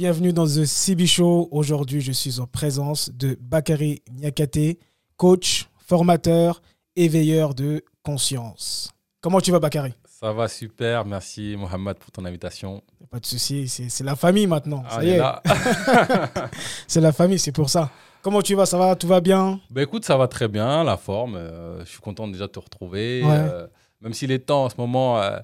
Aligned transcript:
Bienvenue 0.00 0.32
dans 0.32 0.46
The 0.46 0.64
CB 0.64 1.06
Show. 1.06 1.48
Aujourd'hui, 1.50 2.00
je 2.00 2.10
suis 2.12 2.40
en 2.40 2.46
présence 2.46 3.10
de 3.12 3.36
Bakary 3.38 4.02
Niakate, 4.10 4.78
coach, 5.18 5.68
formateur, 5.76 6.62
éveilleur 6.96 7.54
de 7.54 7.84
conscience. 8.02 8.94
Comment 9.20 9.42
tu 9.42 9.50
vas, 9.50 9.58
Bakary? 9.58 9.92
Ça 10.06 10.32
va 10.32 10.48
super. 10.48 11.04
Merci, 11.04 11.54
Mohamed, 11.58 11.98
pour 11.98 12.10
ton 12.12 12.24
invitation. 12.24 12.82
Pas 13.10 13.20
de 13.20 13.26
souci. 13.26 13.68
C'est 13.68 14.02
la 14.02 14.16
famille 14.16 14.46
maintenant. 14.46 14.82
Ah, 14.88 14.94
ça 14.94 15.04
y 15.04 15.10
est. 15.10 15.20
c'est 16.86 17.02
la 17.02 17.12
famille, 17.12 17.38
c'est 17.38 17.52
pour 17.52 17.68
ça. 17.68 17.90
Comment 18.22 18.40
tu 18.40 18.54
vas? 18.54 18.64
Ça 18.64 18.78
va? 18.78 18.96
Tout 18.96 19.06
va 19.06 19.20
bien? 19.20 19.60
Ben 19.68 19.82
écoute, 19.82 20.06
ça 20.06 20.16
va 20.16 20.28
très 20.28 20.48
bien, 20.48 20.82
la 20.82 20.96
forme. 20.96 21.34
euh, 21.36 21.84
je 21.84 21.90
suis 21.90 22.00
content 22.00 22.26
déjà 22.26 22.46
de 22.46 22.52
te 22.52 22.58
retrouver. 22.58 23.20
euh, 23.22 23.66
même 24.00 24.14
si 24.14 24.26
les 24.26 24.38
temps 24.38 24.64
en 24.64 24.70
ce 24.70 24.76
moment, 24.78 25.20
euh, 25.20 25.40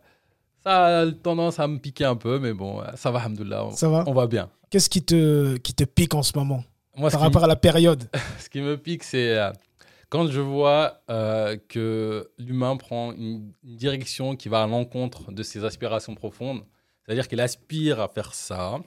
ça 0.67 1.01
a 1.01 1.13
tendance 1.13 1.61
à 1.61 1.69
me 1.69 1.79
piquer 1.79 2.05
un 2.05 2.17
peu, 2.17 2.39
mais 2.39 2.53
bon, 2.53 2.81
euh, 2.81 2.87
ça 2.97 3.11
va, 3.11 3.21
alhamdoulilah. 3.21 3.67
On, 3.67 3.71
Ça 3.71 3.89
va 3.89 4.05
on 4.07 4.13
va 4.13 4.27
bien. 4.27 4.51
Qu'est-ce 4.71 4.91
qui 4.91 5.03
te, 5.03 5.57
qui 5.59 5.75
te 5.75 5.85
pique 5.85 6.15
en 6.15 6.23
ce 6.25 6.37
moment 6.37 6.65
Moi, 6.97 7.11
par 7.11 7.21
rapport 7.21 7.45
à 7.45 7.47
la 7.47 7.57
période 7.57 8.09
ce 8.41 8.49
qui 8.49 8.61
me 8.61 8.77
pique, 8.77 9.05
c'est 9.05 9.39
euh, 9.39 9.53
quand 10.09 10.27
je 10.29 10.41
vois 10.41 11.03
euh, 11.09 11.57
que 11.69 12.29
l'humain 12.39 12.77
prend 12.77 13.13
une, 13.13 13.53
une 13.65 13.77
direction 13.77 14.35
qui 14.35 14.49
va 14.49 14.65
à 14.65 14.67
l'encontre 14.67 15.31
de 15.31 15.43
ses 15.43 15.65
aspirations 15.65 16.15
profondes. 16.15 16.63
C'est-à-dire 17.05 17.29
qu'il 17.29 17.41
aspire 17.41 18.01
à 18.01 18.09
faire 18.09 18.35
ça 18.35 18.81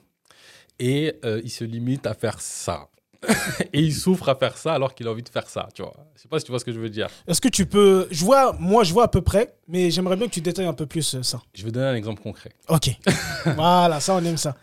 et 0.79 1.15
euh, 1.23 1.41
il 1.43 1.49
se 1.49 1.63
limite 1.63 2.05
à 2.07 2.13
faire 2.13 2.41
ça. 2.41 2.89
et 3.73 3.79
il 3.81 3.93
souffre 3.93 4.29
à 4.29 4.35
faire 4.35 4.57
ça 4.57 4.73
alors 4.73 4.93
qu'il 4.95 5.07
a 5.07 5.11
envie 5.11 5.23
de 5.23 5.29
faire 5.29 5.49
ça, 5.49 5.67
tu 5.73 5.81
vois. 5.81 5.93
Je 6.15 6.21
sais 6.21 6.27
pas 6.27 6.39
si 6.39 6.45
tu 6.45 6.51
vois 6.51 6.59
ce 6.59 6.65
que 6.65 6.71
je 6.71 6.79
veux 6.79 6.89
dire. 6.89 7.07
Est-ce 7.27 7.41
que 7.41 7.49
tu 7.49 7.65
peux. 7.65 8.07
Je 8.11 8.23
vois, 8.23 8.53
moi, 8.59 8.83
je 8.83 8.93
vois 8.93 9.03
à 9.03 9.07
peu 9.09 9.21
près, 9.21 9.55
mais 9.67 9.91
j'aimerais 9.91 10.15
bien 10.15 10.27
que 10.27 10.33
tu 10.33 10.41
détailles 10.41 10.65
un 10.67 10.73
peu 10.73 10.85
plus 10.85 11.15
euh, 11.15 11.23
ça. 11.23 11.41
Je 11.53 11.63
vais 11.65 11.71
donner 11.71 11.87
un 11.87 11.95
exemple 11.95 12.21
concret. 12.21 12.51
Ok. 12.69 12.89
voilà, 13.55 13.99
ça, 13.99 14.15
on 14.15 14.23
aime 14.23 14.37
ça. 14.37 14.55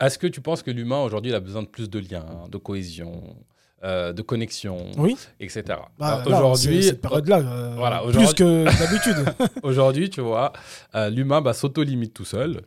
Est-ce 0.00 0.18
que 0.18 0.26
tu 0.26 0.40
penses 0.40 0.62
que 0.62 0.70
l'humain 0.70 1.00
aujourd'hui 1.00 1.32
il 1.32 1.34
a 1.34 1.40
besoin 1.40 1.62
de 1.62 1.68
plus 1.68 1.90
de 1.90 1.98
liens, 1.98 2.46
de 2.48 2.56
cohésion, 2.58 3.36
euh, 3.84 4.12
de 4.12 4.22
connexion, 4.22 4.86
Oui. 4.96 5.16
etc. 5.40 5.64
Bah, 5.98 6.22
aujourd'hui, 6.26 6.82
c'est- 6.82 6.90
cette 6.90 7.00
période-là, 7.00 7.38
euh, 7.38 7.74
voilà, 7.76 8.02
plus 8.12 8.32
que 8.34 8.64
d'habitude. 8.64 9.24
Aujourd'hui, 9.64 10.08
tu 10.10 10.20
vois, 10.20 10.52
euh, 10.94 11.10
l'humain 11.10 11.40
bah, 11.40 11.52
s'auto-limite 11.52 12.14
tout 12.14 12.24
seul 12.24 12.62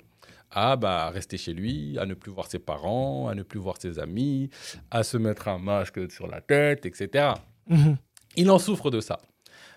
à 0.52 0.76
bah, 0.76 1.10
rester 1.10 1.38
chez 1.38 1.54
lui, 1.54 1.98
à 1.98 2.06
ne 2.06 2.14
plus 2.14 2.32
voir 2.32 2.48
ses 2.48 2.60
parents, 2.60 3.28
à 3.28 3.36
ne 3.36 3.44
plus 3.44 3.60
voir 3.60 3.78
ses 3.80 4.00
amis, 4.00 4.50
à 4.90 5.04
se 5.04 5.18
mettre 5.18 5.48
un 5.48 5.58
masque 5.58 6.12
sur 6.12 6.28
la 6.28 6.42
tête, 6.42 6.86
etc. 6.86 7.34
Mhm. 7.68 7.98
Il 8.36 8.52
en 8.52 8.60
souffre 8.60 8.92
de 8.92 9.00
ça. 9.00 9.20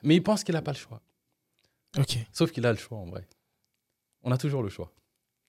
Mais 0.03 0.16
il 0.16 0.22
pense 0.22 0.44
qu'il 0.44 0.55
n'a 0.55 0.62
pas 0.62 0.72
le 0.72 0.77
choix. 0.77 1.00
Ok. 1.98 2.19
Sauf 2.33 2.50
qu'il 2.50 2.66
a 2.66 2.72
le 2.72 2.78
choix 2.78 2.98
en 2.98 3.06
vrai. 3.06 3.27
On 4.22 4.33
a 4.33 4.39
toujours 4.39 4.62
le 4.62 4.69
choix. 4.69 4.92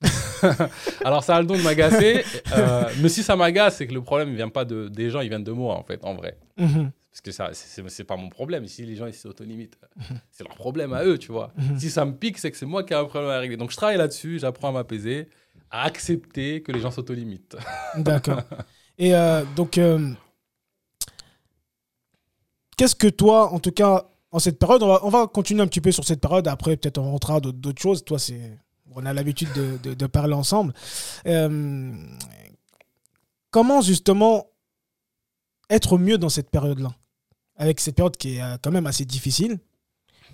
Alors 1.06 1.24
ça 1.24 1.36
a 1.36 1.42
le 1.42 1.48
don 1.48 1.58
de 1.58 1.62
m'agacer, 1.62 2.24
euh, 2.56 2.84
mais 3.02 3.10
si 3.10 3.24
ça 3.24 3.36
m'agace, 3.36 3.78
c'est 3.78 3.88
que 3.88 3.94
le 3.94 4.02
problème 4.02 4.30
ne 4.32 4.36
vient 4.36 4.50
pas 4.50 4.66
de, 4.66 4.90
des 4.90 5.10
gens, 5.10 5.22
il 5.22 5.30
vient 5.30 5.40
de 5.40 5.52
moi 5.52 5.76
en 5.76 5.84
fait, 5.84 6.04
en 6.04 6.14
vrai. 6.14 6.38
Mhm. 6.58 6.92
Parce 7.16 7.22
que 7.22 7.32
ça, 7.32 7.52
c'est 7.88 8.04
pas 8.04 8.18
mon 8.18 8.28
problème. 8.28 8.68
Si 8.68 8.86
les 8.86 8.98
gens 8.98 9.06
ils 9.06 9.14
s'auto-limitent, 9.14 9.78
c'est 10.32 10.44
leur 10.44 10.56
problème 10.56 10.92
à 10.92 11.06
eux, 11.06 11.18
tu 11.18 11.32
vois. 11.32 11.54
Si 11.80 11.90
ça 11.90 12.04
me 12.04 12.12
pique, 12.14 12.38
c'est 12.38 12.52
que 12.52 12.58
c'est 12.58 12.66
moi 12.66 12.84
qui 12.84 12.92
ai 12.92 12.98
un 12.98 13.06
problème 13.06 13.30
à 13.32 13.40
régler. 13.40 13.56
Donc 13.56 13.72
je 13.72 13.78
travaille 13.78 13.96
là-dessus, 13.98 14.40
j'apprends 14.40 14.68
à 14.70 14.72
m'apaiser, 14.74 15.30
à 15.72 15.84
accepter 15.84 16.62
que 16.62 16.74
les 16.74 16.82
gens 16.82 16.92
s'auto-limitent. 16.92 17.56
D'accord. 17.98 18.42
Et 18.98 19.16
euh, 19.16 19.46
donc, 19.56 19.78
euh, 19.78 20.12
qu'est-ce 22.78 22.96
que 22.96 23.08
toi, 23.08 23.52
en 23.54 23.60
tout 23.60 23.72
cas, 23.72 24.10
en 24.32 24.40
cette 24.40 24.60
période, 24.60 24.84
on 24.84 24.88
va, 24.88 25.00
on 25.06 25.10
va 25.10 25.28
continuer 25.28 25.62
un 25.62 25.68
petit 25.68 25.80
peu 25.82 25.94
sur 25.94 26.04
cette 26.04 26.20
période. 26.20 26.48
Après, 26.50 26.76
peut-être 26.76 26.98
on 26.98 27.12
rentrera 27.12 27.40
d'autres 27.40 27.58
d'autres 27.58 27.82
choses. 27.82 28.04
Toi, 28.04 28.20
c'est, 28.20 28.58
on 28.92 29.06
a 29.06 29.14
l'habitude 29.14 29.52
de, 29.54 29.78
de- 29.82 29.94
de 29.94 30.06
parler 30.08 30.34
ensemble. 30.34 30.74
Euh, 31.28 31.94
comment 33.52 33.82
justement 33.82 34.48
être 35.70 35.98
mieux 35.98 36.18
dans 36.18 36.30
cette 36.30 36.50
période-là, 36.50 36.94
avec 37.56 37.80
cette 37.80 37.96
période 37.96 38.18
qui 38.18 38.36
est 38.36 38.42
euh, 38.42 38.58
quand 38.62 38.72
même 38.72 38.88
assez 38.88 39.06
difficile. 39.06 39.60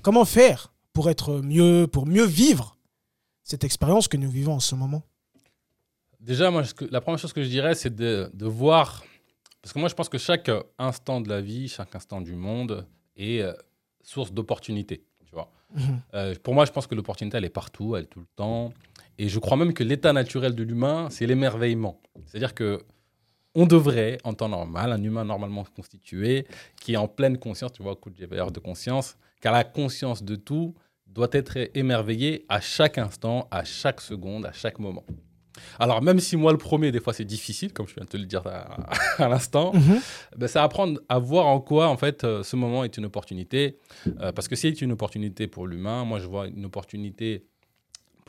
Comment 0.01 0.25
faire 0.25 0.73
pour 0.93 1.09
être 1.09 1.41
mieux, 1.41 1.87
pour 1.87 2.05
mieux 2.05 2.25
vivre 2.25 2.77
cette 3.43 3.63
expérience 3.63 4.07
que 4.07 4.17
nous 4.17 4.29
vivons 4.29 4.53
en 4.53 4.59
ce 4.59 4.75
moment? 4.75 5.03
Déjà, 6.19 6.51
moi, 6.51 6.63
la 6.91 7.01
première 7.01 7.19
chose 7.19 7.33
que 7.33 7.43
je 7.43 7.49
dirais, 7.49 7.75
c'est 7.75 7.95
de, 7.95 8.29
de 8.33 8.45
voir. 8.45 9.03
Parce 9.61 9.73
que 9.73 9.79
moi, 9.79 9.89
je 9.89 9.95
pense 9.95 10.09
que 10.09 10.17
chaque 10.17 10.51
instant 10.77 11.21
de 11.21 11.29
la 11.29 11.41
vie, 11.41 11.67
chaque 11.67 11.95
instant 11.95 12.21
du 12.21 12.35
monde 12.35 12.85
est 13.15 13.41
euh, 13.41 13.53
source 14.01 14.31
d'opportunités. 14.31 15.03
Tu 15.25 15.33
vois. 15.33 15.51
Mhm. 15.75 16.01
Euh, 16.13 16.35
pour 16.43 16.53
moi, 16.53 16.65
je 16.65 16.71
pense 16.71 16.87
que 16.87 16.95
l'opportunité, 16.95 17.37
elle 17.37 17.45
est 17.45 17.49
partout, 17.49 17.95
elle 17.95 18.03
est 18.03 18.07
tout 18.07 18.19
le 18.19 18.27
temps. 18.35 18.73
Et 19.17 19.29
je 19.29 19.39
crois 19.39 19.57
même 19.57 19.73
que 19.73 19.83
l'état 19.83 20.13
naturel 20.13 20.55
de 20.55 20.63
l'humain, 20.63 21.09
c'est 21.09 21.27
l'émerveillement. 21.27 22.01
C'est-à-dire 22.25 22.53
que 22.55 22.83
on 23.56 23.66
devrait, 23.66 24.17
en 24.23 24.34
temps 24.34 24.50
normal, 24.50 24.91
un 24.91 25.03
humain 25.03 25.25
normalement 25.25 25.66
constitué, 25.75 26.45
qui 26.79 26.94
est 26.94 26.97
en 26.97 27.07
pleine 27.07 27.38
conscience, 27.38 27.73
tu 27.73 27.84
vois, 27.84 27.95
coup 27.95 28.09
de 28.09 28.25
de 28.25 28.59
conscience, 28.59 29.17
car 29.41 29.53
la 29.53 29.63
conscience 29.63 30.23
de 30.23 30.35
tout 30.35 30.75
doit 31.07 31.29
être 31.34 31.57
émerveillé 31.75 32.45
à 32.47 32.61
chaque 32.61 32.97
instant, 32.97 33.47
à 33.51 33.63
chaque 33.63 34.01
seconde, 34.01 34.45
à 34.45 34.53
chaque 34.53 34.79
moment. 34.79 35.03
Alors, 35.79 36.01
même 36.01 36.19
si 36.19 36.38
moi, 36.38 36.53
le 36.53 36.57
premier, 36.57 36.91
des 36.91 37.01
fois, 37.01 37.13
c'est 37.13 37.25
difficile, 37.25 37.73
comme 37.73 37.88
je 37.88 37.95
viens 37.95 38.06
de 38.06 38.09
te 38.09 38.17
le 38.17 38.25
dire 38.25 38.45
à, 38.47 38.90
à 39.23 39.28
l'instant, 39.28 39.73
ben, 40.38 40.47
c'est 40.47 40.59
apprendre 40.59 41.01
à 41.09 41.19
voir 41.19 41.47
en 41.47 41.59
quoi, 41.59 41.90
en 41.90 41.97
fait, 41.97 42.23
euh, 42.23 42.41
ce 42.41 42.56
moment 42.56 42.84
est 42.85 42.95
une 42.97 43.06
opportunité. 43.06 43.78
Euh, 44.22 44.31
parce 44.31 44.47
que 44.47 44.56
c'est 44.56 44.81
une 44.81 44.94
opportunité 44.94 45.47
pour 45.47 45.67
l'humain. 45.67 46.06
Moi, 46.06 46.19
je 46.19 46.28
vois 46.28 46.47
une 46.47 46.66
opportunité 46.66 47.45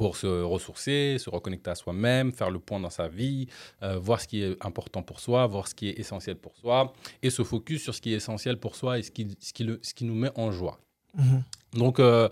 pour 0.02 0.16
se 0.16 0.26
ressourcer, 0.26 1.16
se 1.20 1.30
reconnecter 1.30 1.70
à 1.70 1.74
soi-même, 1.76 2.32
faire 2.32 2.50
le 2.50 2.58
point 2.58 2.80
dans 2.80 2.90
sa 2.90 3.06
vie, 3.06 3.46
euh, 3.82 3.98
voir 3.98 4.20
ce 4.20 4.26
qui 4.26 4.42
est 4.42 4.56
important 4.64 5.02
pour 5.02 5.20
soi, 5.20 5.46
voir 5.46 5.68
ce 5.68 5.74
qui 5.76 5.88
est 5.90 5.98
essentiel 5.98 6.36
pour 6.36 6.56
soi, 6.56 6.92
et 7.22 7.30
se 7.30 7.42
focus 7.44 7.82
sur 7.84 7.94
ce 7.94 8.00
qui 8.00 8.12
est 8.12 8.16
essentiel 8.16 8.56
pour 8.56 8.74
soi 8.74 8.98
et 8.98 9.02
ce 9.02 9.10
qui, 9.12 9.28
ce 9.38 9.52
qui, 9.52 9.62
le- 9.64 9.78
ce 9.82 9.94
qui 9.94 10.04
nous 10.04 10.14
met 10.16 10.30
en 10.34 10.50
joie. 10.50 10.80
Mhm. 11.16 11.42
Donc, 11.74 12.00
euh, 12.00 12.28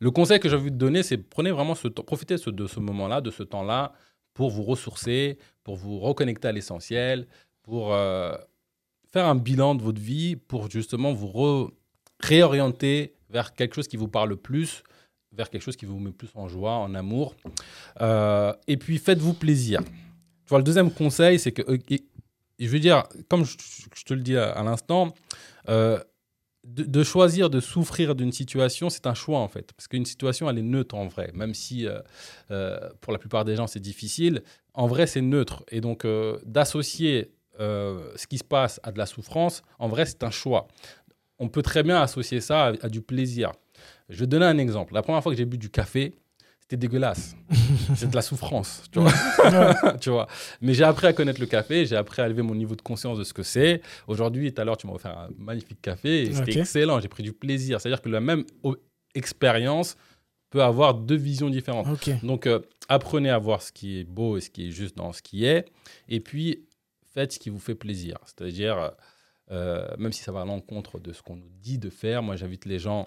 le 0.00 0.10
conseil 0.10 0.40
que 0.40 0.48
j'ai 0.48 0.56
envie 0.56 0.72
de 0.72 0.76
donner, 0.76 1.02
c'est 1.04 1.18
prenez 1.18 1.52
vraiment 1.52 1.76
ce 1.76 1.86
temps, 1.88 2.02
profitez 2.02 2.34
de 2.34 2.40
ce, 2.40 2.50
de 2.50 2.66
ce 2.66 2.80
moment-là, 2.80 3.20
de 3.20 3.30
ce 3.30 3.44
temps-là, 3.44 3.92
pour 4.34 4.50
vous 4.50 4.64
ressourcer, 4.64 5.38
pour 5.62 5.76
vous 5.76 6.00
reconnecter 6.00 6.48
à 6.48 6.52
l'essentiel, 6.52 7.28
pour 7.62 7.94
euh, 7.94 8.34
faire 9.12 9.26
un 9.26 9.36
bilan 9.36 9.76
de 9.76 9.82
votre 9.82 10.00
vie, 10.00 10.34
pour 10.34 10.68
justement 10.68 11.12
vous 11.12 11.30
réorienter 12.20 13.14
vers 13.30 13.54
quelque 13.54 13.74
chose 13.76 13.86
qui 13.88 13.96
vous 13.96 14.08
parle 14.08 14.36
plus, 14.36 14.82
vers 15.36 15.50
quelque 15.50 15.62
chose 15.62 15.76
qui 15.76 15.86
vous 15.86 15.98
met 15.98 16.12
plus 16.12 16.30
en 16.34 16.48
joie, 16.48 16.72
en 16.72 16.94
amour. 16.94 17.34
Euh, 18.00 18.52
et 18.66 18.76
puis, 18.76 18.98
faites-vous 18.98 19.34
plaisir. 19.34 19.80
Tu 19.82 20.48
vois, 20.48 20.58
le 20.58 20.64
deuxième 20.64 20.90
conseil, 20.90 21.38
c'est 21.38 21.52
que, 21.52 21.62
euh, 21.70 21.78
je 22.58 22.68
veux 22.68 22.78
dire, 22.78 23.04
comme 23.28 23.44
je, 23.44 23.56
te 24.04 24.14
le 24.14 24.20
dis 24.20 24.36
à, 24.36 24.62
l'instant, 24.62 25.14
euh, 25.68 25.98
de, 26.64 27.02
choisir 27.02 27.50
de 27.50 27.60
souffrir 27.60 28.14
d'une 28.14 28.32
situation, 28.32 28.88
c'est 28.90 29.06
un 29.06 29.14
choix 29.14 29.40
en 29.40 29.48
fait. 29.48 29.72
Parce 29.72 29.88
qu'une 29.88 30.06
situation, 30.06 30.48
elle 30.48 30.58
est 30.58 30.62
neutre 30.62 30.94
en 30.94 31.06
vrai. 31.06 31.30
Même 31.34 31.54
si 31.54 31.86
pour 33.00 33.12
la 33.12 33.18
plupart 33.18 33.44
des 33.44 33.56
gens, 33.56 33.66
c'est 33.66 33.80
difficile, 33.80 34.42
en 34.72 34.86
vrai, 34.86 35.06
c'est 35.06 35.20
neutre. 35.20 35.64
Et 35.70 35.80
donc, 35.80 36.06
d'associer 36.46 37.32
ce 37.58 38.26
qui 38.28 38.38
se 38.38 38.44
passe 38.44 38.80
à 38.82 38.92
de 38.92 38.98
la 38.98 39.06
souffrance, 39.06 39.62
en 39.78 39.88
vrai, 39.88 40.06
c'est 40.06 40.22
un 40.22 40.30
choix. 40.30 40.68
On 41.38 41.48
peut 41.48 41.62
très 41.62 41.82
bien 41.82 42.00
associer 42.00 42.40
ça 42.40 42.72
à 42.80 42.88
du 42.88 43.02
plaisir. 43.02 43.52
Je 44.08 44.18
vais 44.20 44.26
donner 44.26 44.46
un 44.46 44.58
exemple. 44.58 44.94
La 44.94 45.02
première 45.02 45.22
fois 45.22 45.32
que 45.32 45.38
j'ai 45.38 45.44
bu 45.44 45.58
du 45.58 45.70
café, 45.70 46.14
c'était 46.64 46.76
dégueulasse. 46.76 47.36
c'est 47.94 48.08
de 48.08 48.14
la 48.14 48.22
souffrance, 48.22 48.84
tu 48.90 48.98
vois. 48.98 49.12
tu 50.00 50.08
vois. 50.10 50.26
Mais 50.62 50.72
j'ai 50.72 50.84
appris 50.84 51.06
à 51.06 51.12
connaître 51.12 51.40
le 51.40 51.46
café, 51.46 51.84
j'ai 51.84 51.96
appris 51.96 52.22
à 52.22 52.26
élever 52.26 52.40
mon 52.40 52.54
niveau 52.54 52.74
de 52.74 52.80
conscience 52.80 53.18
de 53.18 53.24
ce 53.24 53.34
que 53.34 53.42
c'est. 53.42 53.82
Aujourd'hui, 54.06 54.52
tout 54.52 54.62
à 54.62 54.64
l'heure, 54.64 54.78
tu 54.78 54.86
m'as 54.86 54.94
offert 54.94 55.18
un 55.18 55.28
magnifique 55.36 55.82
café 55.82 56.22
et 56.22 56.32
c'était 56.32 56.60
excellent. 56.60 57.00
J'ai 57.00 57.08
pris 57.08 57.22
du 57.22 57.32
plaisir. 57.32 57.80
C'est-à-dire 57.80 58.00
que 58.00 58.08
la 58.08 58.20
même 58.20 58.44
expérience 59.14 59.96
peut 60.48 60.62
avoir 60.62 60.94
deux 60.94 61.16
visions 61.16 61.50
différentes. 61.50 61.86
Donc, 62.22 62.46
euh, 62.46 62.60
apprenez 62.88 63.28
à 63.28 63.38
voir 63.38 63.60
ce 63.60 63.70
qui 63.70 63.98
est 63.98 64.04
beau 64.04 64.38
et 64.38 64.40
ce 64.40 64.48
qui 64.48 64.68
est 64.68 64.70
juste 64.70 64.96
dans 64.96 65.12
ce 65.12 65.20
qui 65.20 65.44
est. 65.44 65.66
Et 66.08 66.20
puis, 66.20 66.64
faites 67.12 67.32
ce 67.32 67.38
qui 67.38 67.50
vous 67.50 67.58
fait 67.58 67.74
plaisir. 67.74 68.18
C'est-à-dire, 68.24 68.92
euh, 69.50 69.86
même 69.98 70.12
si 70.12 70.22
ça 70.22 70.32
va 70.32 70.42
à 70.42 70.44
l'encontre 70.46 70.98
de 70.98 71.12
ce 71.12 71.22
qu'on 71.22 71.36
nous 71.36 71.50
dit 71.60 71.78
de 71.78 71.90
faire, 71.90 72.22
moi, 72.22 72.36
j'invite 72.36 72.64
les 72.64 72.78
gens 72.78 73.06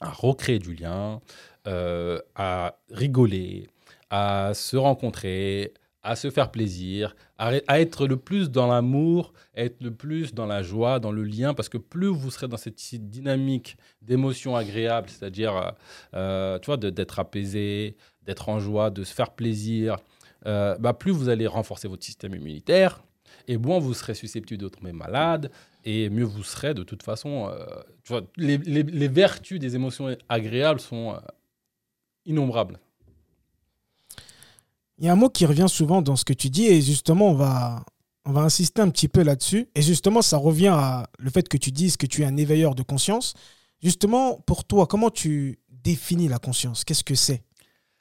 à 0.00 0.10
recréer 0.10 0.58
du 0.58 0.74
lien, 0.74 1.20
euh, 1.66 2.20
à 2.34 2.76
rigoler, 2.90 3.66
à 4.10 4.52
se 4.54 4.76
rencontrer, 4.76 5.74
à 6.02 6.16
se 6.16 6.30
faire 6.30 6.50
plaisir, 6.50 7.14
à, 7.38 7.52
être 7.80 8.06
le 8.06 8.16
plus 8.16 8.50
dans 8.50 8.66
l'amour, 8.66 9.32
être 9.54 9.82
le 9.82 9.90
plus 9.90 10.32
dans 10.32 10.46
la 10.46 10.62
joie, 10.62 11.00
dans 11.00 11.12
le 11.12 11.24
lien, 11.24 11.54
parce 11.54 11.68
que 11.68 11.78
plus 11.78 12.06
vous 12.06 12.30
serez 12.30 12.48
dans 12.48 12.56
cette 12.56 12.78
dynamique 13.10 13.76
d'émotions 14.00 14.56
agréables, 14.56 15.10
c'est-à-dire, 15.10 15.74
euh, 16.14 16.58
euh, 16.68 16.76
d'être 16.76 17.18
apaisé, 17.18 17.96
d'être 18.22 18.48
en 18.48 18.60
joie, 18.60 18.90
de 18.90 19.04
se 19.04 19.14
faire 19.14 19.32
plaisir, 19.32 19.96
bah, 20.44 20.94
plus 20.98 21.10
vous 21.10 21.28
allez 21.28 21.46
renforcer 21.46 21.88
votre 21.88 22.04
système 22.04 22.34
immunitaire, 22.34 23.02
et 23.48 23.56
moins 23.56 23.80
vous 23.80 23.94
serez 23.94 24.14
susceptible 24.14 24.60
de 24.62 24.68
tomber 24.68 24.92
malade, 24.92 25.50
et 25.84 26.08
mieux 26.10 26.24
vous 26.24 26.44
serez 26.44 26.74
de 26.74 26.84
toute 26.84 27.02
façon. 27.02 27.48
euh, 27.50 27.66
tu 28.04 28.12
vois, 28.12 28.22
les, 28.36 28.58
les- 28.58 28.82
les 28.84 29.08
vertus 29.08 29.58
des 29.58 29.74
émotions 29.74 30.16
agréables 30.28 30.80
sont 30.80 31.14
euh, 31.14 31.18
innombrables. 32.26 32.78
Il 34.98 35.04
y 35.04 35.08
a 35.08 35.12
un 35.12 35.16
mot 35.16 35.30
qui 35.30 35.46
revient 35.46 35.66
souvent 35.68 36.02
dans 36.02 36.16
ce 36.16 36.24
que 36.24 36.32
tu 36.32 36.50
dis 36.50 36.66
et 36.66 36.80
justement, 36.82 37.30
on 37.30 37.34
va, 37.34 37.84
on 38.24 38.32
va 38.32 38.40
insister 38.42 38.82
un 38.82 38.90
petit 38.90 39.08
peu 39.08 39.22
là-dessus. 39.22 39.68
Et 39.74 39.82
justement, 39.82 40.22
ça 40.22 40.36
revient 40.36 40.68
à 40.74 41.08
le 41.18 41.30
fait 41.30 41.48
que 41.48 41.56
tu 41.56 41.70
dises 41.70 41.96
que 41.96 42.06
tu 42.06 42.22
es 42.22 42.24
un 42.24 42.36
éveilleur 42.36 42.74
de 42.74 42.82
conscience. 42.82 43.34
Justement, 43.80 44.40
pour 44.40 44.64
toi, 44.64 44.86
comment 44.86 45.10
tu 45.10 45.60
définis 45.70 46.28
la 46.28 46.38
conscience? 46.38 46.84
Qu'est-ce 46.84 47.04
que 47.04 47.14
c'est? 47.14 47.42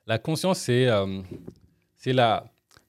La 0.08 0.18
conscience, 0.18 0.60
c'est 0.60 0.88
euh, 0.88 1.22
c'est 1.98 2.14
la, 2.14 2.46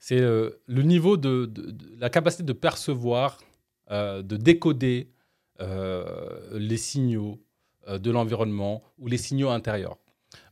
c'est 0.08 0.20
euh, 0.20 0.58
le 0.66 0.80
niveau 0.84 1.18
de, 1.18 1.52
la 1.98 2.08
capacité 2.08 2.42
de 2.42 2.54
percevoir, 2.54 3.38
euh, 3.90 4.22
de 4.22 4.38
décoder 4.38 5.10
euh, 5.60 6.48
les 6.52 6.78
signaux 6.78 7.38
de 7.86 8.10
l'environnement 8.10 8.82
ou 8.98 9.06
les 9.06 9.18
signaux 9.18 9.50
intérieurs. 9.50 9.98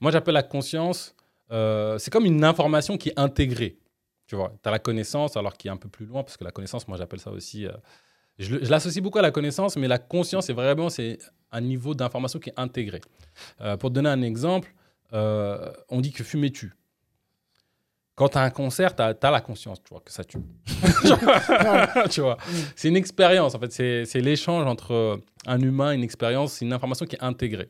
Moi, 0.03 0.11
j'appelle 0.11 0.35
la 0.35 0.43
conscience, 0.43 1.15
c'est 1.51 2.11
comme 2.11 2.27
une 2.27 2.45
information 2.45 2.99
qui 2.99 3.09
est 3.11 3.19
intégrée. 3.19 3.79
Tu 4.27 4.37
vois, 4.37 4.53
tu 4.63 4.69
as 4.69 4.73
la 4.73 4.79
connaissance, 4.79 5.39
alors 5.39 5.55
qui 5.57 5.69
est 5.69 5.71
un 5.71 5.77
peu 5.79 5.89
plus 5.89 6.05
loin, 6.05 6.23
parce 6.23 6.37
que 6.37 6.45
la 6.45 6.51
connaissance, 6.51 6.87
moi, 6.89 6.99
j'appelle 6.99 7.21
ça 7.21 7.31
aussi. 7.31 7.67
je 8.39 8.57
l'associe 8.57 9.03
beaucoup 9.03 9.19
à 9.19 9.23
la 9.23 9.31
connaissance, 9.31 9.77
mais 9.77 9.89
la 9.89 9.99
conscience, 9.99 10.47
c'est 10.47 10.55
vraiment 10.55 10.91
c'est 10.91 11.19
un 11.51 11.63
niveau 11.63 11.95
d'information 11.95 12.39
qui 12.39 12.51
est 12.51 12.59
intégré. 12.59 13.01
Pour 13.81 13.91
te 13.91 13.95
donner 13.95 14.11
un 14.11 14.23
exemple, 14.23 14.75
on 15.13 16.01
dit 16.01 16.13
que 16.13 16.25
fumer 16.25 16.51
tue. 16.51 16.75
Quand 18.17 18.31
tu 18.31 18.39
as 18.39 18.43
un 18.43 18.51
concert, 18.51 18.97
tu 18.97 19.03
as, 19.03 19.15
la 19.31 19.41
conscience, 19.41 19.79
tu 19.83 19.91
vois, 19.91 20.01
que 20.01 20.11
ça 20.11 20.25
tue. 20.25 20.39
tu 22.11 22.21
vois, 22.23 22.37
c'est 22.75 22.89
une 22.89 22.97
expérience, 22.97 23.55
en 23.55 23.61
fait. 23.61 23.71
C'est 23.73 24.05
c'est 24.07 24.21
l'échange 24.21 24.67
entre 24.67 25.21
un 25.47 25.61
humain 25.61 25.93
une 25.93 26.03
expérience. 26.03 26.55
C'est 26.55 26.65
une 26.65 26.73
information 26.73 27.07
qui 27.07 27.17
est 27.17 27.23
intégrée. 27.23 27.69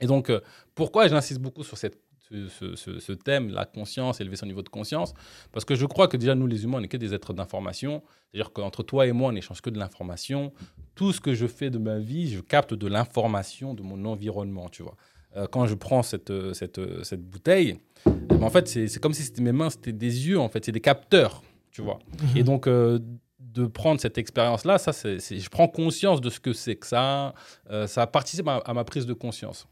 Et 0.00 0.06
donc, 0.06 0.30
euh, 0.30 0.40
pourquoi 0.74 1.08
j'insiste 1.08 1.40
beaucoup 1.40 1.64
sur 1.64 1.76
cette, 1.76 1.98
ce, 2.30 2.46
ce- 2.48 2.76
ce- 2.76 2.98
ce 3.00 3.12
thème, 3.12 3.48
la 3.50 3.64
conscience, 3.64 4.20
élever 4.20 4.36
son 4.36 4.46
niveau 4.46 4.62
de 4.62 4.68
conscience? 4.68 5.12
Parce 5.50 5.64
que 5.64 5.74
je 5.74 5.86
crois 5.86 6.06
que 6.06 6.16
déjà, 6.16 6.36
nous, 6.36 6.46
les 6.46 6.62
humains, 6.62 6.78
on 6.78 6.80
n'est 6.80 6.86
que 6.88 6.96
des 6.96 7.12
êtres 7.12 7.32
d'information. 7.32 8.02
C'est-à-dire 8.30 8.52
qu'entre 8.52 8.84
toi 8.84 9.06
et 9.08 9.12
moi, 9.12 9.30
on 9.30 9.32
n'échange 9.32 9.60
que 9.60 9.70
de 9.70 9.78
l'information. 9.78 10.52
Tout 10.94 11.12
ce 11.12 11.20
que 11.20 11.34
je 11.34 11.48
fais 11.48 11.68
de 11.70 11.78
ma 11.78 11.98
vie, 11.98 12.30
je 12.30 12.40
capte 12.40 12.74
de 12.74 12.86
l'information 12.86 13.74
de 13.74 13.82
mon 13.82 14.04
environnement, 14.04 14.68
tu 14.68 14.84
vois. 14.84 14.94
Euh, 15.36 15.46
quand 15.46 15.66
je 15.66 15.74
prends 15.74 16.02
cette, 16.02 16.30
euh, 16.30 16.52
cette, 16.54 16.78
euh, 16.78 17.02
cette 17.04 17.22
bouteille, 17.22 17.78
eh 18.06 18.10
ben, 18.34 18.42
en 18.42 18.50
fait, 18.50 18.66
c'est 18.68 18.98
comme 19.00 19.12
si 19.14 19.22
c'était 19.22 19.42
mes 19.42 19.52
mains, 19.52 19.70
c'était 19.70 19.92
des 19.92 20.26
yeux, 20.28 20.38
en 20.40 20.48
fait, 20.48 20.64
c'est 20.64 20.72
des 20.72 20.80
capteurs, 20.80 21.42
tu 21.70 21.82
vois. 21.82 21.98
Et 22.34 22.42
donc, 22.42 22.66
euh, 22.66 22.98
de 23.38 23.66
prendre 23.66 24.00
cette 24.00 24.18
expérience-là, 24.18 24.78
ça, 24.78 24.92
c'est, 24.92 25.18
je 25.18 25.48
prends 25.50 25.68
conscience 25.68 26.20
de 26.20 26.30
ce 26.30 26.40
que 26.40 26.52
c'est 26.52 26.76
que 26.76 26.86
ça. 26.86 27.34
euh, 27.70 27.86
ça 27.86 28.06
participe 28.06 28.46
à, 28.48 28.56
à 28.58 28.72
ma 28.74 28.84
prise 28.84 29.06
de 29.06 29.12
conscience. 29.14 29.66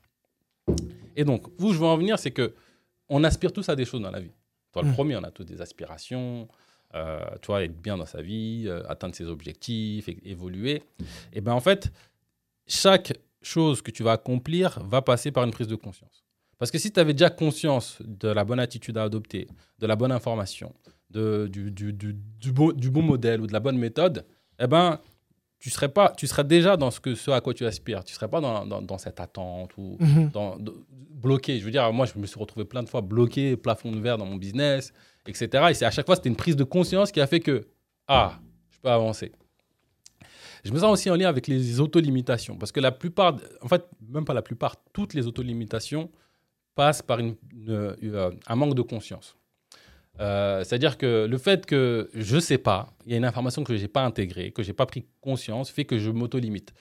Et 1.16 1.24
donc, 1.24 1.46
où 1.60 1.72
je 1.72 1.78
veux 1.78 1.86
en 1.86 1.96
venir, 1.96 2.18
c'est 2.18 2.30
que 2.32 2.54
on 3.08 3.22
aspire 3.24 3.52
tous 3.52 3.68
à 3.68 3.76
des 3.76 3.84
choses 3.84 4.00
dans 4.02 4.10
la 4.10 4.20
vie. 4.20 4.32
Toi, 4.72 4.82
le 4.82 4.88
Mm. 4.88 4.92
premier, 4.94 5.16
on 5.16 5.22
a 5.22 5.30
tous 5.30 5.44
des 5.44 5.60
aspirations. 5.62 6.48
Euh, 6.94 7.20
tu 7.42 7.46
vois, 7.48 7.62
être 7.64 7.80
bien 7.80 7.96
dans 7.96 8.06
sa 8.06 8.20
vie, 8.22 8.68
atteindre 8.88 9.14
ses 9.14 9.24
objectifs, 9.26 10.08
évoluer. 10.24 10.82
Et 11.32 11.40
ben 11.40 11.52
en 11.52 11.60
fait, 11.60 11.90
chaque 12.66 13.12
chose 13.46 13.82
que 13.82 13.90
tu 13.90 14.02
vas 14.02 14.12
accomplir 14.12 14.78
va 14.84 15.02
passer 15.02 15.30
par 15.32 15.44
une 15.44 15.50
prise 15.52 15.68
de 15.68 15.76
conscience. 15.76 16.24
Parce 16.58 16.70
que 16.70 16.78
si 16.78 16.90
tu 16.90 16.98
avais 17.00 17.12
déjà 17.12 17.30
conscience 17.30 17.98
de 18.04 18.28
la 18.28 18.44
bonne 18.44 18.58
attitude 18.60 18.96
à 18.98 19.02
adopter, 19.04 19.46
de 19.78 19.86
la 19.86 19.94
bonne 19.96 20.12
information, 20.12 20.74
de, 21.10 21.46
du, 21.50 21.70
du, 21.70 21.92
du, 21.92 22.14
du 22.14 22.52
bon, 22.52 22.72
du 22.72 22.90
bon 22.90 23.02
modèle 23.02 23.40
ou 23.40 23.46
de 23.46 23.52
la 23.52 23.60
bonne 23.60 23.78
méthode, 23.78 24.24
eh 24.58 24.66
ben, 24.66 24.98
tu 25.58 25.70
serais, 25.70 25.88
pas, 25.90 26.12
tu 26.16 26.26
serais 26.26 26.44
déjà 26.44 26.76
dans 26.76 26.90
ce, 26.90 26.98
que, 27.00 27.14
ce 27.14 27.30
à 27.30 27.40
quoi 27.40 27.52
tu 27.54 27.64
aspires. 27.66 28.04
Tu 28.04 28.12
ne 28.12 28.16
serais 28.16 28.28
pas 28.28 28.40
dans, 28.40 28.66
dans, 28.66 28.82
dans 28.82 28.98
cette 28.98 29.20
attente 29.20 29.76
ou 29.76 29.96
Mhm. 30.00 30.30
dans, 30.32 30.56
de- 30.58 30.74
bloqué. 30.90 31.58
Je 31.58 31.64
veux 31.64 31.70
dire, 31.70 31.90
moi, 31.92 32.06
je 32.06 32.18
me 32.18 32.26
suis 32.26 32.38
retrouvé 32.38 32.64
plein 32.66 32.82
de 32.82 32.88
fois 32.88 33.00
bloqué, 33.00 33.56
plafond 33.56 33.90
de 33.92 33.98
verre 34.00 34.18
dans 34.18 34.26
mon 34.26 34.36
business, 34.36 34.92
etc. 35.26 35.48
Et 35.70 35.74
c'est 35.74 35.84
à 35.86 35.90
chaque 35.90 36.06
fois, 36.06 36.16
c'était 36.16 36.28
une 36.28 36.36
prise 36.36 36.56
de 36.56 36.64
conscience 36.64 37.10
qui 37.12 37.20
a 37.20 37.26
fait 37.26 37.40
que, 37.40 37.66
ah, 38.08 38.38
je 38.70 38.78
peux 38.80 38.90
avancer. 38.90 39.32
Je 40.66 40.72
me 40.72 40.80
sens 40.80 40.92
aussi 40.92 41.08
en 41.10 41.14
lien 41.14 41.28
avec 41.28 41.46
les 41.46 41.78
autolimitations, 41.78 42.56
parce 42.56 42.72
que 42.72 42.80
la 42.80 42.90
plupart, 42.90 43.36
en 43.62 43.68
fait, 43.68 43.84
même 44.08 44.24
pas 44.24 44.34
la 44.34 44.42
plupart, 44.42 44.74
toutes 44.92 45.14
les 45.14 45.28
autolimitations 45.28 46.10
passent 46.74 47.02
par 47.02 47.20
euh, 47.20 48.30
un 48.48 48.56
manque 48.56 48.74
de 48.74 48.82
conscience. 48.82 49.36
Euh, 50.18 50.64
C'est-à-dire 50.64 50.98
que 50.98 51.26
le 51.26 51.38
fait 51.38 51.66
que 51.66 52.10
je 52.14 52.34
ne 52.36 52.40
sais 52.40 52.58
pas, 52.58 52.92
il 53.06 53.12
y 53.12 53.14
a 53.14 53.18
une 53.18 53.24
information 53.24 53.62
que 53.62 53.76
je 53.76 53.82
n'ai 53.82 53.88
pas 53.88 54.02
intégrée, 54.04 54.50
que 54.50 54.64
je 54.64 54.68
n'ai 54.68 54.74
pas 54.74 54.86
pris 54.86 55.06
conscience, 55.20 55.70
fait 55.70 55.84
que 55.84 55.98
je 55.98 56.10
m'auto-limite. 56.10 56.74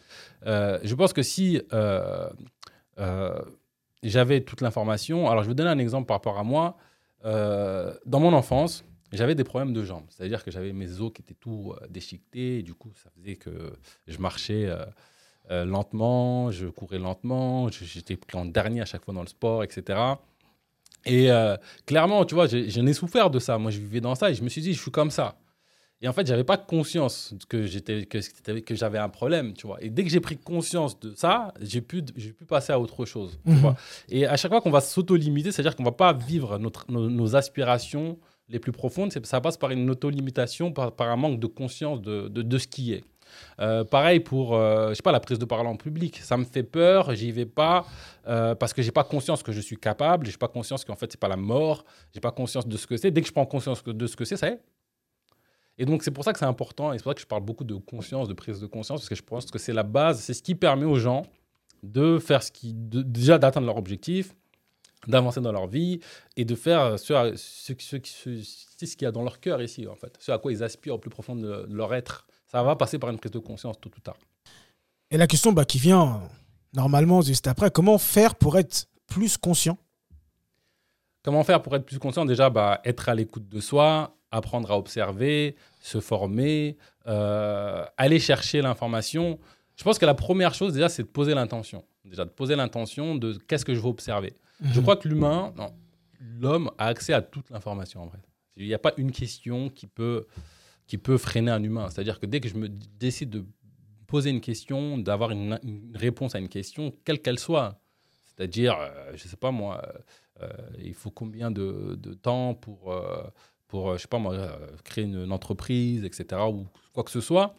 Euh, 0.48 0.80
je 0.84 0.96
pense 0.96 1.14
que 1.14 1.22
si 1.22 1.62
j'avais 4.02 4.42
toute 4.42 4.62
l'information, 4.62 5.30
alors 5.30 5.44
je 5.44 5.50
vais 5.50 5.56
donner 5.56 5.70
un 5.70 5.80
exemple 5.80 6.08
par 6.08 6.16
rapport 6.16 6.40
à 6.40 6.44
moi. 6.44 6.76
Dans 7.24 8.20
mon 8.20 8.34
enfance, 8.34 8.84
j'avais 9.16 9.36
des 9.36 9.44
problèmes 9.44 9.74
de 9.74 9.84
jambes. 9.84 10.06
C'est-à-dire 10.10 10.44
que 10.44 10.52
j'avais 10.52 10.74
mes 10.74 11.00
os 11.02 11.12
qui 11.14 11.22
étaient 11.22 11.34
tout 11.40 11.74
euh, 11.82 11.88
déchiquetés, 11.90 12.60
et 12.60 12.64
du 12.64 12.74
coup, 12.74 12.92
ça 13.04 13.10
faisait 13.18 13.36
que 13.36 13.74
je 14.08 14.18
marchais 14.18 14.66
euh, 14.66 14.86
euh, 15.52 15.66
lentement, 15.66 16.52
je 16.52 16.68
courais 16.68 16.98
lentement, 17.00 17.70
j'étais 17.70 18.16
pris 18.18 18.38
en 18.38 18.46
dernier 18.46 18.82
à 18.82 18.86
chaque 18.86 19.04
fois 19.06 19.14
dans 19.14 19.22
le 19.22 19.28
sport, 19.28 19.64
etc. 19.64 20.00
Et 21.06 21.32
euh, 21.32 21.56
clairement, 21.86 22.26
tu 22.26 22.34
vois, 22.34 22.48
j'en 22.48 22.86
ai 22.88 22.94
souffert 22.94 23.30
de 23.30 23.38
ça. 23.40 23.58
Moi, 23.60 23.70
je 23.72 23.80
vivais 23.80 24.02
dans 24.02 24.16
ça 24.16 24.32
et 24.32 24.34
je 24.36 24.42
me 24.44 24.50
suis 24.50 24.62
dit, 24.62 24.74
je 24.74 24.82
suis 24.82 24.92
comme 24.92 25.12
ça. 25.12 25.38
Et 26.02 26.08
en 26.08 26.14
fait, 26.14 26.28
j'avais 26.28 26.44
pas 26.44 26.58
conscience 26.58 27.34
que 27.48 27.66
j'étais 27.66 28.06
que, 28.06 28.20
j'avais 28.76 28.98
un 28.98 29.08
problème, 29.10 29.54
tu 29.54 29.66
vois. 29.66 29.82
Et 29.82 29.90
dès 29.90 30.04
que 30.04 30.10
j'ai 30.10 30.20
pris 30.20 30.38
conscience 30.38 31.00
de 31.00 31.14
ça, 31.16 31.54
j'ai 31.62 31.82
pu 31.82 32.04
j'ai 32.16 32.32
pu 32.34 32.44
passer 32.46 32.74
à 32.74 32.80
autre 32.80 33.06
chose, 33.06 33.40
tu 33.46 33.52
Mhm. 33.52 33.58
vois. 33.60 33.76
Et 34.10 34.26
à 34.28 34.36
chaque 34.36 34.52
fois 34.52 34.62
qu'on 34.62 34.72
va 34.72 34.82
s'auto-limiter, 34.82 35.52
c'est-à-dire 35.52 35.76
qu'on 35.76 35.84
va 35.84 35.92
pas 35.94 36.12
vivre 36.12 36.58
notre, 36.58 36.92
nos, 36.92 37.10
nos 37.10 37.36
aspirations 37.36 38.18
les 38.50 38.60
plus 38.60 38.72
profondes, 38.72 39.12
ça 39.24 39.42
passe 39.42 39.58
par 39.58 39.72
une 39.72 39.90
auto-limitation, 39.90 40.72
par, 40.72 40.94
un 41.00 41.16
manque 41.16 41.40
de 41.40 41.48
conscience 41.48 42.02
de, 42.02 42.58
ce 42.58 42.68
qui 42.68 42.94
est. 42.94 43.04
Euh, 43.60 43.84
pareil 43.84 44.20
pour, 44.20 44.56
euh, 44.56 44.90
je 44.90 44.96
sais 44.96 45.02
pas, 45.02 45.12
la 45.12 45.20
prise 45.20 45.40
de 45.40 45.46
parole 45.46 45.68
en 45.68 45.76
public. 45.76 46.18
Ça 46.18 46.38
me 46.38 46.46
fait 46.46 46.64
peur, 46.64 47.14
j'y 47.16 47.32
vais 47.32 47.46
pas 47.46 47.86
euh, 48.28 48.56
parce 48.56 48.72
que 48.72 48.82
j'ai 48.82 48.92
pas 48.92 49.04
conscience 49.04 49.44
que 49.44 49.52
je 49.52 49.60
suis 49.60 49.78
capable, 49.78 50.28
j'ai 50.28 50.38
pas 50.38 50.48
conscience 50.48 50.86
qu'en 50.86 50.96
fait 50.96 51.12
c'est 51.12 51.20
pas 51.20 51.28
la 51.28 51.36
mort, 51.36 51.84
j'ai 52.14 52.22
pas 52.22 52.32
conscience 52.32 52.68
de 52.68 52.78
ce 52.78 52.88
que 52.88 52.98
c'est. 52.98 53.12
Dès 53.12 53.22
que 53.22 53.28
je 53.28 53.34
prends 53.34 53.46
conscience 53.46 53.84
de 53.84 54.08
ce 54.08 54.16
que 54.16 54.26
c'est, 54.26 54.38
ça 54.38 54.48
y 54.48 54.52
est. 54.52 54.62
Et 55.78 55.86
donc 55.86 56.04
c'est 56.04 56.12
pour 56.12 56.24
ça 56.24 56.32
que 56.32 56.40
c'est 56.40 56.46
important 56.46 56.94
et 56.94 56.98
c'est 56.98 57.04
pour 57.04 57.12
ça 57.12 57.16
que 57.16 57.22
je 57.22 57.26
parle 57.26 57.44
beaucoup 57.44 57.66
de 57.66 57.76
conscience, 57.76 58.30
de 58.30 58.34
prise 58.34 58.62
de 58.62 58.68
conscience 58.68 59.02
parce 59.02 59.10
que 59.10 59.16
je 59.16 59.24
pense 59.24 59.48
que 59.48 59.60
c'est 59.60 59.74
la 59.74 59.84
base, 59.84 60.22
c'est 60.22 60.34
ce 60.34 60.44
qui 60.44 60.56
permet 60.56 60.86
aux 60.86 61.00
gens 61.00 61.24
de 61.84 62.20
faire 62.20 62.42
ce 62.42 62.52
qui, 62.52 62.74
déjà 62.74 63.38
d'atteindre 63.38 63.68
leur 63.68 63.78
objectif, 63.78 64.34
d'avancer 65.08 65.42
dans 65.42 65.52
leur 65.52 65.68
vie 65.68 66.00
et 66.38 66.46
de 66.46 66.56
faire 66.56 67.00
ce, 67.00 67.14
à- 67.14 67.38
ce, 67.38 67.74
ce, 67.78 67.98
ce, 68.04 68.42
c'est 68.78 68.86
ce 68.86 68.96
qu'il 68.98 69.06
y 69.06 69.08
a 69.08 69.12
dans 69.12 69.24
leur 69.24 69.40
cœur 69.40 69.62
ici 69.62 69.88
en 69.88 69.96
fait, 69.96 70.16
ce 70.20 70.32
à 70.32 70.38
quoi 70.38 70.52
ils 70.52 70.64
aspirent 70.64 70.96
au 70.96 71.00
plus 71.00 71.10
profond 71.10 71.36
de, 71.36 71.66
de 71.68 71.76
leur 71.76 71.94
être. 71.94 72.28
Ça 72.48 72.62
va 72.64 72.76
passer 72.76 73.00
par 73.00 73.10
une 73.10 73.18
prise 73.18 73.32
de 73.32 73.40
conscience 73.40 73.80
tôt 73.80 73.92
ou 73.96 74.00
tard. 74.00 74.18
Et 75.12 75.18
la 75.18 75.28
question 75.28 75.52
bah, 75.52 75.66
qui 75.66 75.80
vient 75.80 76.22
normalement 76.74 77.22
juste 77.22 77.48
après, 77.48 77.72
comment 77.72 77.98
faire 77.98 78.36
pour 78.36 78.58
être 78.58 78.88
plus 79.08 79.38
conscient? 79.38 79.78
Comment 81.24 81.44
faire 81.44 81.62
pour 81.62 81.76
être 81.76 81.86
plus 81.86 82.00
conscient? 82.00 82.24
Déjà, 82.26 82.50
bah, 82.50 82.82
être 82.86 83.10
à 83.10 83.16
l'écoute 83.16 83.50
de 83.50 83.60
soi, 83.60 84.16
apprendre 84.32 84.72
à 84.72 84.78
observer, 84.78 85.56
se 85.82 86.00
former, 86.00 86.78
euh, 87.08 87.84
aller 87.98 88.20
chercher 88.20 88.62
l'information. 88.62 89.40
Je 89.76 89.84
pense 89.84 89.98
que 89.98 90.06
la 90.06 90.14
première 90.14 90.54
chose, 90.54 90.74
déjà, 90.74 90.88
c'est 90.88 91.04
de 91.04 91.08
poser 91.08 91.34
l'intention. 91.34 91.84
Déjà, 92.04 92.26
de 92.26 92.30
poser 92.30 92.56
l'intention 92.56 93.16
de 93.16 93.34
qu'est-ce 93.48 93.66
que 93.66 93.74
je 93.74 93.80
veux 93.80 93.88
observer. 93.90 94.34
Je 94.62 94.80
crois 94.82 94.96
que 94.96 95.08
l'humain, 95.08 95.54
l'homme 96.40 96.72
a 96.78 96.88
accès 96.88 97.14
à 97.14 97.22
toute 97.22 97.50
l'information, 97.50 98.04
en 98.04 98.08
vrai. 98.08 98.20
Il 98.58 98.66
n'y 98.66 98.74
a 98.74 98.80
pas 98.80 98.94
une 98.98 99.12
question 99.12 99.70
qui 99.70 99.88
peut, 99.88 100.26
qui 100.88 100.98
peut 100.98 101.18
freiner 101.18 101.52
un 101.52 101.62
humain. 101.62 101.90
C'est-à-dire 101.90 102.20
que 102.20 102.26
dès 102.26 102.40
que 102.40 102.48
je 102.48 102.56
me 102.56 102.70
décide 102.70 103.30
de 103.30 103.46
poser 104.08 104.30
une 104.30 104.42
question, 104.42 104.98
d'avoir 104.98 105.32
une, 105.32 105.60
une 105.64 105.92
réponse 105.96 106.36
à 106.36 106.40
une 106.40 106.48
question, 106.48 106.94
quelle 107.04 107.22
qu'elle 107.22 107.40
soit, 107.40 107.80
c'est-à-dire, 108.26 108.78
euh, 108.80 109.12
je 109.16 109.24
ne 109.24 109.30
sais 109.30 109.38
pas 109.38 109.52
moi, 109.52 109.82
euh, 110.42 110.48
il 110.80 110.94
faut 110.94 111.12
combien 111.12 111.52
de, 111.52 111.98
de 112.00 112.14
temps 112.14 112.54
pour, 112.54 112.94
euh, 112.94 113.24
pour 113.68 113.90
euh, 113.90 113.98
je 113.98 114.04
sais 114.04 114.08
pas 114.08 114.20
moi, 114.20 114.34
euh, 114.34 114.68
créer 114.84 115.06
une, 115.06 115.24
une 115.24 115.32
entreprise, 115.32 116.04
etc., 116.06 116.42
ou 116.50 116.66
quoi 116.94 117.04
que 117.04 117.12
ce 117.12 117.22
soit. 117.22 117.56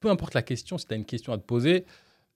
Peu 0.00 0.08
importe 0.10 0.34
la 0.34 0.42
question, 0.42 0.78
si 0.78 0.86
tu 0.86 0.94
as 0.94 0.96
une 0.96 1.04
question 1.04 1.32
à 1.32 1.38
te 1.38 1.44
poser, 1.44 1.84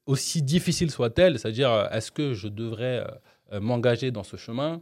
aussi 0.06 0.42
difficile 0.42 0.90
soit-elle, 0.90 1.38
c'est-à-dire, 1.38 1.70
euh, 1.70 1.88
est-ce 1.90 2.12
que 2.12 2.34
je 2.34 2.48
devrais 2.48 3.04
euh, 3.52 3.56
euh, 3.56 3.60
m'engager 3.60 4.10
dans 4.10 4.22
ce 4.24 4.36
chemin 4.36 4.80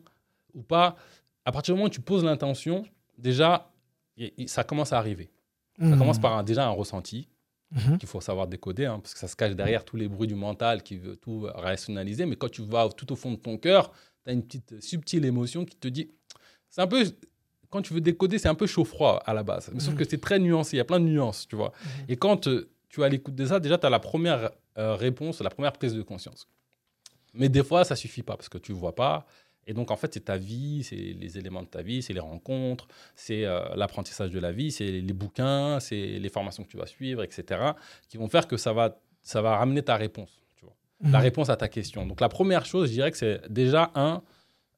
ou 0.54 0.62
pas 0.62 0.96
À 1.44 1.50
partir 1.50 1.74
du 1.74 1.78
moment 1.78 1.86
où 1.86 1.90
tu 1.90 2.00
poses 2.00 2.22
l'intention, 2.24 2.84
déjà, 3.18 3.68
y- 4.16 4.32
y- 4.38 4.48
ça 4.48 4.62
commence 4.62 4.92
à 4.92 4.98
arriver. 4.98 5.28
Ça 5.80 5.86
Mhm. 5.86 5.98
commence 5.98 6.20
par 6.20 6.36
un- 6.38 6.44
déjà 6.44 6.64
un 6.66 6.70
ressenti 6.70 7.26
Mhm. 7.72 7.98
qu'il 7.98 8.08
faut 8.08 8.20
savoir 8.20 8.46
décoder, 8.46 8.84
hein, 8.86 9.00
parce 9.00 9.12
que 9.14 9.18
ça 9.18 9.26
se 9.26 9.34
cache 9.34 9.54
derrière 9.56 9.84
tous 9.84 9.96
les 9.96 10.06
bruits 10.06 10.28
du 10.28 10.34
mental 10.36 10.82
qui 10.84 10.96
veut 10.98 11.16
tout 11.16 11.48
rationaliser. 11.54 12.26
Mais 12.26 12.36
quand 12.36 12.50
tu 12.50 12.62
vas 12.62 12.88
tout 12.90 13.10
au 13.12 13.16
fond 13.16 13.32
de 13.32 13.36
ton 13.36 13.56
cœur, 13.58 13.90
tu 14.24 14.30
as 14.30 14.34
une 14.34 14.42
petite 14.44 14.80
subtile 14.80 15.24
émotion 15.24 15.64
qui 15.64 15.74
te 15.76 15.88
dit. 15.88 16.10
C'est 16.70 16.80
un 16.82 16.86
peu. 16.86 17.02
Quand 17.70 17.82
tu 17.82 17.92
veux 17.94 18.00
décoder, 18.02 18.38
c'est 18.38 18.48
un 18.48 18.54
peu 18.54 18.66
chaud-froid 18.66 19.20
à 19.26 19.32
la 19.34 19.42
base. 19.42 19.70
Mais 19.72 19.80
Sauf 19.80 19.94
Mhm. 19.94 19.98
que 19.98 20.04
c'est 20.08 20.20
très 20.20 20.38
nuancé, 20.38 20.76
il 20.76 20.78
y 20.78 20.80
a 20.80 20.84
plein 20.84 21.00
de 21.00 21.06
nuances, 21.06 21.48
tu 21.48 21.56
vois. 21.56 21.72
Et 22.06 22.16
quand 22.16 22.46
euh, 22.46 22.70
tu 22.90 23.02
à 23.02 23.08
l'écoute 23.08 23.34
de 23.34 23.46
ça, 23.46 23.58
déjà, 23.58 23.78
tu 23.78 23.86
as 23.86 23.90
la 23.90 23.98
première 23.98 24.50
euh, 24.78 24.94
réponse, 24.94 25.40
la 25.40 25.50
première 25.50 25.72
prise 25.72 25.94
de 25.94 26.02
conscience. 26.02 26.46
Mais 27.34 27.48
des 27.48 27.62
fois, 27.64 27.84
ça 27.84 27.96
suffit 27.96 28.22
pas 28.22 28.36
parce 28.36 28.48
que 28.48 28.58
tu 28.58 28.72
vois 28.72 28.94
pas. 28.94 29.26
Et 29.66 29.74
donc, 29.74 29.90
en 29.92 29.96
fait, 29.96 30.12
c'est 30.12 30.24
ta 30.24 30.36
vie, 30.36 30.82
c'est 30.82 30.96
les 30.96 31.38
éléments 31.38 31.62
de 31.62 31.68
ta 31.68 31.82
vie, 31.82 32.02
c'est 32.02 32.12
les 32.12 32.20
rencontres, 32.20 32.88
c'est 33.14 33.44
euh, 33.44 33.62
l'apprentissage 33.76 34.30
de 34.30 34.40
la 34.40 34.50
vie, 34.50 34.72
c'est 34.72 34.90
les 34.90 35.12
bouquins, 35.12 35.78
c'est 35.78 36.18
les 36.18 36.28
formations 36.28 36.64
que 36.64 36.68
tu 36.68 36.76
vas 36.76 36.86
suivre, 36.86 37.22
etc., 37.22 37.60
qui 38.08 38.16
vont 38.16 38.28
faire 38.28 38.48
que 38.48 38.56
ça 38.56 38.72
va, 38.72 38.98
ça 39.22 39.40
va 39.40 39.56
ramener 39.56 39.82
ta 39.82 39.96
réponse, 39.96 40.42
tu 40.56 40.64
vois, 40.64 40.74
la 41.00 41.18
Mhm. 41.18 41.22
réponse 41.24 41.48
à 41.48 41.56
ta 41.56 41.68
question. 41.68 42.04
Donc, 42.06 42.20
la 42.20 42.28
première 42.28 42.66
chose, 42.66 42.88
je 42.88 42.94
dirais 42.94 43.12
que 43.12 43.16
c'est 43.16 43.40
déjà, 43.52 43.92
un, 43.94 44.22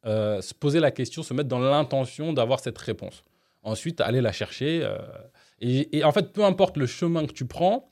euh, 0.04 0.42
se 0.42 0.52
poser 0.52 0.80
la 0.80 0.90
question, 0.90 1.22
se 1.22 1.32
mettre 1.32 1.48
dans 1.48 1.60
l'intention 1.60 2.34
d'avoir 2.34 2.60
cette 2.60 2.76
réponse. 2.76 3.22
Ensuite, 3.62 4.02
aller 4.02 4.20
la 4.20 4.32
chercher. 4.32 4.82
euh, 4.84 4.98
et, 5.60 5.96
et 5.96 6.04
en 6.04 6.12
fait, 6.12 6.30
peu 6.34 6.44
importe 6.44 6.76
le 6.76 6.84
chemin 6.86 7.24
que 7.26 7.32
tu 7.32 7.46
prends, 7.46 7.88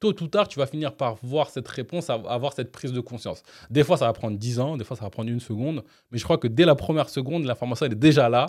tôt 0.00 0.08
ou 0.22 0.26
tard, 0.28 0.48
tu 0.48 0.58
vas 0.58 0.66
finir 0.66 0.94
par 0.96 1.16
voir 1.22 1.50
cette 1.50 1.68
réponse, 1.68 2.10
av- 2.10 2.26
avoir 2.26 2.52
cette 2.54 2.72
prise 2.72 2.92
de 2.92 3.00
conscience. 3.00 3.42
Des 3.70 3.84
fois, 3.84 3.96
ça 3.96 4.06
va 4.06 4.12
prendre 4.12 4.36
10 4.38 4.58
ans, 4.58 4.76
des 4.76 4.84
fois, 4.84 4.96
ça 4.96 5.04
va 5.04 5.10
prendre 5.10 5.30
une 5.30 5.40
seconde. 5.40 5.84
Mais 6.10 6.18
je 6.18 6.24
crois 6.24 6.38
que 6.38 6.48
dès 6.48 6.64
la 6.64 6.74
première 6.74 7.08
seconde, 7.08 7.44
l'information, 7.44 7.86
elle 7.86 7.92
est 7.92 7.96
déjà 7.96 8.28
là. 8.28 8.46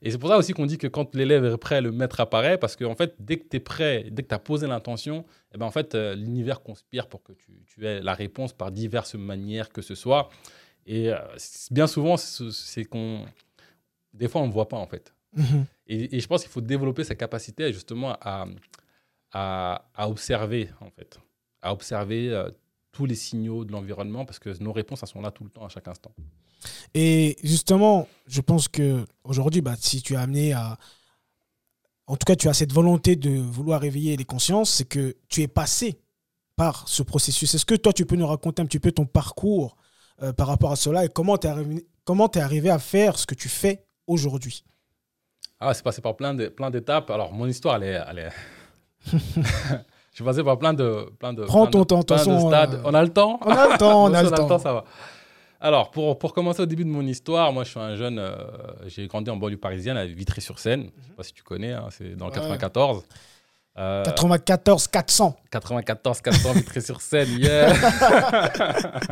Et 0.00 0.10
c'est 0.10 0.18
pour 0.18 0.28
ça 0.30 0.38
aussi 0.38 0.52
qu'on 0.52 0.66
dit 0.66 0.78
que 0.78 0.86
quand 0.86 1.14
l'élève 1.14 1.44
est 1.44 1.56
prêt, 1.56 1.80
le 1.80 1.90
maître 1.92 2.20
apparaît. 2.20 2.56
Parce 2.56 2.76
qu'en 2.76 2.94
fait, 2.94 3.14
dès 3.18 3.36
que 3.38 3.48
tu 3.48 3.56
es 3.56 3.60
prêt, 3.60 4.06
dès 4.10 4.22
que 4.22 4.28
tu 4.28 4.34
as 4.34 4.38
posé 4.38 4.66
l'intention, 4.66 5.24
eh 5.54 5.58
ben, 5.58 5.66
en 5.66 5.70
fait, 5.72 5.94
euh, 5.94 6.14
l'univers 6.14 6.62
conspire 6.62 7.08
pour 7.08 7.22
que 7.22 7.32
tu, 7.32 7.52
tu 7.66 7.84
aies 7.86 8.00
la 8.00 8.14
réponse 8.14 8.52
par 8.52 8.70
diverses 8.70 9.14
manières 9.14 9.70
que 9.70 9.82
ce 9.82 9.94
soit. 9.96 10.28
Et 10.86 11.12
euh, 11.12 11.16
bien 11.70 11.86
souvent, 11.86 12.16
c'est 12.16 12.50
c'est 12.52 12.84
qu'on. 12.84 13.24
Des 14.14 14.28
fois, 14.28 14.40
on 14.40 14.46
ne 14.46 14.52
voit 14.52 14.68
pas, 14.68 14.78
en 14.78 14.86
fait. 14.86 15.12
Mhm. 15.36 15.66
Et, 15.88 16.16
et 16.16 16.20
je 16.20 16.26
pense 16.26 16.42
qu'il 16.42 16.50
faut 16.50 16.60
développer 16.60 17.04
sa 17.04 17.14
capacité 17.14 17.70
justement 17.72 18.16
à, 18.20 18.46
à, 19.32 19.90
à 19.94 20.08
observer, 20.08 20.70
en 20.80 20.90
fait. 20.90 21.18
À 21.62 21.72
observer 21.72 22.30
euh, 22.30 22.50
tous 22.92 23.06
les 23.06 23.14
signaux 23.14 23.64
de 23.64 23.72
l'environnement 23.72 24.24
parce 24.24 24.38
que 24.38 24.50
nos 24.62 24.72
réponses, 24.72 25.02
elles 25.02 25.08
sont 25.08 25.20
là 25.20 25.30
tout 25.30 25.44
le 25.44 25.50
temps, 25.50 25.64
à 25.64 25.68
chaque 25.68 25.88
instant. 25.88 26.12
Et 26.94 27.36
justement, 27.42 28.08
je 28.26 28.40
pense 28.40 28.66
que 28.68 29.04
aujourd'hui, 29.24 29.60
bah, 29.60 29.76
si 29.78 30.02
tu 30.02 30.14
es 30.14 30.16
amené 30.16 30.52
à. 30.52 30.76
En 32.06 32.16
tout 32.16 32.24
cas, 32.24 32.36
tu 32.36 32.48
as 32.48 32.54
cette 32.54 32.72
volonté 32.72 33.16
de 33.16 33.30
vouloir 33.30 33.80
réveiller 33.80 34.16
les 34.16 34.24
consciences, 34.24 34.70
c'est 34.70 34.88
que 34.88 35.14
tu 35.28 35.42
es 35.42 35.48
passé 35.48 36.00
par 36.56 36.88
ce 36.88 37.02
processus. 37.02 37.54
Est-ce 37.54 37.66
que 37.66 37.74
toi, 37.74 37.92
tu 37.92 38.06
peux 38.06 38.16
nous 38.16 38.26
raconter 38.26 38.62
un 38.62 38.66
petit 38.66 38.80
peu 38.80 38.92
ton 38.92 39.04
parcours 39.04 39.76
euh, 40.22 40.32
par 40.32 40.46
rapport 40.46 40.72
à 40.72 40.76
cela 40.76 41.04
et 41.04 41.08
comment 41.08 41.36
tu 41.36 41.46
es, 41.46 41.50
arrivé- 41.50 41.86
comment 42.04 42.28
t'es 42.28 42.40
arrivé 42.40 42.70
à 42.70 42.78
faire 42.78 43.18
ce 43.18 43.26
que 43.26 43.34
tu 43.34 43.48
fais 43.48 43.84
aujourd'hui? 44.06 44.64
Ah, 45.60 45.74
c'est 45.74 45.82
passé 45.82 46.00
par 46.00 46.16
plein 46.16 46.34
de- 46.34 46.48
plein 46.48 46.70
d'étapes. 46.70 47.10
Alors, 47.10 47.32
mon 47.32 47.46
histoire, 47.46 47.76
elle 47.76 47.84
est. 47.84 48.02
Elle 48.08 48.18
est... 48.20 48.32
je 49.12 49.18
suis 50.12 50.24
passé 50.24 50.42
par 50.44 50.58
plein 50.58 50.72
de. 50.74 51.06
Plein 51.18 51.32
de 51.32 51.44
Prends 51.44 51.66
plein 51.66 51.70
ton 51.70 51.78
de- 51.80 51.84
temps, 51.84 52.00
de 52.00 52.04
plein 52.04 52.24
de 52.24 52.76
euh, 52.76 52.82
On 52.84 52.94
a 52.94 53.02
le 53.02 53.08
temps 53.08 53.38
On 53.44 53.50
a 53.50 53.68
le 53.72 53.78
temps, 53.78 54.04
on 54.04 54.14
a 54.14 54.22
le 54.22 54.30
temps. 54.30 54.58
ça 54.58 54.72
va. 54.72 54.84
Alors, 55.60 55.90
pour, 55.90 56.18
pour 56.18 56.32
commencer 56.34 56.62
au 56.62 56.66
début 56.66 56.84
de 56.84 56.88
mon 56.90 57.02
histoire, 57.02 57.52
moi, 57.52 57.64
je 57.64 57.70
suis 57.70 57.80
un 57.80 57.96
jeune. 57.96 58.18
euh, 58.20 58.36
j'ai 58.86 59.06
grandi 59.08 59.28
en 59.30 59.36
banlieue 59.36 59.56
parisienne, 59.56 59.96
à 59.96 60.06
Vitry-sur-Seine. 60.06 60.82
Je 60.82 60.86
ne 61.02 61.04
sais 61.08 61.12
pas 61.16 61.22
si 61.24 61.32
tu 61.32 61.42
connais, 61.42 61.72
hein, 61.72 61.86
c'est 61.90 62.14
dans 62.16 62.26
le 62.26 62.32
Ouais. 62.32 62.38
94. 62.38 63.02
Euh, 63.76 64.02
94 64.04 64.86
400. 64.88 65.36
94 65.50 66.20
400 66.20 66.52
Vitry-sur-Seine, 66.52 67.28
yeah 67.38 67.72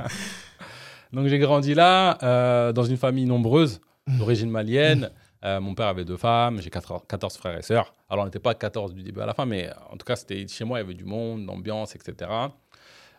Donc 1.12 1.26
j'ai 1.28 1.38
grandi 1.38 1.74
là, 1.74 2.18
euh, 2.22 2.72
dans 2.72 2.82
une 2.84 2.96
famille 2.96 3.26
nombreuse, 3.26 3.80
d'origine 4.06 4.50
malienne. 4.50 5.10
Euh, 5.44 5.60
mon 5.60 5.74
père 5.74 5.86
avait 5.88 6.04
deux 6.04 6.16
femmes, 6.16 6.60
j'ai 6.60 6.70
14 6.70 7.02
14 7.08 7.36
frères 7.36 7.58
et 7.58 7.62
sœurs. 7.62 7.94
Alors 8.08 8.22
on 8.22 8.26
n'était 8.26 8.38
pas 8.38 8.54
14 8.54 8.94
du 8.94 9.02
début 9.02 9.20
à 9.20 9.26
la 9.26 9.34
fin, 9.34 9.44
mais 9.46 9.70
en 9.90 9.96
tout 9.96 10.04
cas, 10.06 10.16
c'était 10.16 10.46
chez 10.48 10.64
moi, 10.64 10.78
il 10.78 10.82
y 10.82 10.84
avait 10.84 10.94
du 10.94 11.04
monde, 11.04 11.44
l'ambiance, 11.46 11.94
etc. 11.94 12.30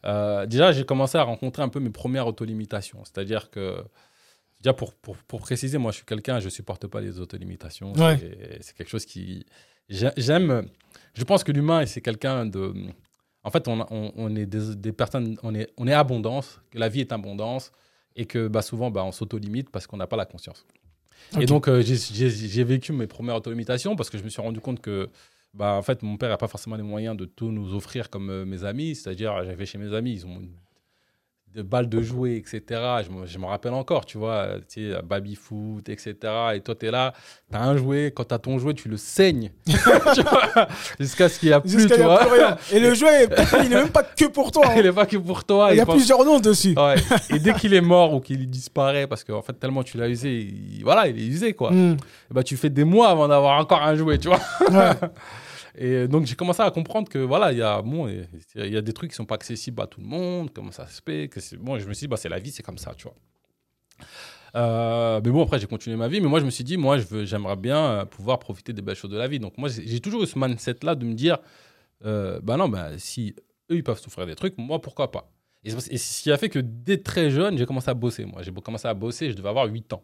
Euh, 0.06 0.46
déjà, 0.46 0.72
j'ai 0.72 0.86
commencé 0.86 1.18
à 1.18 1.24
rencontrer 1.24 1.64
un 1.64 1.70
peu 1.70 1.80
mes 1.80 1.90
premières 1.90 2.28
autolimitations. 2.28 3.04
C'est-à-dire 3.04 3.50
que, 3.50 3.84
déjà 4.62 4.74
pour, 4.74 4.94
pour, 4.96 5.18
pour 5.18 5.42
préciser, 5.42 5.78
moi 5.78 5.92
je 5.92 5.98
suis 5.98 6.06
quelqu'un, 6.06 6.40
je 6.40 6.46
ne 6.46 6.50
supporte 6.50 6.88
pas 6.88 7.02
les 7.02 7.20
autolimitations. 7.20 7.94
Ouais. 7.94 8.18
C'est- 8.62 8.74
quelque 8.76 8.90
chose 8.90 9.06
qui... 9.06 9.46
j'ai- 9.90 10.12
J'aime... 10.18 10.68
Je 11.14 11.24
pense 11.24 11.44
que 11.44 11.52
l'humain, 11.52 11.86
c'est 11.86 12.02
quelqu'un 12.02 12.46
de... 12.46 12.74
En 13.44 13.50
fait, 13.52 13.68
on, 13.68 13.86
on, 13.90 14.12
on 14.16 14.36
est 14.36 14.46
des, 14.46 14.76
des 14.76 14.92
personnes, 14.92 15.38
on 15.44 15.56
est, 15.56 15.72
on 15.78 15.88
est 15.88 15.94
abondance, 15.94 16.60
que 16.72 16.78
la 16.80 16.90
vie 16.90 17.02
est 17.02 17.12
abondance, 17.12 17.72
et 18.16 18.26
que 18.26 18.48
bah, 18.48 18.62
souvent, 18.62 18.92
bah, 18.92 19.04
on 19.04 19.12
s'auto-limite 19.12 19.70
parce 19.70 19.88
qu'on 19.88 19.98
n'a 19.98 20.08
pas 20.08 20.18
la 20.18 20.26
conscience. 20.26 20.66
Et 21.40 21.46
donc, 21.46 21.68
euh, 21.68 21.82
j'ai- 21.82 22.64
vécu 22.64 22.94
mes 22.94 23.08
premières 23.08 23.36
autolimitations 23.36 23.96
parce 23.96 24.10
que 24.10 24.18
je 24.18 24.24
me 24.24 24.30
suis 24.30 24.42
rendu 24.42 24.60
compte 24.60 24.80
que, 24.82 25.10
bah, 25.54 25.74
en 25.74 25.82
fait, 25.82 26.04
mon 26.04 26.18
père 26.18 26.30
n'a 26.30 26.38
pas 26.38 26.48
forcément 26.48 26.76
les 26.76 26.84
moyens 26.84 27.16
de 27.18 27.26
tout 27.26 27.52
nous 27.52 27.74
offrir 27.74 28.10
comme 28.10 28.30
euh, 28.30 28.46
mes 28.46 28.64
amis. 28.64 28.96
C'est-à-dire, 28.96 29.44
j'avais 29.44 29.66
chez 29.66 29.78
mes 29.78 29.94
amis, 29.94 30.14
ils 30.14 30.26
ont 30.26 30.40
une- 30.40 30.52
des 31.56 31.64
balles 31.64 31.90
de 31.90 32.02
jouets, 32.04 32.36
etc. 32.38 32.62
Je 33.06 33.10
me, 33.12 33.26
je 33.26 33.38
me 33.40 33.46
rappelle 33.46 33.74
encore, 33.74 34.06
tu 34.06 34.18
vois, 34.20 34.34
euh, 34.36 34.60
tu 34.72 34.92
sais, 34.92 35.02
baby 35.04 35.34
foot, 35.36 35.90
etc. 35.90 36.16
Et 36.54 36.60
toi, 36.62 36.76
tu 36.76 36.86
es 36.86 36.92
là, 36.92 37.14
tu 37.52 37.58
as 37.58 37.64
un 37.64 37.76
jouet, 37.76 38.12
quand 38.16 38.26
tu 38.26 38.34
as 38.36 38.38
ton 38.40 38.60
jouet, 38.60 38.74
tu 38.76 38.90
le 38.90 38.98
saignes. 38.98 39.52
Jusqu'à 41.00 41.30
ce 41.30 41.40
qu'il 41.40 41.50
n'y 41.50 41.54
a 41.54 41.60
plus, 41.62 41.88
tu 41.88 41.90
y 41.90 41.94
a 41.94 42.04
vois. 42.04 42.20
plus 42.20 42.30
rien. 42.40 42.58
Et 42.72 42.80
le 42.80 42.94
jeu, 42.94 43.08
est- 43.12 43.30
il 43.64 43.70
n'est 43.70 43.76
même 43.76 43.90
pas 43.90 44.04
que 44.04 44.26
pour 44.26 44.52
toi. 44.52 44.68
hein. 44.68 44.74
Il 44.78 44.84
n'est 44.84 44.92
pas 44.92 45.06
que 45.06 45.18
pour 45.18 45.44
toi. 45.44 45.70
Il 45.72 45.78
y 45.78 45.82
a 45.82 45.86
pense- 45.86 45.96
plusieurs 45.96 46.24
noms 46.24 46.40
dessus. 46.40 46.76
Ouais. 46.78 46.96
Et 47.36 47.40
dès 47.40 47.54
qu'il 47.54 47.74
est 47.74 47.82
mort 47.82 48.14
ou 48.14 48.20
qu'il 48.20 48.50
disparaît, 48.50 49.08
parce 49.08 49.24
qu'en 49.24 49.42
fait, 49.42 49.54
tellement 49.54 49.84
tu 49.84 49.98
l'as 49.98 50.10
usé, 50.10 50.32
il- 50.40 50.84
voilà, 50.84 51.08
il 51.08 51.18
est 51.20 51.26
usé, 51.26 51.54
quoi. 51.54 51.72
Mm. 51.72 51.94
Et 51.94 52.34
bah, 52.34 52.44
tu 52.44 52.58
fais 52.58 52.70
des 52.70 52.84
mois 52.84 53.10
avant 53.10 53.28
d'avoir 53.28 53.60
encore 53.60 53.82
un 53.82 53.96
jouet, 53.96 54.18
tu 54.18 54.28
vois. 54.28 54.40
Ouais. 54.70 54.92
Et 55.78 56.08
donc, 56.08 56.26
j'ai 56.26 56.36
commencé 56.36 56.62
à 56.62 56.72
comprendre 56.72 57.08
que, 57.08 57.20
voilà, 57.20 57.52
il 57.52 57.60
y 57.60 57.62
a, 57.62 57.82
bon, 57.82 58.08
y 58.56 58.78
a 58.78 58.82
des 58.82 58.94
trucs 58.94 59.12
qui 59.12 59.16
sont 59.16 59.26
pas 59.26 59.36
accessibles 59.36 59.82
à 59.82 59.88
tout 59.88 60.02
le 60.02 60.08
monde, 60.08 60.50
comment 60.54 60.72
ça 60.72 60.88
se 60.88 61.02
fait. 61.06 61.30
Que 61.30 61.40
bon, 61.58 61.78
je 61.78 61.88
me 61.88 61.94
suis 61.94 62.06
dit, 62.06 62.08
bah, 62.08 62.18
c'est 62.18 62.30
la 62.30 62.40
vie, 62.40 62.52
c'est 62.52 62.64
comme 62.64 62.78
ça, 62.80 62.94
tu 62.96 63.04
vois. 63.04 63.16
Euh, 64.56 65.22
mais 65.24 65.30
bon, 65.32 65.44
après, 65.44 65.60
j'ai 65.60 65.68
continué 65.68 65.96
ma 65.96 66.08
vie. 66.08 66.20
Mais 66.22 66.28
moi, 66.28 66.40
je 66.40 66.46
me 66.46 66.50
suis 66.50 66.64
dit, 66.64 66.78
moi, 66.78 66.98
j'aimerais 67.24 67.56
bien 67.56 67.86
euh, 67.86 68.06
pouvoir 68.06 68.40
profiter 68.40 68.74
des 68.74 68.82
belles 68.82 68.96
choses 68.96 69.12
de 69.12 69.18
la 69.18 69.28
vie. 69.28 69.40
Donc, 69.40 69.58
moi, 69.58 69.70
j'ai 69.70 70.00
toujours 70.00 70.24
eu 70.24 70.28
ce 70.28 70.38
mindset-là 70.40 70.96
de 70.96 71.06
me 71.06 71.14
dire, 71.14 71.38
euh, 72.06 72.40
bah 72.42 72.58
non, 72.58 72.70
bah, 72.70 72.98
si 72.98 73.36
eux, 73.72 73.76
ils 73.76 73.84
peuvent 73.84 74.00
souffrir 74.00 74.26
des 74.26 74.36
trucs, 74.36 74.58
moi, 74.58 74.82
pourquoi 74.82 75.12
pas? 75.12 75.32
Et 75.64 75.70
et 75.72 75.98
ce 75.98 76.24
qui 76.24 76.32
a 76.32 76.38
fait 76.38 76.50
que 76.50 76.60
dès 76.60 76.98
très 76.98 77.30
jeune, 77.30 77.58
j'ai 77.58 77.66
commencé 77.66 77.90
à 77.90 77.94
bosser. 77.94 78.26
Moi, 78.26 78.42
j'ai 78.42 78.52
commencé 78.54 78.88
à 78.88 78.94
bosser, 78.94 79.30
je 79.32 79.36
devais 79.36 79.50
avoir 79.50 79.68
8 79.68 79.94
ans. 79.94 80.04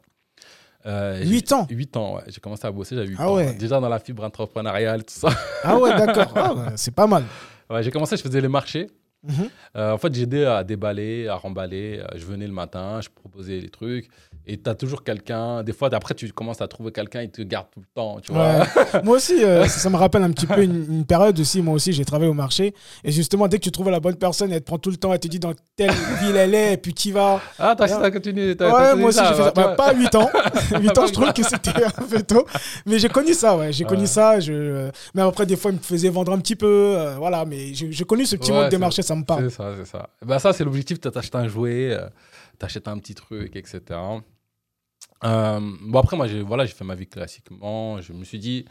Euh, 0.85 1.19
j'ai- 1.23 1.29
8 1.29 1.51
ans 1.53 1.67
8 1.69 1.95
ans, 1.97 2.15
ouais. 2.15 2.23
J'ai 2.27 2.39
commencé 2.41 2.67
à 2.67 2.71
bosser, 2.71 2.95
j'avais 2.95 3.07
8 3.07 3.15
Ah 3.19 3.29
ans. 3.29 3.35
ouais. 3.35 3.53
Déjà 3.53 3.79
dans 3.79 3.89
la 3.89 3.99
fibre 3.99 4.23
entrepreneuriale, 4.23 5.03
tout 5.05 5.13
ça. 5.15 5.29
Ah 5.63 5.77
ouais, 5.77 5.89
d'accord. 5.97 6.31
Ah 6.35 6.71
c'est 6.75 6.93
pas 6.93 7.07
mal. 7.07 7.23
Ouais, 7.69 7.81
j'ai 7.83 7.91
commencé, 7.91 8.17
je 8.17 8.21
faisais 8.21 8.41
les 8.41 8.47
marchés. 8.49 8.89
Mhm. 9.23 9.49
Euh, 9.77 9.91
en 9.93 9.97
fait, 9.97 10.13
j'aidais 10.13 10.45
à 10.45 10.63
déballer, 10.63 11.27
à 11.27 11.35
remballer. 11.35 11.99
Euh, 12.01 12.07
Je 12.17 12.25
venais 12.25 12.45
le 12.47 12.53
matin, 12.53 12.99
je 13.01 13.09
proposais 13.09 13.59
les 13.59 13.69
trucs. 13.69 14.09
Et 14.45 14.57
tu 14.57 14.69
as 14.69 14.75
toujours 14.75 15.03
quelqu'un. 15.05 15.63
Des 15.63 15.71
fois, 15.71 15.89
après, 15.93 16.13
tu 16.13 16.29
commences 16.33 16.59
à 16.61 16.67
trouver 16.67 16.91
quelqu'un, 16.91 17.21
il 17.21 17.29
te 17.29 17.41
garde 17.43 17.67
tout 17.73 17.79
le 17.79 17.85
temps. 17.95 18.19
Tu 18.21 18.33
vois 18.33 18.43
Ouais. 18.59 18.63
moi 19.03 19.15
aussi, 19.15 19.41
euh, 19.43 19.63
ça, 19.65 19.79
ça 19.79 19.89
me 19.89 19.95
rappelle 19.95 20.21
un 20.23 20.31
petit 20.31 20.45
peu 20.47 20.61
une, 20.61 20.85
une 20.89 21.05
période 21.05 21.39
aussi. 21.39 21.61
Moi 21.61 21.73
aussi, 21.75 21.93
j'ai 21.93 22.03
travaillé 22.03 22.29
au 22.29 22.33
marché. 22.33 22.73
Et 23.05 23.11
justement, 23.13 23.47
dès 23.47 23.57
que 23.59 23.63
tu 23.63 23.71
trouves 23.71 23.89
la 23.89 24.01
bonne 24.01 24.15
personne, 24.17 24.51
elle 24.51 24.59
te 24.59 24.65
prend 24.65 24.77
tout 24.77 24.89
le 24.89 24.97
temps, 24.97 25.13
elle 25.13 25.19
te 25.21 25.29
dit 25.29 25.39
dans 25.39 25.53
telle 25.77 25.91
ville 26.21 26.35
elle 26.35 26.53
est, 26.53 26.73
et 26.73 26.77
puis 26.77 26.93
tu 26.93 27.07
y 27.07 27.11
vas. 27.13 27.39
Ah, 27.57 27.73
t'as 27.77 27.87
t'as 27.87 28.11
continué. 28.11 28.55
Ouais, 28.59 28.95
moi 28.95 29.09
aussi, 29.09 29.19
j'ai 29.19 29.33
fait 29.35 29.43
ça. 29.43 29.51
Bah, 29.55 29.75
pas 29.77 29.93
8 29.93 30.13
ans. 30.15 30.29
8 30.81 30.97
ans, 30.97 31.07
je 31.07 31.13
trouve 31.13 31.31
que 31.31 31.43
c'était 31.43 31.85
un 31.85 32.03
peu 32.09 32.21
tôt. 32.23 32.45
Mais 32.85 32.99
j'ai 32.99 33.09
connu 33.09 33.33
ça, 33.33 33.55
ouais. 33.55 33.71
J'ai 33.71 33.85
connu 33.85 34.01
Ouais. 34.01 34.07
ça. 34.07 34.41
Je... 34.41 34.89
Même 35.15 35.27
après, 35.27 35.45
des 35.45 35.55
fois, 35.55 35.71
il 35.71 35.75
me 35.77 35.81
faisait 35.83 36.09
vendre 36.09 36.33
un 36.33 36.39
petit 36.39 36.57
peu. 36.57 36.67
euh, 36.97 37.15
voilà, 37.17 37.45
mais 37.45 37.73
j'ai 37.73 38.03
connu 38.03 38.25
ce 38.25 38.35
petit 38.35 38.51
Ouais, 38.51 38.57
monde 38.63 38.69
des 38.69 38.77
marchés, 38.77 39.01
ça 39.01 39.12
me 39.15 39.23
parle. 39.23 39.49
C'est 39.49 39.57
ça, 39.57 39.73
c'est 39.75 39.85
ça. 39.85 40.09
Bah, 40.21 40.39
ça, 40.39 40.53
c'est 40.53 40.63
l'objectif. 40.63 40.99
Tu 40.99 41.09
t'achètes 41.09 41.35
un 41.35 41.47
jouet, 41.47 41.91
euh, 41.91 42.07
t'achètes 42.59 42.87
un 42.87 42.97
petit 42.97 43.15
truc, 43.15 43.55
etc. 43.55 43.81
Euh, 45.23 45.59
bon, 45.81 45.99
après, 45.99 46.17
moi, 46.17 46.27
j'ai 46.27 46.41
voilà, 46.41 46.67
fait 46.67 46.83
ma 46.83 46.95
vie 46.95 47.07
classiquement. 47.07 48.01
Je 48.01 48.13
me 48.13 48.23
suis 48.23 48.39
dit, 48.39 48.65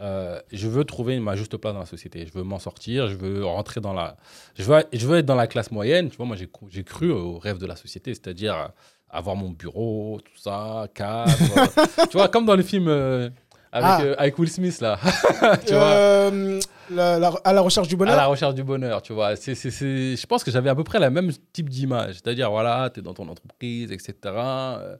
euh, 0.00 0.40
je 0.52 0.68
veux 0.68 0.84
trouver 0.84 1.18
ma 1.20 1.36
juste 1.36 1.56
place 1.56 1.74
dans 1.74 1.80
la 1.80 1.86
société. 1.86 2.26
Je 2.26 2.32
veux 2.32 2.44
m'en 2.44 2.58
sortir. 2.58 3.08
Je 3.08 3.16
veux 3.16 3.44
rentrer 3.44 3.80
dans 3.80 3.92
la. 3.92 4.16
Je 4.54 4.64
veux, 4.64 4.84
je 4.92 5.06
veux 5.06 5.18
être 5.18 5.26
dans 5.26 5.36
la 5.36 5.46
classe 5.46 5.70
moyenne. 5.70 6.10
Tu 6.10 6.16
vois, 6.16 6.26
moi, 6.26 6.36
j'ai 6.36 6.84
cru, 6.84 7.10
au 7.10 7.38
rêve 7.38 7.58
de 7.58 7.66
la 7.66 7.76
société, 7.76 8.14
c'est-à-dire 8.14 8.72
avoir 9.12 9.36
mon 9.36 9.50
bureau, 9.50 10.20
tout 10.24 10.36
ça, 10.36 10.88
cadre. 10.94 11.30
tu 12.10 12.16
vois, 12.16 12.28
comme 12.28 12.46
dans 12.46 12.56
les 12.56 12.62
films 12.62 12.88
euh, 12.88 13.28
avec, 13.72 13.90
Ah. 13.90 14.02
euh, 14.02 14.14
avec 14.18 14.38
Will 14.38 14.50
Smith, 14.50 14.80
là. 14.80 14.98
tu 15.66 15.72
vois 15.74 15.82
Euh, 15.82 16.60
la- 16.90 17.18
la- 17.18 17.32
à 17.44 17.52
la 17.54 17.60
recherche 17.62 17.88
du 17.88 17.94
à 17.94 17.98
bonheur 17.98 18.16
la 18.16 18.26
recherche 18.26 18.54
du 18.54 18.62
bonheur, 18.62 19.00
tu 19.02 19.12
vois. 19.14 19.34
C'est, 19.36 19.54
c'est, 19.54 19.70
c'est- 19.70 20.14
Je 20.16 20.26
pense 20.26 20.44
que 20.44 20.50
j'avais 20.50 20.68
à 20.70 20.74
peu 20.74 20.84
près 20.84 20.98
la 20.98 21.08
même 21.10 21.30
type 21.52 21.68
d'image. 21.70 22.14
C'est-à-dire, 22.16 22.50
voilà, 22.50 22.90
tu 22.92 23.00
es 23.00 23.02
dans 23.02 23.14
ton 23.14 23.28
entreprise, 23.28 23.90
etc. 23.92 24.14
Euh, 24.26 24.96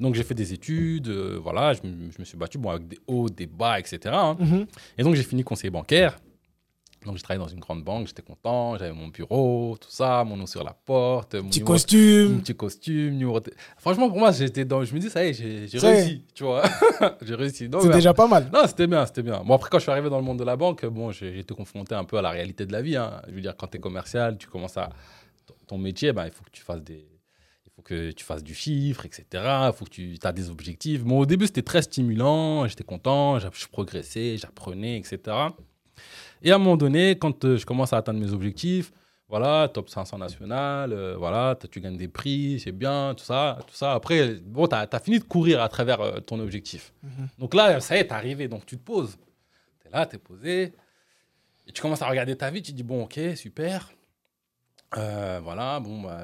Donc, 0.00 0.14
j'ai 0.14 0.24
fait 0.24 0.34
des 0.34 0.52
études, 0.52 1.08
euh, 1.08 1.38
voilà, 1.42 1.72
je, 1.74 1.80
me- 1.86 2.10
je 2.10 2.18
me 2.18 2.24
suis 2.24 2.36
battu 2.36 2.58
bon, 2.58 2.70
avec 2.70 2.88
des 2.88 2.98
hauts, 3.06 3.28
des 3.28 3.46
bas, 3.46 3.78
etc. 3.78 3.98
hein. 4.12 4.36
Mhm. 4.40 4.66
Et 4.98 5.02
donc, 5.04 5.14
j'ai 5.14 5.22
fini 5.22 5.44
conseiller 5.44 5.70
bancaire. 5.70 6.16
Donc, 7.04 7.16
j'ai 7.16 7.22
travaillé 7.22 7.44
dans 7.44 7.52
une 7.52 7.60
grande 7.60 7.84
banque, 7.84 8.06
j'étais 8.06 8.22
content, 8.22 8.78
j'avais 8.78 8.92
mon 8.92 9.08
bureau, 9.08 9.76
tout 9.80 9.90
ça, 9.90 10.24
mon 10.24 10.36
nom 10.36 10.46
sur 10.46 10.64
la 10.64 10.72
porte, 10.72 11.34
mon 11.34 11.48
Petit 11.50 11.58
numéro- 11.60 11.72
mon 11.72 11.74
costume. 11.74 12.40
petit 12.40 12.54
costume, 12.56 13.10
numéro 13.16 13.40
Franchement, 13.76 14.08
pour 14.08 14.18
moi, 14.18 14.32
j'étais 14.32 14.64
dans... 14.64 14.82
je 14.84 14.94
me 14.94 15.00
dis, 15.00 15.10
ça 15.10 15.24
y 15.24 15.28
est, 15.28 15.32
j'ai, 15.34 15.66
y 15.66 15.76
est. 15.76 15.78
réussi, 15.80 16.24
tu 16.34 16.44
vois. 16.44 16.62
j'ai 17.22 17.34
réussi. 17.34 17.68
C'est 17.80 17.88
déjà 17.90 18.14
pas 18.14 18.26
mal. 18.26 18.48
Non, 18.52 18.66
c'était 18.66 18.86
bien, 18.86 19.04
c'était 19.04 19.22
bien. 19.22 19.42
Bon, 19.44 19.54
après, 19.54 19.68
quand 19.70 19.78
je 19.78 19.82
suis 19.82 19.92
arrivé 19.92 20.08
dans 20.08 20.18
le 20.18 20.24
monde 20.24 20.38
de 20.38 20.44
la 20.44 20.56
banque, 20.56 20.84
bon, 20.86 21.12
j'ai 21.12 21.38
été 21.40 21.54
confronté 21.54 21.94
un 21.94 22.04
peu 22.04 22.16
à 22.16 22.22
la 22.22 22.30
réalité 22.30 22.64
de 22.66 22.72
la 22.72 22.80
vie. 22.82 22.96
hein. 22.96 23.20
Je 23.28 23.34
veux 23.34 23.40
dire, 23.42 23.54
quand 23.56 23.66
tu 23.66 23.76
es 23.76 23.80
commercial, 23.80 24.38
tu 24.38 24.46
commences 24.46 24.76
à. 24.78 24.88
ton- 25.46 25.54
Ton 25.66 25.78
métier, 25.78 26.12
ben, 26.12 26.24
il 26.26 26.32
faut 26.32 26.42
que 26.44 26.50
tu 26.50 26.62
fasses 26.62 26.82
des. 26.82 27.06
Il 27.66 27.70
faut 27.76 27.82
que 27.82 28.12
tu 28.12 28.24
fasses 28.24 28.44
du 28.44 28.54
chiffre, 28.54 29.04
etc. 29.04 29.24
Il 29.32 29.72
faut 29.74 29.84
que 29.84 29.90
tu 29.90 30.16
as 30.22 30.32
des 30.32 30.48
objectifs. 30.48 31.02
Bon, 31.04 31.18
au 31.18 31.26
début, 31.26 31.46
c'était 31.46 31.62
très 31.62 31.82
stimulant, 31.82 32.66
j'étais 32.68 32.84
content, 32.84 33.38
je 33.40 33.48
progressais, 33.70 34.36
j'apprenais, 34.38 34.96
etc. 34.98 35.18
Et 36.42 36.50
à 36.50 36.56
un 36.56 36.58
moment 36.58 36.76
donné, 36.76 37.16
quand 37.18 37.44
euh, 37.44 37.56
je 37.56 37.66
commence 37.66 37.92
à 37.92 37.98
atteindre 37.98 38.20
mes 38.20 38.32
objectifs, 38.32 38.92
voilà, 39.28 39.68
top 39.68 39.88
500 39.88 40.18
national, 40.18 40.92
euh, 40.92 41.16
voilà, 41.16 41.56
tu 41.70 41.80
gagnes 41.80 41.96
des 41.96 42.08
prix, 42.08 42.60
c'est 42.60 42.72
bien, 42.72 43.14
tout 43.16 43.24
ça, 43.24 43.58
tout 43.66 43.74
ça. 43.74 43.94
Après, 43.94 44.34
bon, 44.44 44.66
tu 44.66 44.74
as, 44.74 45.00
fini 45.00 45.18
de 45.18 45.24
courir 45.24 45.62
à 45.62 45.68
travers 45.68 46.00
euh, 46.00 46.20
ton 46.20 46.38
objectif. 46.40 46.92
Mhm. 47.02 47.28
Donc 47.38 47.54
là, 47.54 47.80
ça 47.80 47.96
y 47.96 48.00
est, 48.00 48.06
t'es 48.06 48.12
arrivé, 48.12 48.48
donc 48.48 48.66
tu 48.66 48.76
te 48.76 48.84
poses. 48.84 49.16
Tu 49.80 49.88
es 49.88 49.90
là, 49.90 50.06
tu 50.06 50.16
es 50.16 50.18
posé, 50.18 50.72
et 51.66 51.72
tu 51.72 51.80
commences 51.80 52.02
à 52.02 52.08
regarder 52.08 52.36
ta 52.36 52.50
vie, 52.50 52.62
tu 52.62 52.72
te 52.72 52.76
dis, 52.76 52.82
bon, 52.82 53.04
ok, 53.04 53.18
super. 53.36 53.90
voilà, 54.92 55.80
bon, 55.80 56.02
bah, 56.02 56.20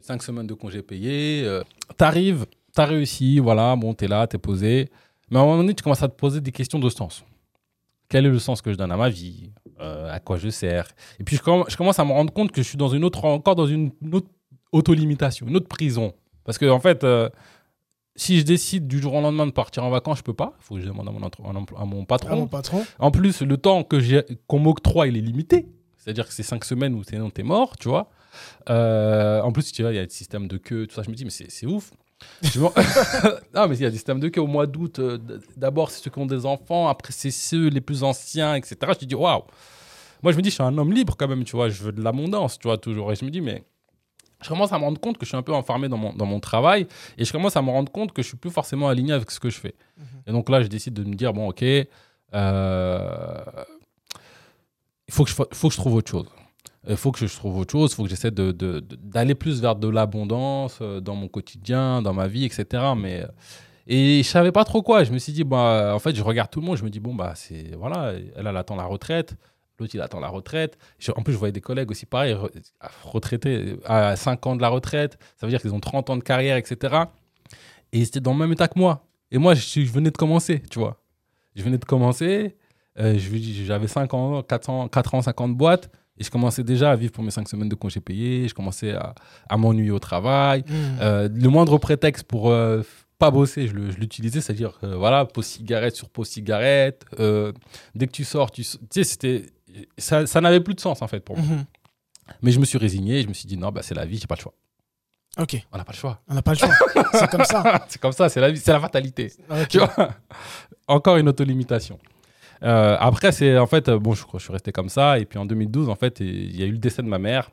cinq 0.00 0.22
semaines 0.22 0.46
de 0.46 0.54
congés 0.54 0.82
payés. 0.82 1.60
tu 1.98 2.04
arrives, 2.04 2.46
tu 2.74 2.80
as 2.80 2.86
réussi, 2.86 3.40
voilà, 3.40 3.74
bon, 3.74 3.94
tu 3.94 4.04
es 4.04 4.08
là, 4.08 4.26
tu 4.28 4.36
es 4.36 4.38
posé. 4.38 4.90
Mais 5.30 5.38
à 5.38 5.42
un 5.42 5.44
moment 5.44 5.56
donné, 5.56 5.74
tu 5.74 5.82
commences 5.82 6.02
à 6.02 6.08
te 6.08 6.14
poser 6.14 6.40
des 6.40 6.52
questions 6.52 6.78
de 6.78 6.88
sens 6.88 7.24
quel 8.14 8.26
est 8.26 8.30
le 8.30 8.38
sens 8.38 8.62
que 8.62 8.70
je 8.70 8.76
donne 8.76 8.92
à 8.92 8.96
ma 8.96 9.08
vie, 9.08 9.50
euh, 9.80 10.08
à 10.08 10.20
quoi 10.20 10.38
je 10.38 10.48
sers. 10.48 10.86
Et 11.18 11.24
puis 11.24 11.34
je, 11.34 11.42
commence 11.42 11.98
à 11.98 12.04
me 12.04 12.12
rendre 12.12 12.32
compte 12.32 12.52
que 12.52 12.62
je 12.62 12.68
suis 12.68 12.78
dans 12.78 12.86
une 12.86 13.02
autre, 13.02 13.24
encore 13.24 13.56
dans 13.56 13.66
une, 13.66 13.90
autre 14.12 14.28
auto-limitation, 14.70 15.48
une 15.48 15.56
autre 15.56 15.66
prison. 15.66 16.14
Parce 16.44 16.56
que 16.56 16.66
en 16.66 16.78
fait, 16.78 17.02
euh, 17.02 17.28
si 18.14 18.38
je 18.38 18.44
décide 18.44 18.86
du 18.86 19.00
jour 19.00 19.14
au 19.14 19.20
lendemain 19.20 19.48
de 19.48 19.50
partir 19.50 19.82
en 19.82 19.90
vacances, 19.90 20.18
je 20.18 20.22
peux 20.22 20.32
pas. 20.32 20.54
Il 20.60 20.64
faut 20.64 20.74
que 20.76 20.82
je 20.82 20.86
demande 20.86 21.08
à 21.08 21.10
mon, 21.10 21.66
à 21.76 21.84
mon 21.84 22.04
patron. 22.04 22.36
mon 22.36 22.46
patron. 22.46 22.84
En 23.00 23.10
plus, 23.10 23.42
le 23.42 23.56
temps 23.56 23.82
que 23.82 24.24
qu'on 24.46 24.60
m'octroie, 24.60 25.08
il 25.08 25.16
est 25.16 25.20
limité. 25.20 25.66
C'est-à-dire 25.98 26.28
que 26.28 26.34
c'est 26.34 26.44
cinq 26.44 26.64
semaines 26.64 26.96
sinon 27.02 27.32
es 27.36 27.42
mort, 27.42 27.76
tu 27.78 27.88
vois. 27.88 28.10
Euh, 28.70 29.40
en 29.42 29.50
plus, 29.50 29.72
tu 29.72 29.82
vois, 29.82 29.90
il 29.90 29.96
y 29.96 29.98
a 29.98 30.04
le 30.04 30.08
système 30.08 30.46
de 30.46 30.56
queue, 30.56 30.86
tout 30.86 30.94
ça. 30.94 31.02
Je 31.02 31.10
me 31.10 31.16
dis, 31.16 31.24
mais 31.24 31.30
c'est 31.30 31.66
ouf. 31.66 31.90
non, 33.54 33.68
mais 33.68 33.76
il 33.76 33.82
y 33.82 33.86
a 33.86 33.90
des 33.90 33.96
systèmes 33.96 34.20
de 34.20 34.28
queue 34.28 34.40
au 34.40 34.46
mois 34.46 34.66
d'août. 34.66 34.98
Euh, 34.98 35.18
d'abord, 35.56 35.90
c'est 35.90 36.02
ceux 36.02 36.10
qui 36.10 36.18
ont 36.18 36.26
des 36.26 36.46
enfants, 36.46 36.88
après, 36.88 37.12
c'est 37.12 37.30
ceux 37.30 37.68
les 37.68 37.80
plus 37.80 38.02
anciens, 38.02 38.54
etc. 38.54 38.76
Je 38.88 38.92
te 38.92 39.04
dis, 39.04 39.14
waouh! 39.14 39.42
Moi, 40.22 40.32
je 40.32 40.36
me 40.36 40.42
dis, 40.42 40.50
je 40.50 40.54
suis 40.54 40.62
un 40.62 40.76
homme 40.78 40.92
libre 40.92 41.16
quand 41.18 41.28
même, 41.28 41.44
tu 41.44 41.56
vois, 41.56 41.68
je 41.68 41.82
veux 41.82 41.92
de 41.92 42.02
l'abondance, 42.02 42.58
tu 42.58 42.68
vois, 42.68 42.78
toujours. 42.78 43.12
Et 43.12 43.16
je 43.16 43.24
me 43.24 43.30
dis, 43.30 43.40
mais 43.40 43.62
je 44.42 44.48
commence 44.48 44.72
à 44.72 44.78
me 44.78 44.84
rendre 44.84 45.00
compte 45.00 45.18
que 45.18 45.24
je 45.24 45.30
suis 45.30 45.36
un 45.36 45.42
peu 45.42 45.52
enfermé 45.54 45.88
dans 45.88 45.96
mon, 45.96 46.12
dans 46.12 46.26
mon 46.26 46.40
travail 46.40 46.86
et 47.18 47.24
je 47.24 47.32
commence 47.32 47.56
à 47.56 47.62
me 47.62 47.70
rendre 47.70 47.90
compte 47.90 48.12
que 48.12 48.22
je 48.22 48.28
suis 48.28 48.36
plus 48.36 48.50
forcément 48.50 48.88
aligné 48.88 49.12
avec 49.12 49.30
ce 49.30 49.40
que 49.40 49.50
je 49.50 49.58
fais. 49.58 49.74
Mhm. 49.96 50.04
Et 50.26 50.32
donc 50.32 50.48
là, 50.48 50.62
je 50.62 50.68
décide 50.68 50.94
de 50.94 51.04
me 51.04 51.14
dire, 51.14 51.32
bon, 51.32 51.48
ok, 51.48 51.62
euh, 51.62 53.44
il 55.06 55.12
faut 55.12 55.24
que, 55.24 55.30
je, 55.30 55.34
faut 55.34 55.68
que 55.68 55.74
je 55.74 55.78
trouve 55.78 55.94
autre 55.94 56.10
chose 56.10 56.26
il 56.88 56.96
faut 56.96 57.12
que 57.12 57.26
je 57.26 57.34
trouve 57.34 57.58
autre 57.58 57.72
chose, 57.72 57.92
il 57.92 57.94
faut 57.94 58.02
que 58.04 58.08
j'essaie 58.08 58.30
d'aller 58.30 58.52
de, 58.52 58.80
de, 58.80 59.32
plus 59.34 59.60
vers 59.60 59.76
de 59.76 59.88
l'abondance 59.88 60.78
euh, 60.80 61.00
dans 61.00 61.14
mon 61.14 61.28
quotidien, 61.28 62.02
dans 62.02 62.12
ma 62.12 62.26
vie, 62.26 62.44
etc. 62.44 62.82
Mais, 62.96 63.22
euh, 63.22 63.26
et 63.86 64.22
je 64.22 64.28
savais 64.28 64.52
pas 64.52 64.64
trop 64.64 64.82
quoi. 64.82 65.04
Je 65.04 65.12
me 65.12 65.18
suis 65.18 65.32
dit, 65.32 65.44
bah, 65.44 65.92
en 65.94 65.98
fait, 65.98 66.14
je 66.14 66.22
regarde 66.22 66.50
tout 66.50 66.60
le 66.60 66.66
monde, 66.66 66.76
je 66.76 66.84
me 66.84 66.90
dis, 66.90 67.00
bon, 67.00 67.14
bah, 67.14 67.34
voilà, 67.78 68.12
elle, 68.36 68.46
elle 68.46 68.56
attend 68.56 68.76
la 68.76 68.84
retraite, 68.84 69.36
l'autre, 69.78 69.94
il 69.94 70.00
attend 70.00 70.20
la 70.20 70.28
retraite. 70.28 70.78
en 71.16 71.22
plus, 71.22 71.32
je 71.32 71.38
voyais 71.38 71.52
des 71.52 71.60
collègues 71.60 71.90
aussi 71.90 72.06
pareil, 72.06 72.36
retraités 73.02 73.76
à 73.84 74.16
5 74.16 74.46
ans 74.46 74.56
de 74.56 74.62
la 74.62 74.68
retraite, 74.68 75.18
ça 75.36 75.46
veut 75.46 75.50
dire 75.50 75.60
qu'ils 75.60 75.74
ont 75.74 75.80
30 75.80 76.10
ans 76.10 76.16
de 76.16 76.22
carrière, 76.22 76.56
etc. 76.56 76.94
Et 77.92 77.98
ils 77.98 78.04
étaient 78.04 78.20
dans 78.20 78.32
le 78.32 78.38
même 78.38 78.52
état 78.52 78.68
que 78.68 78.78
moi. 78.78 79.06
Et 79.30 79.38
moi, 79.38 79.54
je, 79.54 79.80
je 79.80 79.90
venais 79.90 80.10
de 80.10 80.16
commencer, 80.16 80.62
tu 80.70 80.78
vois. 80.78 81.00
Je 81.54 81.62
venais 81.62 81.78
de 81.78 81.84
commencer, 81.84 82.56
euh, 82.98 83.18
j'avais 83.18 83.88
5 83.88 84.14
ans, 84.14 84.42
4 84.42 84.70
ans, 84.70 84.88
4 84.88 85.14
ans, 85.14 85.22
50 85.22 85.56
boîtes. 85.56 85.90
Et 86.18 86.24
je 86.24 86.30
commençais 86.30 86.62
déjà 86.62 86.92
à 86.92 86.96
vivre 86.96 87.12
pour 87.12 87.24
mes 87.24 87.30
cinq 87.30 87.48
semaines 87.48 87.68
de 87.68 87.74
congés 87.74 88.00
payés. 88.00 88.46
Je 88.48 88.54
commençais 88.54 88.92
à, 88.92 89.14
à 89.48 89.56
m'ennuyer 89.56 89.90
au 89.90 89.98
travail. 89.98 90.60
Mmh. 90.60 90.72
Euh, 91.00 91.28
le 91.32 91.48
moindre 91.48 91.76
prétexte 91.78 92.24
pour 92.24 92.50
euh, 92.50 92.82
pas 93.18 93.30
bosser, 93.30 93.66
je 93.66 93.74
l'utilisais, 93.74 94.40
c'est-à-dire, 94.40 94.78
voilà, 94.82 95.24
pause 95.24 95.46
cigarette 95.46 95.96
sur 95.96 96.08
pause 96.08 96.28
cigarette. 96.28 97.04
Euh, 97.18 97.52
dès 97.94 98.06
que 98.06 98.12
tu 98.12 98.24
sors, 98.24 98.50
tu, 98.50 98.62
tu 98.62 98.78
sais, 98.90 99.04
c'était, 99.04 99.46
ça, 99.98 100.26
ça 100.26 100.40
n'avait 100.40 100.60
plus 100.60 100.74
de 100.74 100.80
sens 100.80 101.02
en 101.02 101.08
fait 101.08 101.20
pour 101.20 101.36
moi. 101.36 101.56
Mmh. 101.56 101.64
Mais 102.42 102.52
je 102.52 102.60
me 102.60 102.64
suis 102.64 102.78
résigné. 102.78 103.22
Je 103.22 103.28
me 103.28 103.34
suis 103.34 103.46
dit 103.46 103.56
non, 103.56 103.70
bah, 103.70 103.82
c'est 103.82 103.94
la 103.94 104.06
vie, 104.06 104.18
j'ai 104.18 104.26
pas 104.26 104.36
le 104.36 104.40
choix. 104.40 104.54
Ok. 105.38 105.56
On 105.72 105.78
n'a 105.78 105.84
pas 105.84 105.92
le 105.92 105.98
choix. 105.98 106.20
On 106.28 106.34
n'a 106.34 106.42
pas 106.42 106.52
le 106.52 106.58
choix. 106.58 106.70
c'est 107.12 107.30
comme 107.30 107.44
ça. 107.44 107.84
c'est 107.88 108.00
comme 108.00 108.12
ça, 108.12 108.28
c'est 108.28 108.40
la 108.40 108.50
vie, 108.50 108.58
c'est 108.58 108.72
la 108.72 108.80
fatalité. 108.80 109.32
Tu 109.68 109.78
vois? 109.78 110.10
Encore 110.86 111.16
une 111.16 111.28
autolimitation. 111.28 111.98
Euh, 112.64 112.96
après, 112.98 113.32
c'est 113.32 113.58
en 113.58 113.66
fait, 113.66 113.90
bon, 113.90 114.14
je, 114.14 114.24
je, 114.32 114.38
suis 114.38 114.52
resté 114.52 114.72
comme 114.72 114.88
ça. 114.88 115.18
Et 115.18 115.26
puis 115.26 115.38
en 115.38 115.44
2012, 115.44 115.88
en 115.88 115.94
fait, 115.94 116.20
il 116.20 116.58
y 116.58 116.62
a 116.62 116.66
eu 116.66 116.72
le 116.72 116.78
décès 116.78 117.02
de 117.02 117.08
ma 117.08 117.18
mère. 117.18 117.50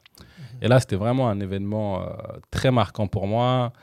Et 0.61 0.67
là, 0.67 0.79
c'était 0.79 0.95
vraiment 0.95 1.27
un 1.29 1.39
événement 1.39 2.01
euh, 2.01 2.13
très 2.51 2.71
marquant 2.71 3.07
pour 3.07 3.27
moi. 3.27 3.73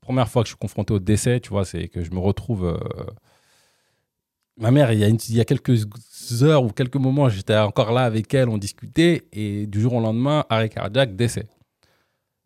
Première 0.00 0.28
fois 0.28 0.42
que 0.42 0.48
je 0.48 0.52
suis 0.52 0.58
confronté 0.58 0.94
au 0.94 0.98
décès, 0.98 1.40
tu 1.40 1.50
vois, 1.50 1.64
c'est 1.64 1.88
que 1.88 2.02
je 2.02 2.10
me 2.12 2.18
retrouve. 2.18 2.64
Euh, 2.64 3.04
ma 4.56 4.70
mère, 4.70 4.92
il 4.92 4.98
y, 5.00 5.04
a 5.04 5.08
il 5.08 5.34
y, 5.34 5.40
a 5.40 5.44
quelques 5.44 5.86
heures 6.42 6.64
ou 6.64 6.70
quelques 6.70 6.96
moments, 6.96 7.28
j'étais 7.28 7.56
encore 7.56 7.92
là 7.92 8.02
avec 8.02 8.32
elle, 8.34 8.48
on 8.48 8.58
discutait. 8.58 9.26
Et 9.32 9.66
du 9.66 9.80
jour 9.80 9.94
au 9.94 10.00
lendemain, 10.00 10.44
arrêt 10.48 10.68
cardiaque, 10.68 11.16
décès. 11.16 11.46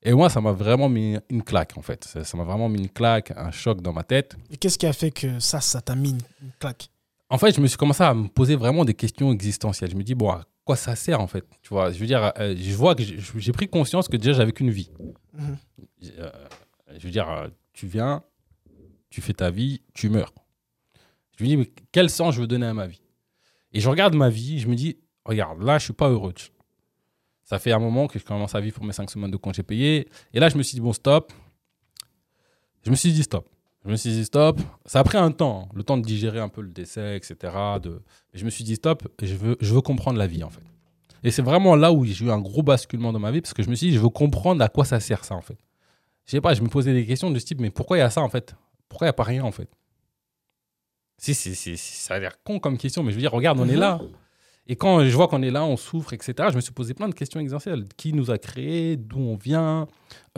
Et 0.03 0.13
moi, 0.13 0.31
ça 0.31 0.41
m'a 0.41 0.53
vraiment 0.53 0.89
mis 0.89 1.19
une 1.31 1.43
claque, 1.43 1.77
en 1.77 1.83
fait. 1.83 2.05
Ça 2.05 2.37
m'a 2.37 2.45
vraiment 2.45 2.69
mis 2.69 2.79
une 2.79 2.91
claque, 2.91 3.33
un 3.37 3.51
choc 3.51 3.81
dans 3.83 3.93
ma 3.93 4.05
tête. 4.05 4.37
Et 4.51 4.57
qu'est-ce 4.57 4.79
qui 4.79 4.87
a 4.87 4.93
fait 4.93 5.11
que 5.11 5.39
ça, 5.41 5.61
ça 5.61 5.81
t'a 5.81 5.95
mis 5.95 6.11
une 6.11 6.51
claque? 6.59 6.91
En 7.29 7.39
fait, 7.39 7.55
je 7.55 7.61
me 7.61 7.67
suis 7.67 7.77
commencé 7.77 8.03
à 8.03 8.15
me 8.15 8.29
poser 8.29 8.57
vraiment 8.57 8.85
des 8.85 8.95
questions 8.95 9.33
existentielles. 9.33 9.91
Je 9.91 9.97
me 9.97 10.03
dis, 10.03 10.15
bon, 10.15 10.31
à 10.31 10.45
quoi 10.65 10.77
ça 10.77 10.95
sert 10.95 11.21
en 11.21 11.27
fait 11.27 11.45
Tu 11.63 11.71
vois, 11.71 11.91
je 11.91 11.99
veux 11.99 12.07
dire, 12.07 12.33
euh, 12.39 12.55
je 12.57 12.77
vois 12.77 12.95
que 12.95 13.03
j'ai 13.03 13.53
pris 13.53 13.69
conscience 13.69 14.09
que 14.09 14.17
déjà 14.17 14.33
j'avais 14.33 14.53
qu'une 14.53 14.71
vie. 14.71 14.91
Mhm. 15.33 15.57
Euh, 16.19 16.31
je 16.99 17.05
veux 17.05 17.11
dire, 17.11 17.29
euh, 17.29 17.49
tu 17.73 17.87
viens, 17.87 18.23
tu 19.11 19.21
fais 19.21 19.33
ta 19.33 19.51
vie, 19.51 19.83
tu 19.93 20.09
meurs. 20.09 20.33
Je 21.37 21.45
me 21.45 21.49
dis, 21.49 21.57
mais 21.57 21.71
quel 21.93 22.11
sens 22.11 22.35
je 22.35 22.41
veux 22.41 22.47
donner 22.47 22.67
à 22.67 22.75
ma 22.75 22.87
vie? 22.87 23.03
Et 23.73 23.81
je 23.81 23.89
regarde 23.89 24.15
ma 24.15 24.31
vie, 24.31 24.59
je 24.61 24.69
me 24.69 24.75
dis, 24.75 24.99
regarde, 25.25 25.63
là, 25.63 25.79
je 25.79 25.85
suis 25.85 25.93
pas 25.93 26.09
heureux. 26.09 26.35
Ça 27.45 27.59
fait 27.59 27.73
un 27.73 27.79
moment 27.79 28.07
que 28.07 28.19
je 28.19 28.25
commence 28.25 28.55
à 28.55 28.61
vivre 28.61 28.77
pour 28.77 28.85
mes 28.85 28.93
cinq 28.93 29.11
semaines 29.11 29.31
de 29.31 29.37
congé 29.37 29.63
payé. 29.63 30.09
Et 30.33 30.41
là, 30.41 30.49
je 30.49 30.57
me 30.57 30.63
suis 30.63 30.77
dit, 30.77 30.81
bon, 30.81 30.93
stop. 30.93 31.33
Je 32.83 32.91
me 32.91 32.97
suis 32.97 33.13
dit, 33.13 33.23
stop. 33.23 33.49
Je 33.87 33.93
me 33.93 33.97
suis 33.97 34.11
dit 34.11 34.25
stop. 34.25 34.61
Ça 34.85 34.99
a 34.99 35.05
pris 35.05 35.17
un 35.17 35.31
temps, 35.31 35.69
le 35.73 35.85
temps 35.85 35.97
de 35.97 36.03
digérer 36.03 36.41
un 36.41 36.49
peu 36.49 36.61
le 36.61 36.71
décès, 36.71 37.17
etc. 37.17 37.37
De... 37.81 38.03
je 38.35 38.45
me 38.45 38.51
suis 38.51 38.65
dit 38.65 38.75
stop, 38.75 39.07
je 39.23 39.35
veux, 39.35 39.57
je 39.61 39.73
veux 39.73 39.81
comprendre 39.81 40.19
la 40.19 40.27
vie 40.27 40.43
en 40.43 40.51
fait. 40.51 40.63
Et 41.23 41.31
c'est 41.31 41.43
vraiment 41.43 41.77
là 41.77 41.93
où 41.93 42.05
j'ai 42.05 42.25
eu 42.25 42.31
un 42.31 42.41
gros 42.41 42.63
basculement 42.63 43.13
dans 43.13 43.19
ma 43.19 43.31
vie 43.31 43.41
parce 43.41 43.55
que 43.55 43.63
je 43.63 43.71
me 43.71 43.75
suis 43.75 43.89
dit, 43.89 43.95
je 43.95 44.01
veux 44.01 44.09
comprendre 44.09 44.63
à 44.63 44.69
quoi 44.69 44.85
ça 44.85 44.99
sert 44.99 45.25
ça 45.25 45.35
en 45.37 45.41
fait. 45.41 45.59
Je 46.27 46.33
sais 46.33 46.41
pas, 46.41 46.55
je 46.55 46.63
me 46.63 46.69
posais 46.69 46.93
des 46.93 47.07
questions 47.07 47.31
de 47.31 47.39
ce 47.39 47.45
type, 47.45 47.61
mais 47.61 47.71
pourquoi 47.71 47.97
il 47.97 48.01
y 48.01 48.03
a 48.03 48.11
ça 48.11 48.23
en 48.23 48.29
fait? 48.29 48.57
Pourquoi 48.89 49.07
il 49.07 49.09
n'y 49.09 49.11
a 49.11 49.15
pas 49.15 49.23
rien 49.23 49.45
en 49.45 49.53
fait? 49.53 49.69
Si, 51.19 51.35
si, 51.35 51.55
si, 51.55 51.77
ça 51.77 52.15
a 52.15 52.19
l'air 52.19 52.43
con 52.43 52.59
comme 52.59 52.77
question, 52.77 53.03
mais 53.03 53.11
je 53.11 53.17
veux 53.17 53.23
dire, 53.23 53.33
regarde, 53.33 53.59
on 53.61 53.69
est 53.69 53.77
là. 53.77 54.01
Et 54.69 54.75
quand 54.77 55.05
je 55.05 55.15
vois 55.15 55.29
qu'on 55.29 55.43
est 55.43 55.51
là, 55.51 55.65
on 55.65 55.77
souffre, 55.77 56.13
etc., 56.13 56.35
je 56.51 56.57
me 56.57 56.61
suis 56.61 56.73
posé 56.73 56.93
plein 56.93 57.09
de 57.09 57.15
questions 57.15 57.39
existentielles. 57.39 57.85
Qui 57.97 58.13
nous 58.13 58.31
a 58.31 58.39
créés? 58.39 58.97
D'où 58.97 59.19
on 59.19 59.37
vient? 59.37 59.87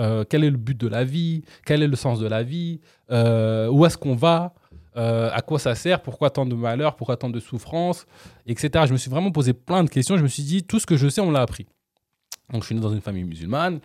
Euh, 0.00 0.24
Quel 0.28 0.44
est 0.44 0.50
le 0.50 0.58
but 0.58 0.78
de 0.78 0.86
la 0.86 1.04
vie? 1.04 1.42
Quel 1.64 1.82
est 1.82 1.86
le 1.88 1.96
sens 1.96 2.20
de 2.20 2.26
la 2.26 2.42
vie? 2.42 2.80
Euh, 3.10 3.68
Où 3.68 3.86
est-ce 3.86 3.96
qu'on 3.96 4.14
va? 4.14 4.54
Euh, 4.96 5.30
À 5.32 5.40
quoi 5.40 5.58
ça 5.58 5.74
sert? 5.74 6.02
Pourquoi 6.02 6.28
tant 6.28 6.44
de 6.44 6.54
malheur 6.54 6.96
Pourquoi 6.96 7.16
tant 7.16 7.30
de 7.30 7.40
souffrance 7.40 8.04
Etc. 8.46 8.68
Je 8.86 8.92
me 8.92 8.98
suis 8.98 9.10
vraiment 9.10 9.30
posé 9.30 9.54
plein 9.54 9.82
de 9.82 9.88
questions. 9.88 10.16
Je 10.18 10.22
me 10.22 10.28
suis 10.28 10.42
dit, 10.42 10.62
tout 10.62 10.78
ce 10.78 10.86
que 10.86 10.96
je 10.98 11.08
sais, 11.08 11.22
on 11.22 11.30
l'a 11.30 11.40
appris. 11.40 11.66
Donc, 12.52 12.62
je 12.62 12.66
suis 12.66 12.74
né 12.74 12.80
dans 12.82 12.92
une 12.92 13.00
famille 13.00 13.24
musulmane. 13.24 13.80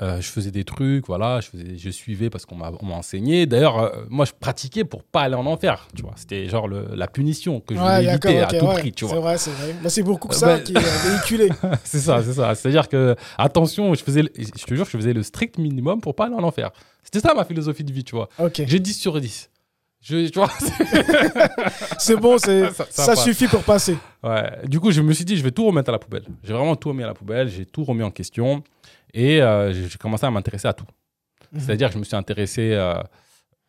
Euh, 0.00 0.20
je 0.20 0.28
faisais 0.28 0.52
des 0.52 0.62
trucs, 0.62 1.08
voilà, 1.08 1.40
je, 1.40 1.48
faisais, 1.48 1.76
je 1.76 1.90
suivais 1.90 2.30
parce 2.30 2.46
qu'on 2.46 2.54
m'a 2.54 2.70
enseigné. 2.90 3.46
D'ailleurs, 3.46 3.78
euh, 3.78 4.04
moi, 4.08 4.24
je 4.26 4.32
pratiquais 4.38 4.84
pour 4.84 5.02
pas 5.02 5.22
aller 5.22 5.34
en 5.34 5.44
enfer, 5.44 5.88
tu 5.96 6.02
vois. 6.02 6.12
C'était 6.14 6.48
genre 6.48 6.68
le, 6.68 6.86
la 6.94 7.08
punition 7.08 7.58
que 7.58 7.74
je 7.74 7.80
voulais 7.80 8.04
éviter 8.04 8.40
à 8.40 8.46
tout 8.46 8.66
prix, 8.66 8.92
tu 8.92 9.06
vois. 9.06 9.14
C'est 9.14 9.20
vrai, 9.20 9.38
c'est 9.38 9.50
vrai. 9.50 9.74
Bah, 9.82 9.90
c'est 9.90 10.04
beaucoup 10.04 10.28
que 10.28 10.36
ça 10.36 10.46
bah, 10.46 10.60
qui 10.60 10.72
est 10.72 11.08
véhiculé. 11.08 11.48
c'est 11.84 11.98
ça, 11.98 12.22
c'est 12.22 12.34
ça. 12.34 12.54
C'est-à-dire 12.54 12.88
que, 12.88 13.16
attention, 13.38 13.92
je 13.94 14.04
faisais, 14.04 14.22
je 14.36 14.64
te 14.64 14.74
jure, 14.74 14.84
je 14.84 14.96
faisais 14.96 15.12
le 15.12 15.24
strict 15.24 15.58
minimum 15.58 16.00
pour 16.00 16.14
pas 16.14 16.26
aller 16.26 16.36
en 16.36 16.44
enfer. 16.44 16.70
C'était 17.02 17.18
ça 17.18 17.34
ma 17.34 17.44
philosophie 17.44 17.82
de 17.82 17.92
vie, 17.92 18.04
tu 18.04 18.14
vois. 18.14 18.28
J'ai 18.54 18.78
10 18.78 18.94
sur 18.94 19.20
10. 19.20 19.50
Je, 20.00 20.28
tu 20.28 20.38
vois, 20.38 20.48
c'est 21.98 22.16
bon, 22.20 22.38
ça, 22.38 22.70
ça, 22.88 23.16
suffit 23.16 23.48
pour 23.48 23.64
passer. 23.64 23.96
Ouais. 24.22 24.48
Du 24.68 24.78
coup, 24.78 24.92
je 24.92 25.00
me 25.00 25.12
suis 25.12 25.24
dit, 25.24 25.36
je 25.36 25.42
vais 25.42 25.50
tout 25.50 25.66
remettre 25.66 25.88
à 25.88 25.92
la 25.92 25.98
poubelle. 25.98 26.22
J'ai 26.44 26.52
vraiment 26.52 26.76
tout 26.76 26.90
remis 26.90 27.02
à 27.02 27.08
la 27.08 27.14
poubelle, 27.14 27.48
j'ai 27.48 27.66
tout 27.66 27.82
remis 27.82 28.04
en 28.04 28.12
question. 28.12 28.62
Et 29.14 29.40
euh, 29.40 29.72
j'ai 29.72 29.98
commencé 29.98 30.26
à 30.26 30.30
m'intéresser 30.30 30.68
à 30.68 30.72
tout. 30.72 30.86
Mhm. 31.52 31.60
C'est-à-dire 31.60 31.88
que 31.88 31.94
je 31.94 31.98
me 31.98 32.04
suis 32.04 32.16
intéressé 32.16 32.72
euh, 32.72 33.00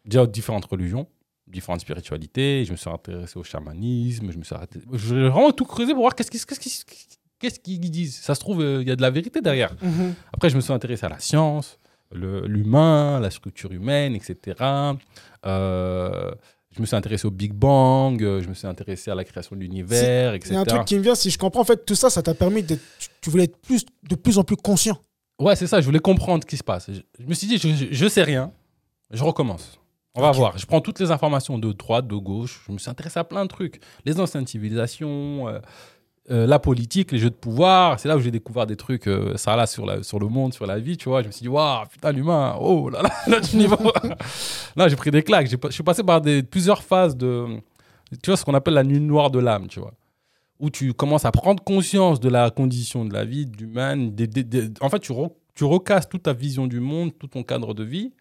déjà 0.05 0.23
aux 0.23 0.27
différentes 0.27 0.65
religions, 0.65 1.07
différentes 1.47 1.81
spiritualités. 1.81 2.65
Je 2.65 2.71
me 2.71 2.77
suis 2.77 2.89
intéressé 2.89 3.37
au 3.37 3.43
chamanisme. 3.43 4.31
Je 4.31 4.37
me 4.37 4.43
suis 4.43 4.55
J'ai 4.93 5.29
vraiment 5.29 5.51
tout 5.51 5.65
creusé 5.65 5.93
pour 5.93 6.01
voir 6.01 6.15
qu'est-ce 6.15 7.59
qu'ils 7.59 7.79
disent. 7.79 8.17
Ça 8.17 8.35
se 8.35 8.39
trouve, 8.39 8.61
euh, 8.61 8.81
il 8.81 8.87
y 8.87 8.91
a 8.91 8.95
de 8.95 9.01
la 9.01 9.11
vérité 9.11 9.41
derrière. 9.41 9.73
Mhm. 9.81 10.13
Après, 10.33 10.49
je 10.49 10.55
me 10.55 10.61
suis 10.61 10.73
intéressé 10.73 11.05
à 11.05 11.09
la 11.09 11.19
science, 11.19 11.79
l'humain, 12.11 13.19
la 13.19 13.29
structure 13.29 13.71
humaine, 13.71 14.15
etc. 14.15 14.57
je 16.71 16.81
me 16.81 16.85
suis 16.85 16.95
intéressé 16.95 17.25
au 17.27 17.31
Big 17.31 17.53
Bang, 17.53 18.19
je 18.19 18.47
me 18.47 18.53
suis 18.53 18.67
intéressé 18.67 19.09
à 19.09 19.15
la 19.15 19.23
création 19.23 19.55
de 19.55 19.61
l'univers, 19.61 20.33
etc. 20.33 20.51
Il 20.51 20.53
y 20.55 20.57
a 20.57 20.61
un 20.61 20.65
truc 20.65 20.85
qui 20.85 20.95
me 20.95 21.01
vient, 21.01 21.15
si 21.15 21.29
je 21.29 21.37
comprends, 21.37 21.61
en 21.61 21.65
fait, 21.65 21.85
tout 21.85 21.95
ça, 21.95 22.09
ça 22.09 22.21
t'a 22.21 22.33
permis 22.33 22.61
d'être. 22.61 22.81
Tu 23.21 23.29
voulais 23.29 23.45
être 23.45 23.57
plus, 23.57 23.85
de 24.07 24.15
plus 24.15 24.37
en 24.37 24.43
plus 24.43 24.55
conscient 24.55 24.99
Ouais, 25.39 25.55
c'est 25.55 25.67
ça, 25.67 25.79
je 25.79 25.85
voulais 25.85 25.99
comprendre 25.99 26.43
ce 26.43 26.47
qui 26.47 26.57
se 26.57 26.63
passe. 26.63 26.91
Je, 26.91 26.99
je 27.19 27.25
me 27.25 27.33
suis 27.33 27.47
dit, 27.47 27.57
je, 27.57 27.69
je, 27.69 27.85
je 27.91 28.07
sais 28.07 28.23
rien, 28.23 28.51
je 29.11 29.23
recommence. 29.23 29.79
On 30.15 30.21
va 30.21 30.31
voir. 30.31 30.57
Je 30.57 30.65
prends 30.65 30.81
toutes 30.81 30.99
les 30.99 31.11
informations 31.11 31.57
de 31.57 31.71
droite, 31.71 32.07
de 32.07 32.15
gauche. 32.15 32.61
Je 32.67 32.73
me 32.73 32.77
suis 32.77 32.89
intéressé 32.89 33.19
à 33.19 33.23
plein 33.23 33.43
de 33.43 33.47
trucs. 33.47 33.79
Les 34.05 34.19
anciennes 34.19 34.47
civilisations, 34.47 35.47
euh, 35.47 35.59
euh, 36.31 36.45
la 36.45 36.59
politique, 36.59 37.11
les 37.11 37.19
jeux 37.19 37.29
de 37.29 37.35
pouvoir. 37.35 37.99
C'est 37.99 38.07
là 38.07 38.17
où 38.17 38.19
j'ai 38.19 38.31
découvert 38.31 38.65
des 38.65 38.75
trucs, 38.75 39.07
euh, 39.07 39.37
ça 39.37 39.55
là, 39.55 39.65
sur, 39.65 39.85
la, 39.85 40.03
sur 40.03 40.19
le 40.19 40.27
monde, 40.27 40.53
sur 40.53 40.65
la 40.65 40.79
vie, 40.79 40.97
tu 40.97 41.09
vois. 41.09 41.21
Je 41.21 41.27
me 41.27 41.31
suis 41.31 41.43
dit, 41.43 41.47
waouh, 41.47 41.85
putain, 41.87 42.11
l'humain, 42.11 42.57
oh 42.59 42.89
là 42.89 43.03
là, 43.03 43.11
notre 43.27 43.55
niveau. 43.55 43.77
là, 44.75 44.87
j'ai 44.87 44.95
pris 44.95 45.11
des 45.11 45.23
claques. 45.23 45.47
Je 45.47 45.71
suis 45.71 45.83
passé 45.83 46.03
par 46.03 46.21
des, 46.21 46.43
plusieurs 46.43 46.83
phases 46.83 47.15
de, 47.15 47.45
tu 48.21 48.29
vois, 48.31 48.37
ce 48.37 48.43
qu'on 48.43 48.55
appelle 48.55 48.73
la 48.73 48.83
nuit 48.83 48.99
noire 48.99 49.31
de 49.31 49.39
l'âme, 49.39 49.67
tu 49.67 49.79
vois. 49.79 49.93
Où 50.59 50.69
tu 50.69 50.93
commences 50.93 51.25
à 51.25 51.31
prendre 51.31 51.63
conscience 51.63 52.19
de 52.19 52.29
la 52.29 52.49
condition 52.49 53.05
de 53.05 53.13
la 53.13 53.23
vie, 53.23 53.45
de 53.45 53.57
l'humain. 53.57 54.11
En 54.81 54.89
fait, 54.89 54.99
tu, 54.99 55.13
tu 55.55 55.63
recasses 55.63 56.09
toute 56.09 56.23
ta 56.23 56.33
vision 56.33 56.67
du 56.67 56.79
monde, 56.79 57.17
tout 57.17 57.27
ton 57.27 57.43
cadre 57.43 57.73
de 57.73 57.83
vie, 57.83 58.11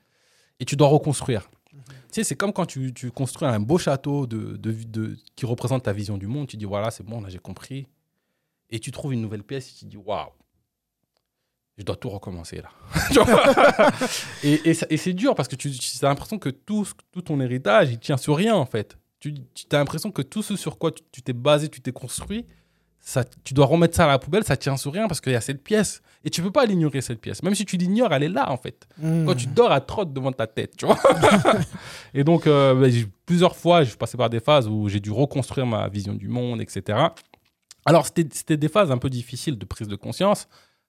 et 0.61 0.65
tu 0.65 0.77
dois 0.77 0.89
reconstruire. 0.89 1.51
Tu 1.71 1.77
sais, 2.11 2.25
c'est 2.25 2.37
comme 2.37 2.53
quand 2.53 2.67
tu, 2.67 2.93
construis 3.15 3.49
un 3.49 3.61
beau 3.61 3.79
château 3.79 4.27
de, 4.27 5.17
qui 5.37 5.47
représente 5.47 5.85
ta 5.85 5.93
vision 5.93 6.17
du 6.17 6.27
monde. 6.27 6.47
Tu 6.47 6.57
dis, 6.57 6.65
voilà, 6.65 6.91
c'est 6.91 7.05
bon, 7.05 7.21
là, 7.21 7.29
j'ai 7.29 7.39
compris. 7.39 7.87
Et 8.71 8.81
tu 8.81 8.91
trouves 8.91 9.13
une 9.15 9.23
nouvelle 9.23 9.43
pièce 9.43 9.71
et 9.71 9.75
tu 9.79 9.85
dis, 9.87 9.97
waouh, 9.97 10.29
je 11.79 11.85
dois 11.85 11.97
tout 11.97 12.11
recommencer 12.11 12.61
là. 12.61 12.71
Et 14.43 14.75
c'est 14.75 15.13
dur 15.13 15.35
parce 15.35 15.49
que 15.49 15.55
tu, 15.57 15.69
as 15.69 16.07
l'impression 16.07 16.39
que 16.39 16.49
tout, 16.49 16.87
tout 17.13 17.23
ton 17.23 17.41
héritage, 17.41 17.91
il 17.93 17.99
tient 17.99 18.17
sur 18.17 18.37
rien 18.37 18.57
en 18.57 18.67
fait. 18.67 18.98
Tu, 19.21 19.35
tu 19.55 19.67
as 19.73 19.79
l'impression 19.79 20.11
que 20.11 20.23
tout 20.23 20.43
ce 20.43 20.57
sur 20.57 20.79
quoi 20.79 20.93
tu 20.93 21.23
t'es 21.23 21.33
basé, 21.33 21.69
tu 21.69 21.81
t'es 21.81 21.93
construit, 21.93 22.47
ça, 23.01 23.25
tu 23.43 23.55
dois 23.55 23.67
remettre 23.67 23.97
ça 23.97 24.05
à 24.05 24.09
la 24.09 24.19
poubelle, 24.19 24.45
ça 24.45 24.57
tient 24.57 24.77
sur 24.77 24.93
rien 24.93 25.09
parce 25.09 25.21
qu'il 25.21 25.33
y 25.33 25.37
a 25.37 25.41
cette 25.41 25.63
pièce. 25.63 26.03
Et 26.25 26.31
tu 26.31 26.43
peux 26.43 26.51
pas 26.51 26.67
l'ignorer 26.67 27.01
cette 27.01 27.21
pièce. 27.21 27.43
Même 27.43 27.55
si 27.55 27.65
tu 27.65 27.77
l'ignores, 27.77 28.13
elle 28.13 28.25
est 28.25 28.29
là 28.29 28.51
en 28.51 28.57
fait. 28.57 28.87
Hmm. 28.99 29.25
Quand 29.25 29.35
tu 29.35 29.47
dors, 29.47 29.73
elle 29.73 29.85
trotte 29.87 30.13
devant 30.13 30.33
ta 30.33 30.47
tête, 30.47 30.77
tu 30.77 30.85
vois. 30.85 30.99
et 32.15 32.23
donc, 32.23 32.47
euh, 32.47 32.75
bah, 32.75 32.95
plusieurs 33.25 33.57
fois, 33.57 33.83
je 33.83 33.91
suis 33.91 33.97
passé 33.97 34.19
par 34.19 34.29
des 34.29 34.41
phases 34.41 34.69
où 34.69 34.89
j'ai 34.89 35.01
dû 35.01 35.11
reconstruire 35.11 35.65
ma 35.65 35.89
vision 35.89 36.13
du 36.13 36.29
monde, 36.29 36.61
etc. 36.61 36.99
Alors, 37.87 38.07
c'était 38.07 38.29
c'était 38.31 38.57
des 38.57 38.69
phases 38.69 38.91
un 38.91 38.99
peu 38.99 39.09
difficiles 39.09 39.57
de 39.57 39.65
prise 39.65 39.89
de 39.89 39.97
conscience, 39.97 40.49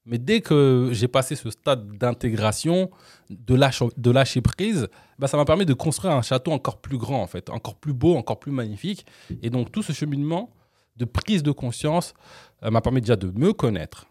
mais 0.09 0.17
dès 0.17 0.41
que 0.41 0.89
j'ai 0.91 1.07
passé 1.07 1.35
ce 1.35 1.51
stade 1.51 1.97
d'intégration, 1.97 2.89
de, 3.29 3.53
lâche, 3.53 3.83
de 3.95 4.09
lâcher 4.09 4.41
prise, 4.41 4.87
bah, 5.19 5.27
ça 5.27 5.37
m'a 5.37 5.45
permis 5.45 5.67
de 5.67 5.75
construire 5.75 6.15
un 6.15 6.23
château 6.23 6.51
encore 6.51 6.81
plus 6.81 6.97
grand, 6.97 7.21
en 7.21 7.27
fait, 7.27 7.51
encore 7.51 7.75
plus 7.75 7.93
beau, 7.93 8.15
encore 8.15 8.39
plus 8.39 8.51
magnifique. 8.51 9.05
Et 9.43 9.51
donc, 9.51 9.71
tout 9.71 9.83
ce 9.83 9.93
cheminement 9.93 10.49
de 10.97 11.05
prise 11.05 11.43
de 11.43 11.51
conscience 11.51 12.15
euh, 12.63 12.71
m'a 12.71 12.81
permis 12.81 13.01
déjà 13.01 13.15
de 13.15 13.29
me 13.29 13.53
connaître, 13.53 14.07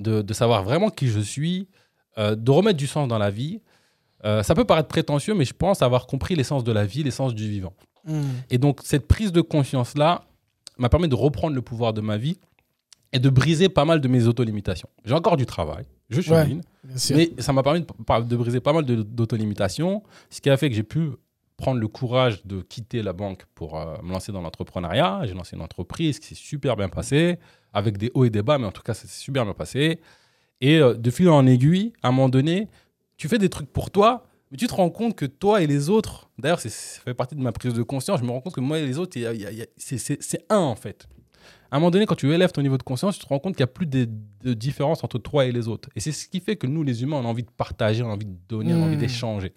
de, 0.00 0.22
de 0.22 0.34
savoir 0.34 0.64
vraiment 0.64 0.90
qui 0.90 1.06
je 1.06 1.20
suis, 1.20 1.68
euh, 2.18 2.34
de 2.34 2.50
remettre 2.50 2.76
du 2.76 2.88
sens 2.88 3.06
dans 3.06 3.18
la 3.18 3.30
vie. 3.30 3.62
Euh, 4.24 4.42
ça 4.42 4.56
peut 4.56 4.64
paraître 4.64 4.88
prétentieux, 4.88 5.34
mais 5.34 5.44
je 5.44 5.54
pense 5.54 5.82
avoir 5.82 6.08
compris 6.08 6.34
l'essence 6.34 6.64
de 6.64 6.72
la 6.72 6.84
vie, 6.84 7.04
l'essence 7.04 7.32
du 7.32 7.48
vivant. 7.48 7.74
Hmm. 8.04 8.22
Et 8.50 8.58
donc, 8.58 8.80
cette 8.82 9.06
prise 9.06 9.30
de 9.30 9.40
conscience-là 9.40 10.24
m'a 10.78 10.88
permis 10.88 11.06
de 11.06 11.14
reprendre 11.14 11.54
le 11.54 11.62
pouvoir 11.62 11.92
de 11.92 12.00
ma 12.00 12.16
vie 12.16 12.40
et 13.12 13.18
de 13.18 13.30
briser 13.30 13.68
pas 13.68 13.84
mal 13.84 14.00
de 14.00 14.08
mes 14.08 14.26
autolimitations. 14.26 14.88
J'ai 15.04 15.14
encore 15.14 15.36
du 15.36 15.46
travail, 15.46 15.84
je 16.10 16.20
Ouais. 16.30 16.58
Bien 16.84 16.96
sûr. 16.96 17.16
mais 17.16 17.30
ça 17.38 17.52
m'a 17.52 17.62
permis 17.62 17.80
de, 17.80 18.36
briser 18.36 18.60
pas 18.60 18.72
mal 18.72 18.84
d'autolimitations, 18.84 20.02
ce 20.30 20.40
qui 20.40 20.48
a 20.50 20.56
fait 20.56 20.70
que 20.70 20.76
j'ai 20.76 20.82
pu 20.82 21.10
prendre 21.56 21.80
le 21.80 21.88
courage 21.88 22.46
de 22.46 22.62
quitter 22.62 23.02
la 23.02 23.12
banque 23.12 23.44
pour 23.54 23.78
euh, 23.78 23.96
me 24.02 24.12
lancer 24.12 24.30
dans 24.30 24.40
l'entrepreneuriat. 24.40 25.22
J'ai 25.24 25.34
lancé 25.34 25.56
une 25.56 25.62
entreprise 25.62 26.18
qui 26.20 26.28
s'est 26.28 26.34
super 26.34 26.76
bien 26.76 26.88
passée, 26.88 27.38
avec 27.72 27.98
des 27.98 28.10
hauts 28.14 28.24
et 28.24 28.30
des 28.30 28.42
bas, 28.42 28.58
mais 28.58 28.66
en 28.66 28.72
tout 28.72 28.82
cas, 28.82 28.94
ça 28.94 29.08
s'est 29.08 29.20
super 29.20 29.44
bien 29.44 29.54
passé. 29.54 30.00
Et 30.60 30.78
euh, 30.78 30.94
de 30.94 31.10
fil 31.10 31.28
en 31.28 31.46
aiguille, 31.46 31.92
à 32.02 32.08
un 32.08 32.12
moment 32.12 32.28
donné, 32.28 32.68
tu 33.16 33.28
fais 33.28 33.38
des 33.38 33.48
trucs 33.48 33.70
pour 33.72 33.90
toi, 33.90 34.24
mais 34.50 34.56
tu 34.56 34.66
te 34.66 34.74
rends 34.74 34.88
compte 34.88 35.16
que 35.16 35.26
toi 35.26 35.60
et 35.60 35.66
les 35.66 35.90
autres, 35.90 36.30
d'ailleurs, 36.38 36.60
ça 36.60 36.70
fait 36.70 37.12
partie 37.12 37.34
de 37.34 37.42
ma 37.42 37.52
prise 37.52 37.74
de 37.74 37.82
conscience, 37.82 38.20
je 38.20 38.24
me 38.24 38.30
rends 38.30 38.40
compte 38.40 38.54
que 38.54 38.60
moi 38.60 38.78
et 38.78 38.86
les 38.86 38.98
autres, 38.98 39.18
c'est 39.76 40.46
un 40.48 40.58
en 40.58 40.76
fait. 40.76 41.08
À 41.70 41.76
un 41.76 41.80
moment 41.80 41.90
donné, 41.90 42.06
quand 42.06 42.14
tu 42.14 42.32
élèves 42.32 42.50
ton 42.52 42.62
niveau 42.62 42.78
de 42.78 42.82
conscience, 42.82 43.18
tu 43.18 43.24
te 43.24 43.28
rends 43.28 43.38
compte 43.38 43.54
qu'il 43.54 43.62
n'y 43.64 43.70
a 43.70 43.72
plus 43.72 43.86
de, 43.86 44.08
de 44.42 44.54
différence 44.54 45.04
entre 45.04 45.18
toi 45.18 45.44
et 45.44 45.52
les 45.52 45.68
autres. 45.68 45.90
Et 45.96 46.00
c'est 46.00 46.12
ce 46.12 46.26
qui 46.28 46.40
fait 46.40 46.56
que 46.56 46.66
nous, 46.66 46.82
les 46.82 47.02
humains, 47.02 47.16
on 47.18 47.24
a 47.24 47.28
envie 47.28 47.42
de 47.42 47.50
partager, 47.50 48.02
on 48.02 48.08
a 48.10 48.14
envie 48.14 48.24
de 48.26 48.36
donner, 48.48 48.72
on 48.74 48.82
a 48.82 48.86
envie 48.86 48.96
Mm. 48.96 49.00
d'échanger. 49.00 49.52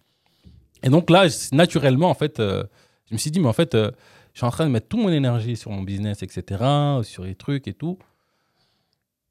Et 0.83 0.89
donc 0.89 1.09
là, 1.09 1.27
naturellement, 1.53 2.09
en 2.09 2.13
fait, 2.13 2.39
euh, 2.39 2.63
je 3.05 3.13
me 3.13 3.17
suis 3.17 3.31
dit, 3.31 3.39
mais 3.39 3.47
en 3.47 3.53
fait, 3.53 3.75
euh, 3.75 3.91
je 4.33 4.39
suis 4.39 4.45
en 4.45 4.51
train 4.51 4.65
de 4.65 4.71
mettre 4.71 4.87
toute 4.89 4.99
mon 4.99 5.09
énergie 5.09 5.55
sur 5.55 5.71
mon 5.71 5.83
business, 5.83 6.21
etc., 6.23 6.61
sur 7.03 7.23
les 7.23 7.35
trucs 7.35 7.67
et 7.67 7.73
tout. 7.73 7.97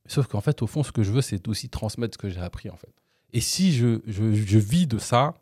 Sauf 0.06 0.26
qu'en 0.26 0.40
fait, 0.40 0.62
au 0.62 0.66
fond, 0.66 0.82
ce 0.82 0.92
que 0.92 1.02
je 1.02 1.12
veux, 1.12 1.20
c'est 1.20 1.46
aussi 1.48 1.68
transmettre 1.68 2.14
ce 2.14 2.18
que 2.18 2.28
j'ai 2.28 2.40
appris, 2.40 2.70
en 2.70 2.76
fait. 2.76 2.92
Et 3.32 3.40
si 3.40 3.72
je, 3.72 4.00
je, 4.06 4.32
je 4.34 4.58
vis 4.58 4.86
de 4.86 4.98
ça, 4.98 5.34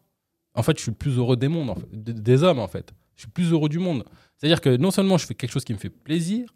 en 0.54 0.62
fait, 0.62 0.76
je 0.76 0.82
suis 0.82 0.90
le 0.90 0.96
plus 0.96 1.16
heureux 1.16 1.36
des 1.36 1.48
mondes, 1.48 1.70
en 1.70 1.74
fait, 1.76 1.86
des- 1.92 2.12
des 2.12 2.42
hommes, 2.42 2.58
en 2.58 2.68
fait. 2.68 2.92
Je 3.16 3.22
suis 3.22 3.28
le 3.28 3.32
plus 3.32 3.52
heureux 3.52 3.68
du 3.68 3.78
monde. 3.78 4.04
C'est-à-dire 4.36 4.60
que 4.60 4.76
non 4.76 4.90
seulement 4.90 5.16
je 5.18 5.26
fais 5.26 5.34
quelque 5.34 5.50
chose 5.52 5.64
qui 5.64 5.72
me 5.72 5.78
fait 5.78 5.88
plaisir, 5.90 6.54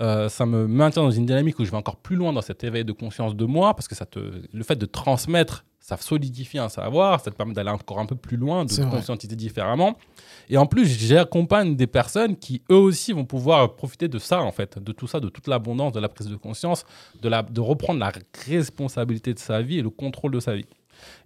euh, 0.00 0.28
ça 0.28 0.44
me 0.44 0.66
maintient 0.66 1.02
dans 1.02 1.10
une 1.10 1.26
dynamique 1.26 1.58
où 1.58 1.64
je 1.64 1.70
vais 1.70 1.76
encore 1.76 1.96
plus 1.96 2.16
loin 2.16 2.32
dans 2.32 2.42
cet 2.42 2.64
éveil 2.64 2.84
de 2.84 2.92
conscience 2.92 3.36
de 3.36 3.44
moi, 3.44 3.74
parce 3.74 3.88
que 3.88 3.94
ça 3.94 4.06
te, 4.06 4.18
le 4.52 4.64
fait 4.64 4.76
de 4.76 4.86
transmettre, 4.86 5.64
ça 5.78 5.96
solidifie 5.98 6.58
un 6.58 6.68
savoir, 6.68 7.20
ça 7.20 7.30
te 7.30 7.36
permet 7.36 7.52
d'aller 7.52 7.70
encore 7.70 7.98
un 7.98 8.06
peu 8.06 8.16
plus 8.16 8.36
loin, 8.36 8.64
de 8.64 8.74
te 8.74 8.80
conscientiser 8.82 9.36
différemment. 9.36 9.96
Et 10.48 10.56
en 10.56 10.66
plus, 10.66 10.86
j'accompagne 10.86 11.76
des 11.76 11.86
personnes 11.86 12.36
qui, 12.36 12.62
eux 12.70 12.76
aussi, 12.76 13.12
vont 13.12 13.26
pouvoir 13.26 13.74
profiter 13.76 14.08
de 14.08 14.18
ça, 14.18 14.42
en 14.42 14.50
fait, 14.50 14.78
de 14.78 14.92
tout 14.92 15.06
ça, 15.06 15.20
de 15.20 15.28
toute 15.28 15.46
l'abondance, 15.46 15.92
de 15.92 16.00
la 16.00 16.08
prise 16.08 16.28
de 16.28 16.36
conscience, 16.36 16.86
de, 17.20 17.28
la, 17.28 17.42
de 17.42 17.60
reprendre 17.60 18.00
la 18.00 18.12
responsabilité 18.46 19.34
de 19.34 19.38
sa 19.38 19.60
vie 19.60 19.78
et 19.78 19.82
le 19.82 19.90
contrôle 19.90 20.32
de 20.32 20.40
sa 20.40 20.56
vie. 20.56 20.66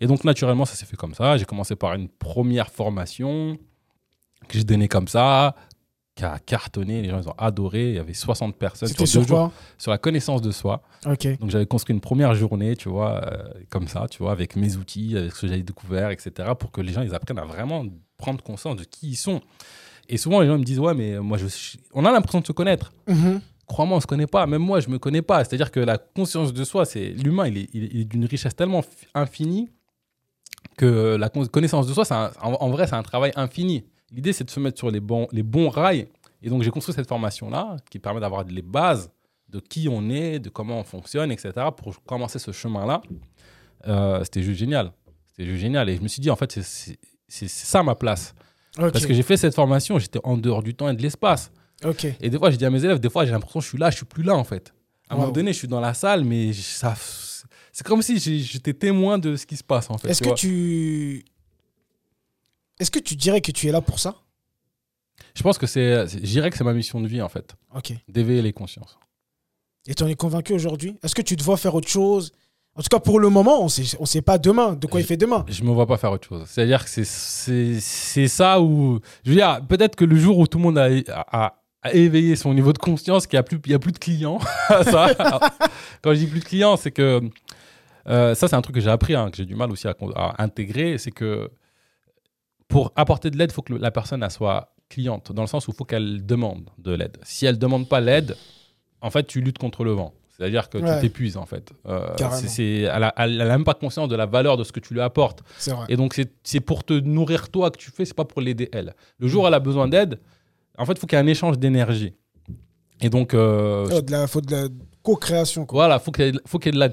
Et 0.00 0.06
donc, 0.06 0.24
naturellement, 0.24 0.64
ça 0.64 0.74
s'est 0.74 0.86
fait 0.86 0.96
comme 0.96 1.14
ça. 1.14 1.36
J'ai 1.36 1.44
commencé 1.44 1.76
par 1.76 1.94
une 1.94 2.08
première 2.08 2.68
formation 2.68 3.58
que 4.48 4.58
j'ai 4.58 4.64
donnée 4.64 4.88
comme 4.88 5.08
ça, 5.08 5.54
qui 6.18 6.24
a 6.24 6.38
cartonné. 6.40 7.00
Les 7.00 7.08
gens, 7.10 7.20
ils 7.22 7.28
ont 7.28 7.34
adoré. 7.38 7.90
Il 7.90 7.94
y 7.94 7.98
avait 7.98 8.12
60 8.12 8.56
personnes 8.56 8.88
sur 8.88 9.06
sur 9.06 9.22
jours 9.28 9.38
sur 9.78 9.90
la 9.92 9.98
connaissance 9.98 10.42
de 10.42 10.50
soi. 10.50 10.82
Ok. 11.06 11.38
Donc, 11.38 11.50
j'avais 11.50 11.66
construit 11.66 11.94
une 11.94 12.00
première 12.00 12.34
journée, 12.34 12.74
tu 12.76 12.88
vois, 12.88 13.24
euh, 13.24 13.44
comme 13.70 13.86
ça, 13.88 14.06
tu 14.10 14.18
vois, 14.22 14.32
avec 14.32 14.56
mes 14.56 14.76
outils, 14.76 15.16
avec 15.16 15.32
ce 15.32 15.42
que 15.42 15.46
j'avais 15.48 15.62
découvert, 15.62 16.10
etc., 16.10 16.30
pour 16.58 16.72
que 16.72 16.80
les 16.80 16.92
gens, 16.92 17.02
ils 17.02 17.14
apprennent 17.14 17.38
à 17.38 17.44
vraiment 17.44 17.84
prendre 18.16 18.42
conscience 18.42 18.76
de 18.76 18.84
qui 18.84 19.10
ils 19.10 19.16
sont. 19.16 19.40
Et 20.08 20.16
souvent, 20.16 20.40
les 20.40 20.46
gens 20.48 20.58
me 20.58 20.64
disent, 20.64 20.80
ouais, 20.80 20.94
mais 20.94 21.18
moi, 21.20 21.38
je 21.38 21.46
suis- 21.46 21.78
on 21.94 22.04
a 22.04 22.10
l'impression 22.10 22.40
de 22.40 22.46
se 22.46 22.52
connaître. 22.52 22.92
Mhm. 23.06 23.40
Crois-moi, 23.66 23.98
on 23.98 24.00
se 24.00 24.06
connaît 24.06 24.26
pas. 24.26 24.46
Même 24.46 24.62
moi, 24.62 24.80
je 24.80 24.88
me 24.88 24.98
connais 24.98 25.22
pas. 25.22 25.44
C'est-à-dire 25.44 25.70
que 25.70 25.78
la 25.80 25.98
conscience 25.98 26.52
de 26.52 26.64
soi, 26.64 26.84
c'est 26.86 27.10
l'humain, 27.10 27.46
il 27.46 27.58
est, 27.58 27.68
il 27.74 27.84
est- 27.84 27.90
il 27.92 28.00
est 28.00 28.04
d'une 28.06 28.24
richesse 28.24 28.56
tellement 28.56 28.82
fi- 28.82 29.06
infinie 29.14 29.68
que 30.76 31.16
la 31.16 31.28
con- 31.28 31.46
connaissance 31.46 31.86
de 31.86 31.92
soi, 31.92 32.04
c'est 32.04 32.14
un- 32.14 32.32
en, 32.42 32.52
en 32.54 32.70
vrai, 32.70 32.86
c'est 32.86 32.94
un 32.94 33.02
travail 33.02 33.32
infini. 33.36 33.84
L'idée, 34.12 34.32
c'est 34.32 34.44
de 34.44 34.50
se 34.50 34.60
mettre 34.60 34.78
sur 34.78 34.90
les 34.90 35.00
bons, 35.00 35.28
les 35.32 35.42
bons 35.42 35.68
rails. 35.68 36.08
Et 36.42 36.48
donc, 36.48 36.62
j'ai 36.62 36.70
construit 36.70 36.94
cette 36.94 37.08
formation-là 37.08 37.76
qui 37.90 37.98
permet 37.98 38.20
d'avoir 38.20 38.44
les 38.44 38.62
bases 38.62 39.10
de 39.48 39.60
qui 39.60 39.88
on 39.90 40.08
est, 40.10 40.38
de 40.38 40.48
comment 40.50 40.78
on 40.78 40.84
fonctionne, 40.84 41.30
etc. 41.32 41.52
pour 41.76 42.02
commencer 42.04 42.38
ce 42.38 42.52
chemin-là. 42.52 43.00
Euh, 43.86 44.20
C'était 44.24 44.42
juste 44.42 44.58
génial. 44.58 44.92
C'était 45.30 45.46
juste 45.46 45.60
génial. 45.60 45.88
Et 45.88 45.96
je 45.96 46.00
me 46.02 46.08
suis 46.08 46.20
dit, 46.20 46.30
en 46.30 46.36
fait, 46.36 46.52
c'est- 46.62 46.98
ça 47.28 47.82
ma 47.82 47.94
place. 47.94 48.34
Parce 48.92 49.04
que 49.06 49.14
j'ai 49.14 49.22
fait 49.22 49.36
cette 49.36 49.54
formation, 49.54 49.98
j'étais 49.98 50.20
en 50.24 50.36
dehors 50.36 50.62
du 50.62 50.74
temps 50.74 50.88
et 50.88 50.94
de 50.94 51.02
l'espace. 51.02 51.50
Et 52.20 52.30
des 52.30 52.38
fois, 52.38 52.50
je 52.50 52.56
dis 52.56 52.64
à 52.64 52.70
mes 52.70 52.84
élèves, 52.84 52.98
des 53.00 53.10
fois, 53.10 53.24
j'ai 53.24 53.32
l'impression 53.32 53.60
que 53.60 53.64
je 53.64 53.68
suis 53.70 53.78
là, 53.78 53.90
je 53.90 53.96
suis 53.96 54.06
plus 54.06 54.22
là, 54.22 54.34
en 54.36 54.44
fait. 54.44 54.72
À 55.08 55.14
un 55.14 55.16
moment 55.16 55.28
donné, 55.32 55.52
je 55.52 55.58
suis 55.58 55.68
dans 55.68 55.80
la 55.80 55.94
salle, 55.94 56.24
mais 56.24 56.52
ça, 56.52 56.94
c'est 57.72 57.86
comme 57.86 58.02
si 58.02 58.18
j'ai- 58.18 58.38
j'étais 58.40 58.74
témoin 58.74 59.18
de 59.18 59.36
ce 59.36 59.46
qui 59.46 59.56
se 59.56 59.64
passe, 59.64 59.88
en 59.90 59.96
fait. 59.98 60.08
Est-ce 60.10 60.20
que 60.22 60.28
vois. 60.28 60.36
tu. 60.36 61.24
Est-ce 62.80 62.90
que 62.90 62.98
tu 62.98 63.16
dirais 63.16 63.40
que 63.40 63.50
tu 63.52 63.66
es 63.68 63.72
là 63.72 63.80
pour 63.80 63.98
ça? 63.98 64.14
Je 65.34 65.42
pense 65.42 65.58
que 65.58 65.66
c'est, 65.66 66.06
je 66.08 66.16
dirais 66.18 66.50
que 66.50 66.56
c'est 66.56 66.64
ma 66.64 66.72
mission 66.72 67.00
de 67.00 67.08
vie, 67.08 67.20
en 67.22 67.28
fait, 67.28 67.54
Ok. 67.74 67.92
d'éveiller 68.08 68.42
les 68.42 68.52
consciences. 68.52 68.98
Et 69.86 69.94
tu 69.94 70.02
en 70.02 70.06
es 70.08 70.14
convaincu 70.14 70.52
aujourd'hui? 70.52 70.96
Est-ce 71.02 71.14
que 71.14 71.22
tu 71.22 71.36
te 71.36 71.42
vois 71.42 71.56
faire 71.56 71.74
autre 71.74 71.88
chose? 71.88 72.32
En 72.74 72.82
tout 72.82 72.88
cas, 72.90 73.00
pour 73.00 73.18
le 73.18 73.28
moment, 73.28 73.60
on 73.64 73.66
on 73.66 74.06
sait 74.06 74.22
pas 74.22 74.38
demain 74.38 74.74
de 74.74 74.86
quoi 74.86 75.00
il 75.00 75.06
fait 75.06 75.16
demain. 75.16 75.44
Je 75.48 75.64
me 75.64 75.70
vois 75.70 75.86
pas 75.86 75.96
faire 75.96 76.12
autre 76.12 76.28
chose. 76.28 76.44
C'est-à-dire 76.46 76.84
que 76.84 76.90
c'est, 76.90 78.28
ça 78.28 78.60
où. 78.60 79.00
Je 79.24 79.30
veux 79.30 79.36
dire, 79.36 79.60
peut-être 79.68 79.96
que 79.96 80.04
le 80.04 80.16
jour 80.16 80.38
où 80.38 80.46
tout 80.46 80.58
le 80.58 80.64
monde 80.64 80.78
a, 80.78 80.88
a, 81.08 81.60
a 81.82 81.92
éveillé 81.94 82.36
son 82.36 82.54
niveau 82.54 82.72
de 82.72 82.78
conscience, 82.78 83.26
qu'il 83.26 83.36
n'y 83.36 83.40
a, 83.40 83.42
plus- 83.42 83.60
il 83.64 83.72
y 83.72 83.74
a 83.74 83.78
plus 83.80 83.90
de 83.92 83.98
clients. 83.98 84.38
ça, 84.68 85.12
quand 86.02 86.12
je 86.14 86.18
dis 86.20 86.26
plus 86.26 86.40
de 86.40 86.44
clients, 86.44 86.76
c'est 86.76 86.92
que. 86.92 87.20
euh, 88.08 88.34
ça, 88.36 88.46
c'est 88.46 88.54
un 88.56 88.62
truc 88.62 88.76
que 88.76 88.80
j'ai 88.80 88.90
appris, 88.90 89.14
hein, 89.16 89.30
que 89.30 89.36
j'ai 89.38 89.46
du 89.46 89.56
mal 89.56 89.72
aussi 89.72 89.88
à, 89.88 89.96
à 90.14 90.42
intégrer. 90.44 90.98
C'est 90.98 91.10
que 91.10 91.50
pour 92.68 92.92
apporter 92.96 93.30
de 93.30 93.36
l'aide, 93.38 93.50
il 93.50 93.54
faut 93.54 93.62
que 93.62 93.72
la 93.74 93.90
personne 93.90 94.22
elle 94.22 94.30
soit 94.30 94.74
cliente, 94.88 95.32
dans 95.32 95.42
le 95.42 95.48
sens 95.48 95.66
où 95.68 95.70
il 95.72 95.74
faut 95.76 95.84
qu'elle 95.84 96.24
demande 96.24 96.70
de 96.78 96.92
l'aide. 96.92 97.18
Si 97.22 97.44
elle 97.46 97.58
demande 97.58 97.88
pas 97.88 98.00
l'aide, 98.00 98.36
en 99.00 99.10
fait, 99.10 99.26
tu 99.26 99.40
luttes 99.40 99.58
contre 99.58 99.84
le 99.84 99.92
vent. 99.92 100.12
C'est-à-dire 100.36 100.68
que 100.68 100.78
Ouais. 100.78 100.94
tu 100.96 101.00
t'épuises, 101.02 101.36
en 101.36 101.46
fait. 101.46 101.72
Euh, 101.86 102.14
c'est- 102.46 102.82
elle 103.16 103.36
n'a 103.36 103.44
même 103.44 103.64
pas 103.64 103.74
conscience 103.74 104.08
de 104.08 104.14
la 104.14 104.26
valeur 104.26 104.56
de 104.56 104.62
ce 104.64 104.70
que 104.70 104.78
tu 104.80 104.94
lui 104.94 105.00
apportes. 105.00 105.42
Et 105.88 105.96
donc, 105.96 106.14
c'est- 106.44 106.60
pour 106.60 106.84
te 106.84 106.92
nourrir 106.92 107.48
toi 107.50 107.70
que 107.72 107.76
tu 107.78 107.90
fais, 107.90 108.04
c'est 108.04 108.14
pas 108.14 108.24
pour 108.24 108.40
l'aider 108.40 108.68
elle. 108.72 108.94
Le 109.18 109.26
jour 109.28 109.44
où 109.44 109.46
elle 109.48 109.54
a 109.54 109.58
besoin 109.60 109.88
d'aide, 109.88 110.20
en 110.78 110.86
fait, 110.86 110.92
il 110.92 110.98
faut 111.00 111.06
qu'il 111.08 111.16
y 111.16 111.20
ait 111.20 111.24
un 111.24 111.26
échange 111.26 111.58
d'énergie. 111.58 112.14
Et 113.00 113.10
donc, 113.10 113.34
euh, 113.34 113.88
Oh, 113.92 114.00
de 114.00 114.10
la, 114.12 114.26
faut 114.28 114.40
de 114.40 114.50
la 114.52 114.68
co-création. 115.02 115.66
voilà, 115.70 115.96
il 115.96 116.00
faut 116.04 116.12
qu'il 116.12 116.24
y, 116.24 116.28
ait- 116.28 116.40
faut 116.46 116.58
qu'il 116.60 116.66
y 116.72 116.74
ait 116.76 116.80
de 116.80 116.84
la 116.84 116.88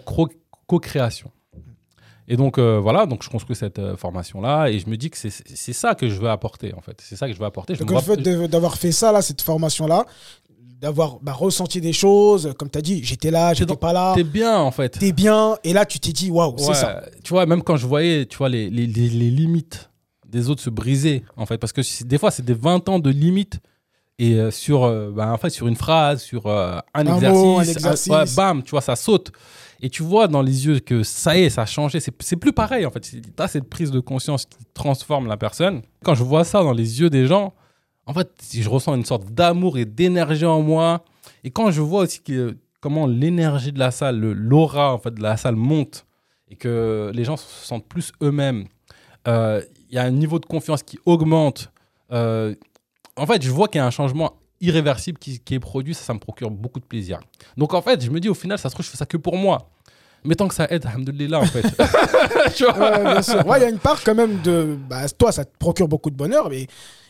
co-création. 0.68 1.32
Et 2.28 2.38
donc 2.38 2.58
euh, 2.58 2.80
voilà, 2.80 3.06
donc 3.06 3.24
je 3.24 3.30
construis 3.30 3.56
cette 3.56 3.78
euh, 3.80 3.96
formation-là 3.98 4.68
et 4.70 4.80
je 4.80 4.90
me 4.90 4.98
dis 4.98 5.10
que 5.12 5.18
c'est 5.18 5.74
ça 5.74 5.94
que 5.96 6.10
je 6.10 6.20
veux 6.20 6.30
apporter 6.30 6.74
en 6.76 6.82
fait. 6.82 7.00
C'est 7.02 7.16
ça 7.16 7.28
que 7.28 7.34
je 7.34 7.40
veux 7.40 7.46
apporter. 7.46 7.76
Je 7.76 7.80
Donc 7.84 7.92
le 7.92 8.00
fait 8.00 8.48
d'avoir 8.48 8.78
fait 8.78 8.92
ça, 8.92 9.12
là, 9.12 9.22
cette 9.22 9.42
formation-là, 9.44 10.06
d'avoir 10.82 11.20
bah, 11.22 11.34
ressenti 11.34 11.82
des 11.82 11.94
choses, 11.94 12.54
comme 12.58 12.70
tu 12.70 12.78
as 12.78 12.82
dit, 12.82 13.04
j'étais 13.04 13.32
là, 13.32 13.54
j'étais 13.54 13.76
pas 13.76 13.94
là, 13.94 14.14
T'es 14.16 14.24
bien 14.24 14.58
en 14.60 14.72
fait. 14.72 14.90
t'es 15.00 15.12
bien, 15.12 15.56
et 15.64 15.72
là 15.74 15.86
tu 15.86 16.00
t'es 16.00 16.12
dit, 16.12 16.30
waouh, 16.32 16.56
c'est 16.58 16.68
Ouais, 16.70 16.74
ça. 16.74 17.04
Tu 17.24 17.30
vois, 17.32 17.46
même 17.46 17.62
quand 17.64 17.78
je 17.78 17.88
voyais, 17.88 18.26
tu 18.26 18.38
vois, 18.38 18.50
les, 18.50 18.70
les, 18.70 18.88
les- 18.88 19.10
les 19.10 19.30
limites 19.30 19.90
des 20.28 20.50
autres 20.50 20.62
se 20.62 20.70
briser, 20.70 21.24
en 21.38 21.46
fait, 21.46 21.58
parce 21.58 21.72
que 21.72 21.82
des 22.04 22.18
fois, 22.18 22.30
c'est 22.32 22.44
des 22.44 22.54
20 22.56 22.90
ans 22.90 23.00
de 23.00 23.10
limites. 23.10 23.60
Et 24.18 24.36
euh, 24.36 24.50
sur, 24.50 24.90
bah, 25.12 25.32
en 25.32 25.38
fait, 25.38 25.50
sur 25.50 25.68
une 25.68 25.76
phrase, 25.76 26.22
sur 26.24 26.48
un, 26.48 26.82
Un 26.94 27.06
exercice, 27.06 27.30
mot, 27.44 27.58
un 27.58 27.60
un- 27.60 27.64
exercice. 27.64 28.12
ouais, 28.12 28.24
bam, 28.36 28.64
tu 28.64 28.72
vois, 28.72 28.82
ça 28.82 28.96
saute. 28.96 29.32
Et 29.82 29.90
tu 29.90 30.04
vois 30.04 30.28
dans 30.28 30.42
les 30.42 30.66
yeux 30.66 30.80
que 30.80 31.04
ça 31.04 31.38
y 31.38 31.44
est, 31.44 31.50
ça 31.50 31.64
a 31.64 31.66
changé. 31.66 32.00
C'est 32.00 32.36
plus 32.38 32.54
pareil, 32.54 32.86
en 32.86 32.92
fait. 32.92 33.02
Tu 33.02 33.22
as 33.38 33.48
cette 33.48 33.70
prise 33.70 33.92
de 33.92 34.00
conscience 34.00 34.46
qui 34.46 34.60
transforme 34.74 35.28
la 35.28 35.38
personne. 35.38 35.82
Quand 36.04 36.16
je 36.16 36.24
vois 36.24 36.44
ça 36.44 36.64
dans 36.64 36.72
les 36.74 37.02
yeux 37.02 37.10
des 37.10 37.28
gens, 37.28 37.54
en 38.06 38.14
fait, 38.14 38.30
je 38.54 38.70
ressens 38.70 38.96
une 38.96 39.06
sorte 39.06 39.26
d'amour 39.32 39.78
et 39.78 39.86
d'énergie 39.86 40.46
en 40.46 40.62
moi. 40.62 41.04
Et 41.44 41.52
quand 41.52 41.72
je 41.72 41.82
vois 41.82 42.02
aussi 42.04 42.22
que, 42.22 42.58
comment 42.80 43.06
l'énergie 43.08 43.72
de 43.72 43.80
la 43.80 43.92
salle, 43.92 44.20
le- 44.20 44.34
l'aura 44.34 44.94
en 44.94 44.98
fait, 45.00 45.14
de 45.14 45.22
la 45.22 45.38
salle 45.38 45.56
monte 45.56 46.06
et 46.50 46.56
que 46.56 47.12
les 47.14 47.24
gens 47.24 47.36
se 47.38 47.66
sentent 47.66 47.88
plus 47.88 48.12
eux-mêmes, 48.22 48.66
euh, 49.28 49.62
il 49.90 49.96
y 49.96 49.98
a 49.98 50.04
un 50.04 50.12
niveau 50.12 50.40
de 50.40 50.46
confiance 50.46 50.84
qui 50.84 51.00
augmente. 51.06 51.72
Euh, 52.12 52.54
en 53.18 53.26
fait, 53.26 53.42
je 53.42 53.50
vois 53.50 53.68
qu'il 53.68 53.80
y 53.80 53.82
a 53.82 53.86
un 53.88 53.92
changement 53.92 54.34
irréversible 54.66 55.18
qui, 55.18 55.40
qui 55.40 55.54
est 55.56 55.60
produit, 55.60 55.94
ça, 55.94 56.04
ça 56.04 56.14
me 56.14 56.20
procure 56.20 56.50
beaucoup 56.52 56.80
de 56.80 56.86
plaisir. 56.86 57.20
Donc 57.58 57.74
en 57.74 57.82
fait, 57.82 58.04
je 58.04 58.10
me 58.12 58.20
dis 58.20 58.30
au 58.30 58.34
final, 58.34 58.58
ça 58.58 58.70
se 58.70 58.74
trouve, 58.76 58.86
je 58.86 58.92
fais 58.92 58.98
ça 58.98 59.06
que 59.06 59.18
pour 59.18 59.38
moi. 59.38 59.70
Mais 60.28 60.34
tant 60.34 60.48
que 60.48 60.56
ça 60.56 60.66
aide, 60.72 60.84
alhamdoulilah, 60.88 61.40
en 61.40 61.46
fait. 61.46 61.62
tu 62.56 62.64
vois 62.64 62.78
Ouais, 62.80 63.04
bien 63.04 63.22
sûr. 63.22 63.46
Ouais, 63.46 63.60
il 63.60 63.62
y 63.62 63.66
a 63.66 63.70
une 63.70 63.78
part 63.78 64.04
quand 64.04 64.16
même 64.16 64.42
de. 64.42 64.76
Bah, 64.90 65.08
toi, 65.10 65.32
ça 65.32 65.46
te 65.46 65.56
procure 65.60 65.88
beaucoup 65.88 66.10
de 66.10 66.16
bonheur, 66.16 66.50
mais. 66.50 66.66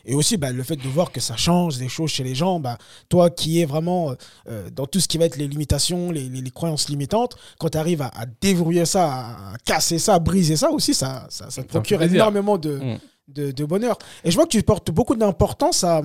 Et 0.08 0.14
aussi, 0.14 0.36
bah, 0.36 0.52
le 0.52 0.62
fait 0.62 0.76
de 0.76 0.86
voir 0.86 1.10
que 1.10 1.18
ça 1.18 1.34
change 1.36 1.78
des 1.78 1.88
choses 1.88 2.10
chez 2.10 2.22
les 2.22 2.34
gens, 2.34 2.60
bah, 2.60 2.76
toi 3.08 3.28
qui 3.30 3.60
es 3.60 3.64
vraiment 3.64 4.14
euh, 4.48 4.68
dans 4.70 4.86
tout 4.86 5.00
ce 5.00 5.08
qui 5.08 5.18
va 5.18 5.24
être 5.24 5.36
les 5.36 5.48
limitations, 5.48 6.12
les, 6.12 6.28
les- 6.28 6.42
les 6.42 6.50
croyances 6.50 6.88
limitantes, 6.90 7.36
quand 7.58 7.70
tu 7.70 7.78
arrives 7.78 8.02
à, 8.02 8.08
à 8.16 8.24
déverrouiller 8.40 8.84
ça, 8.84 9.04
à, 9.10 9.54
à 9.54 9.56
casser 9.64 9.98
ça, 9.98 10.14
à 10.14 10.18
briser 10.20 10.56
ça 10.56 10.70
aussi, 10.70 10.94
ça, 10.94 11.26
ça, 11.28 11.50
ça 11.50 11.62
te 11.62 11.68
procure 11.68 11.98
énormément 12.16 12.56
de, 12.58 12.76
Mm. 12.78 12.98
De, 13.28 13.50
de 13.50 13.64
bonheur. 13.64 13.98
Et 14.24 14.30
je 14.30 14.36
vois 14.36 14.44
que 14.44 14.50
tu 14.50 14.62
portes 14.62 14.90
beaucoup 14.90 15.16
d'importance 15.16 15.84
à. 15.84 16.02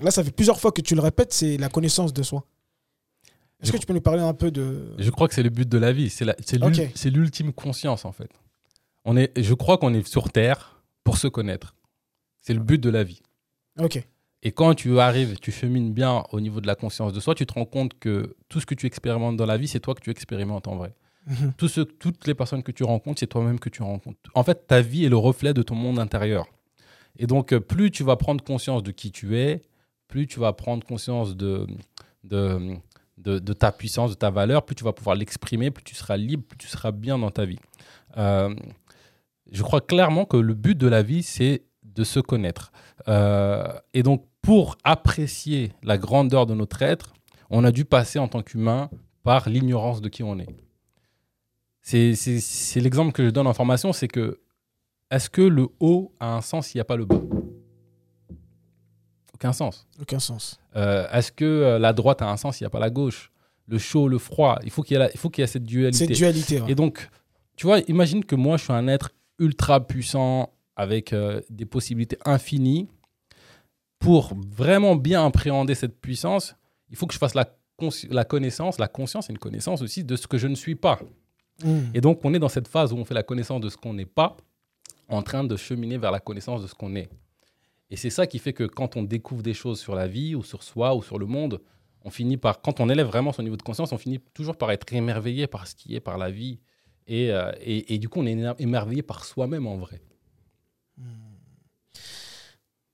Là, 0.00 0.10
ça 0.10 0.24
fait 0.24 0.30
plusieurs 0.30 0.58
fois 0.60 0.72
que 0.72 0.80
tu 0.80 0.94
le 0.94 1.00
répètes, 1.00 1.32
c'est 1.32 1.56
la 1.56 1.68
connaissance 1.68 2.12
de 2.12 2.22
soi. 2.22 2.44
Est-ce 3.62 3.70
que 3.70 3.76
tu 3.76 3.86
peux 3.86 3.92
nous 3.92 4.00
parler 4.00 4.22
un 4.22 4.34
peu 4.34 4.50
de. 4.50 4.94
Je 4.98 5.10
crois 5.10 5.28
que 5.28 5.34
c'est 5.34 5.42
le 5.42 5.50
but 5.50 5.68
de 5.68 5.78
la 5.78 5.92
vie. 5.92 6.10
C'est 6.10 7.10
l'ultime 7.10 7.52
conscience, 7.52 8.04
en 8.04 8.12
fait. 8.12 8.30
On 9.04 9.16
est, 9.16 9.32
je 9.40 9.54
crois 9.54 9.78
qu'on 9.78 9.94
est 9.94 10.06
sur 10.06 10.30
Terre 10.30 10.82
pour 11.04 11.16
se 11.16 11.28
connaître. 11.28 11.74
C'est 12.40 12.54
le 12.54 12.60
but 12.60 12.78
de 12.78 12.90
la 12.90 13.04
vie. 13.04 13.22
Ok. 13.78 14.04
Et 14.44 14.50
quand 14.50 14.74
tu 14.74 14.98
arrives, 14.98 15.38
tu 15.38 15.52
chemines 15.52 15.92
bien 15.92 16.24
au 16.32 16.40
niveau 16.40 16.60
de 16.60 16.66
la 16.66 16.74
conscience 16.74 17.12
de 17.12 17.20
soi, 17.20 17.34
tu 17.36 17.46
te 17.46 17.54
rends 17.54 17.64
compte 17.64 17.96
que 17.98 18.34
tout 18.48 18.60
ce 18.60 18.66
que 18.66 18.74
tu 18.74 18.86
expérimentes 18.86 19.36
dans 19.36 19.46
la 19.46 19.56
vie, 19.56 19.68
c'est 19.68 19.78
toi 19.78 19.94
que 19.94 20.00
tu 20.00 20.10
expérimentes 20.10 20.66
en 20.66 20.76
vrai. 20.76 20.94
Tout 21.56 21.68
ce- 21.68 21.80
toutes 21.82 22.26
les 22.26 22.34
personnes 22.34 22.62
que 22.62 22.72
tu 22.72 22.82
rencontres, 22.84 23.20
c'est 23.20 23.26
toi-même 23.28 23.58
que 23.60 23.68
tu 23.68 23.82
rencontres. 23.82 24.18
En 24.34 24.42
fait, 24.42 24.66
ta 24.66 24.80
vie 24.80 25.04
est 25.04 25.08
le 25.08 25.16
reflet 25.16 25.54
de 25.54 25.62
ton 25.62 25.74
monde 25.76 25.98
intérieur. 25.98 26.46
Et 27.18 27.26
donc, 27.26 27.52
euh, 27.52 27.60
plus 27.60 27.90
tu 27.90 28.02
vas 28.02 28.16
prendre 28.16 28.42
conscience 28.42 28.82
de 28.82 28.90
qui 28.90 29.12
tu 29.12 29.36
es, 29.38 29.62
plus 30.08 30.26
tu 30.26 30.40
vas 30.40 30.52
prendre 30.52 30.84
conscience 30.84 31.36
de 31.36 31.66
ta 33.58 33.72
puissance, 33.72 34.10
de 34.10 34.14
ta 34.16 34.30
valeur, 34.30 34.64
plus 34.64 34.74
tu 34.74 34.84
vas 34.84 34.92
pouvoir 34.92 35.14
l'exprimer, 35.16 35.70
plus 35.70 35.84
tu 35.84 35.94
seras 35.94 36.16
libre, 36.16 36.44
plus 36.48 36.58
tu 36.58 36.66
seras 36.66 36.90
bien 36.90 37.18
dans 37.18 37.30
ta 37.30 37.44
vie. 37.44 37.58
Euh, 38.16 38.54
je 39.50 39.62
crois 39.62 39.80
clairement 39.80 40.24
que 40.24 40.36
le 40.36 40.54
but 40.54 40.76
de 40.76 40.86
la 40.88 41.02
vie, 41.02 41.22
c'est 41.22 41.62
de 41.84 42.04
se 42.04 42.20
connaître. 42.20 42.72
Euh, 43.08 43.64
et 43.94 44.02
donc, 44.02 44.24
pour 44.40 44.76
apprécier 44.82 45.72
la 45.82 45.98
grandeur 45.98 46.46
de 46.46 46.54
notre 46.54 46.82
être, 46.82 47.12
on 47.50 47.64
a 47.64 47.70
dû 47.70 47.84
passer 47.84 48.18
en 48.18 48.28
tant 48.28 48.42
qu'humain 48.42 48.90
par 49.22 49.48
l'ignorance 49.48 50.00
de 50.00 50.08
qui 50.08 50.22
on 50.22 50.38
est. 50.38 50.48
C'est 51.82 52.80
l'exemple 52.80 53.12
que 53.12 53.24
je 53.24 53.30
donne 53.30 53.46
en 53.46 53.54
formation, 53.54 53.92
c'est 53.92 54.08
que 54.08 54.40
est-ce 55.10 55.28
que 55.28 55.42
le 55.42 55.66
haut 55.80 56.12
a 56.20 56.34
un 56.36 56.40
sens 56.40 56.68
s'il 56.68 56.78
n'y 56.78 56.82
a 56.82 56.84
pas 56.84 56.96
le 56.96 57.04
bas 57.04 57.20
Aucun 59.34 59.52
sens. 59.52 59.86
Aucun 60.00 60.18
sens. 60.20 60.60
Euh, 60.76 61.06
est-ce 61.12 61.32
que 61.32 61.44
euh, 61.44 61.78
la 61.78 61.92
droite 61.92 62.22
a 62.22 62.30
un 62.30 62.36
sens 62.36 62.56
s'il 62.56 62.64
n'y 62.64 62.68
a 62.68 62.70
pas 62.70 62.78
la 62.78 62.90
gauche? 62.90 63.32
Le 63.66 63.78
chaud, 63.78 64.08
le 64.08 64.18
froid, 64.18 64.58
il 64.64 64.70
faut 64.70 64.82
qu'il 64.82 64.94
y, 64.94 64.96
ait 64.96 65.00
la- 65.04 65.12
il 65.12 65.18
faut 65.18 65.30
qu'il 65.30 65.42
y 65.42 65.44
ait 65.44 65.48
cette 65.48 65.64
dualité. 65.64 66.06
C'est 66.06 66.12
dualité. 66.12 66.60
ouais. 66.60 66.70
Et 66.70 66.74
donc, 66.74 67.08
tu 67.56 67.66
vois, 67.66 67.80
imagine 67.88 68.24
que 68.24 68.36
moi, 68.36 68.56
je 68.56 68.64
suis 68.64 68.72
un 68.72 68.86
être 68.88 69.10
ultra 69.38 69.84
puissant 69.86 70.52
avec 70.76 71.12
euh, 71.12 71.40
des 71.50 71.66
possibilités 71.66 72.18
infinies. 72.24 72.88
Pour 73.98 74.32
vraiment 74.48 74.96
bien 74.96 75.24
appréhender 75.26 75.74
cette 75.74 76.00
puissance, 76.00 76.54
il 76.90 76.96
faut 76.96 77.06
que 77.06 77.14
je 77.14 77.18
fasse 77.18 77.34
la, 77.34 77.56
la 78.10 78.24
connaissance, 78.24 78.78
la 78.78 78.88
conscience 78.88 79.28
et 79.28 79.32
une 79.32 79.38
connaissance 79.38 79.80
aussi 79.82 80.02
de 80.04 80.16
ce 80.16 80.26
que 80.26 80.38
je 80.38 80.48
ne 80.48 80.54
suis 80.56 80.74
pas. 80.74 80.98
Mhm. 81.64 81.90
Et 81.94 82.00
donc, 82.00 82.24
on 82.24 82.34
est 82.34 82.38
dans 82.38 82.48
cette 82.48 82.68
phase 82.68 82.92
où 82.92 82.96
on 82.96 83.04
fait 83.04 83.14
la 83.14 83.22
connaissance 83.22 83.60
de 83.60 83.68
ce 83.68 83.76
qu'on 83.76 83.94
n'est 83.94 84.06
pas, 84.06 84.36
en 85.08 85.22
train 85.22 85.44
de 85.44 85.56
cheminer 85.56 85.98
vers 85.98 86.10
la 86.10 86.20
connaissance 86.20 86.62
de 86.62 86.66
ce 86.66 86.74
qu'on 86.74 86.94
est. 86.94 87.08
Et 87.90 87.96
c'est 87.96 88.10
ça 88.10 88.26
qui 88.26 88.38
fait 88.38 88.52
que 88.52 88.64
quand 88.64 88.96
on 88.96 89.02
découvre 89.02 89.42
des 89.42 89.54
choses 89.54 89.78
sur 89.78 89.94
la 89.94 90.06
vie, 90.06 90.34
ou 90.34 90.42
sur 90.42 90.62
soi, 90.62 90.94
ou 90.94 91.02
sur 91.02 91.18
le 91.18 91.26
monde, 91.26 91.60
on 92.04 92.10
finit 92.10 92.36
par, 92.36 92.62
quand 92.62 92.80
on 92.80 92.88
élève 92.88 93.06
vraiment 93.06 93.32
son 93.32 93.42
niveau 93.42 93.56
de 93.56 93.62
conscience, 93.62 93.92
on 93.92 93.98
finit 93.98 94.18
toujours 94.32 94.56
par 94.56 94.70
être 94.70 94.90
émerveillé 94.92 95.46
par 95.46 95.66
ce 95.66 95.74
qui 95.74 95.94
est, 95.94 96.00
par 96.00 96.18
la 96.18 96.30
vie. 96.30 96.58
Et, 97.06 97.30
euh, 97.30 97.52
et, 97.60 97.94
et 97.94 97.98
du 97.98 98.08
coup, 98.08 98.20
on 98.20 98.26
est 98.26 98.38
émerveillé 98.58 99.02
par 99.02 99.24
soi-même 99.24 99.66
en 99.66 99.76
vrai. 99.76 100.00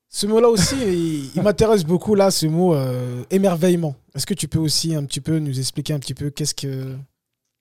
Ce 0.09 0.27
mot-là 0.27 0.49
aussi, 0.49 0.75
il, 0.87 1.31
il 1.37 1.43
m'intéresse 1.43 1.85
beaucoup, 1.85 2.17
là, 2.17 2.33
ce 2.33 2.47
mot 2.47 2.75
euh, 2.75 3.23
émerveillement. 3.31 3.95
Est-ce 4.15 4.27
que 4.27 4.35
tu 4.35 4.49
peux 4.49 4.59
aussi 4.59 4.95
un 4.95 5.05
petit 5.05 5.21
peu 5.21 5.39
nous 5.39 5.59
expliquer 5.59 5.93
un 5.93 6.01
petit 6.01 6.15
peu 6.15 6.31
qu'est-ce 6.31 6.55
que 6.55 6.97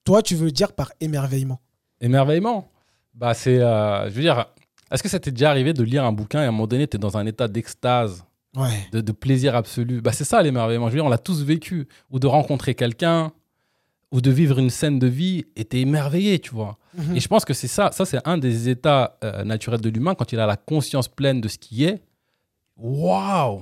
toi, 0.08 0.22
tu 0.22 0.34
veux 0.36 0.50
dire 0.50 0.72
par 0.72 0.90
émerveillement 1.00 1.60
Émerveillement 2.00 2.70
bah, 3.12 3.34
c'est, 3.34 3.58
euh, 3.60 4.08
Je 4.08 4.14
veux 4.14 4.22
dire, 4.22 4.46
est-ce 4.90 5.02
que 5.02 5.08
ça 5.10 5.20
t'est 5.20 5.30
déjà 5.32 5.50
arrivé 5.50 5.74
de 5.74 5.82
lire 5.82 6.02
un 6.04 6.12
bouquin 6.12 6.40
et 6.40 6.44
à 6.46 6.48
un 6.48 6.50
moment 6.50 6.66
donné, 6.66 6.88
tu 6.88 6.96
es 6.96 6.98
dans 6.98 7.18
un 7.18 7.26
état 7.26 7.46
d'extase 7.46 8.24
Ouais. 8.56 8.88
de, 8.92 9.02
de 9.02 9.12
plaisir 9.12 9.54
absolu? 9.54 10.00
Bah, 10.00 10.12
c'est 10.12 10.24
ça 10.24 10.40
l'émerveillement. 10.40 10.86
Je 10.86 10.92
veux 10.92 10.96
dire, 10.98 11.04
on 11.04 11.10
l'a 11.10 11.18
tous 11.18 11.42
vécu. 11.44 11.86
Ou 12.10 12.18
de 12.18 12.26
rencontrer 12.26 12.74
quelqu'un, 12.74 13.32
ou 14.10 14.22
de 14.22 14.30
vivre 14.30 14.58
une 14.58 14.70
scène 14.70 14.98
de 14.98 15.06
vie 15.06 15.44
et 15.56 15.66
t'es 15.66 15.80
émerveillé, 15.80 16.38
tu 16.38 16.52
vois. 16.54 16.78
Mhm. 16.96 17.16
Et 17.16 17.20
je 17.20 17.28
pense 17.28 17.44
que 17.44 17.52
c'est 17.52 17.68
ça. 17.68 17.90
Ça, 17.92 18.06
c'est 18.06 18.26
un 18.26 18.38
des 18.38 18.70
états 18.70 19.18
euh, 19.22 19.44
naturels 19.44 19.82
de 19.82 19.90
l'humain 19.90 20.14
quand 20.14 20.32
il 20.32 20.40
a 20.40 20.46
la 20.46 20.56
conscience 20.56 21.06
pleine 21.08 21.42
de 21.42 21.48
ce 21.48 21.58
qui 21.58 21.84
est. 21.84 22.02
Waouh 22.78 23.60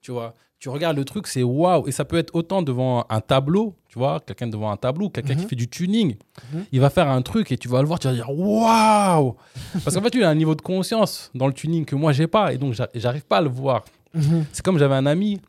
Tu 0.00 0.10
vois? 0.10 0.34
Tu 0.58 0.68
regardes 0.70 0.96
le 0.96 1.04
truc, 1.04 1.26
c'est 1.26 1.42
waouh. 1.42 1.86
Et 1.86 1.92
ça 1.92 2.04
peut 2.04 2.16
être 2.16 2.34
autant 2.34 2.62
devant 2.62 3.04
un 3.10 3.20
tableau, 3.20 3.74
tu 3.88 3.98
vois, 3.98 4.20
quelqu'un 4.20 4.46
devant 4.46 4.70
un 4.70 4.76
tableau, 4.76 5.10
quelqu'un 5.10 5.34
qui 5.34 5.42
Mhm. 5.42 5.48
fait 5.48 5.56
du 5.56 5.68
tuning. 5.68 6.16
Mhm. 6.52 6.64
Il 6.72 6.80
va 6.80 6.90
faire 6.90 7.08
un 7.08 7.22
truc 7.22 7.52
et 7.52 7.58
tu 7.58 7.68
vas 7.68 7.80
le 7.82 7.86
voir, 7.86 7.98
tu 7.98 8.08
vas 8.08 8.14
dire 8.14 8.30
waouh 8.30 9.34
Parce 9.84 9.94
qu'en 9.94 10.02
fait, 10.02 10.14
il 10.14 10.22
a 10.24 10.30
un 10.30 10.34
niveau 10.34 10.54
de 10.54 10.62
conscience 10.62 11.30
dans 11.34 11.46
le 11.46 11.52
tuning 11.52 11.84
que 11.84 11.94
moi, 11.94 12.12
j'ai 12.12 12.26
pas. 12.26 12.52
Et 12.52 12.58
donc, 12.58 12.72
j'a- 12.74 12.88
j'arrive 12.94 13.24
pas 13.26 13.38
à 13.38 13.42
le 13.42 13.48
voir. 13.50 13.84
Mhm. 14.14 14.44
C'est 14.52 14.64
comme 14.64 14.78
j'avais 14.78 14.94
un 14.94 15.06
ami, 15.06 15.40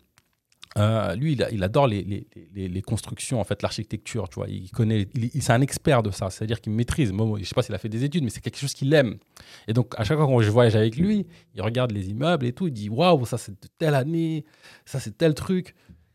euh, 0.77 1.15
lui, 1.15 1.37
il, 1.51 1.63
adore 1.63 1.87
les, 1.87 2.25
constructions, 2.85 3.39
en 3.39 3.43
fait, 3.43 3.61
l'architecture, 3.61 4.29
tu 4.29 4.35
vois. 4.35 4.47
Il 4.47 4.69
connaît, 4.71 5.07
il, 5.15 5.31
il- 5.33 5.51
un 5.51 5.61
expert 5.61 6.03
de 6.03 6.11
ça, 6.11 6.29
c'est-à-dire 6.29 6.61
qu'il 6.61 6.73
maîtrise. 6.73 7.11
Moi, 7.11 7.39
je 7.39 7.45
sais 7.45 7.55
pas 7.55 7.61
s'il 7.63 7.73
a 7.73 7.77
fait 7.77 7.89
des 7.89 8.03
études, 8.03 8.23
mais 8.23 8.29
c'est 8.29 8.41
quelque 8.41 8.57
chose 8.57 8.73
qu'il 8.73 8.93
aime. 8.93 9.17
Et 9.67 9.73
donc, 9.73 9.93
à 9.97 10.03
chaque 10.03 10.17
fois 10.17 10.27
que 10.27 10.43
je 10.43 10.51
voyage 10.51 10.75
avec 10.75 10.97
lui, 10.97 11.25
il 11.55 11.61
regarde 11.61 11.91
les 11.91 12.09
immeubles 12.09 12.45
et 12.45 12.53
tout, 12.53 12.67
il 12.67 12.73
dit 12.73 12.89
waouh, 12.89 13.25
ça 13.25 13.37
c'est 13.37 13.53
de 13.53 13.67
telle 13.77 13.95
année, 13.95 14.45
ça 14.85 14.99
c'est 14.99 15.17
tel 15.17 15.33
truc. 15.33 15.73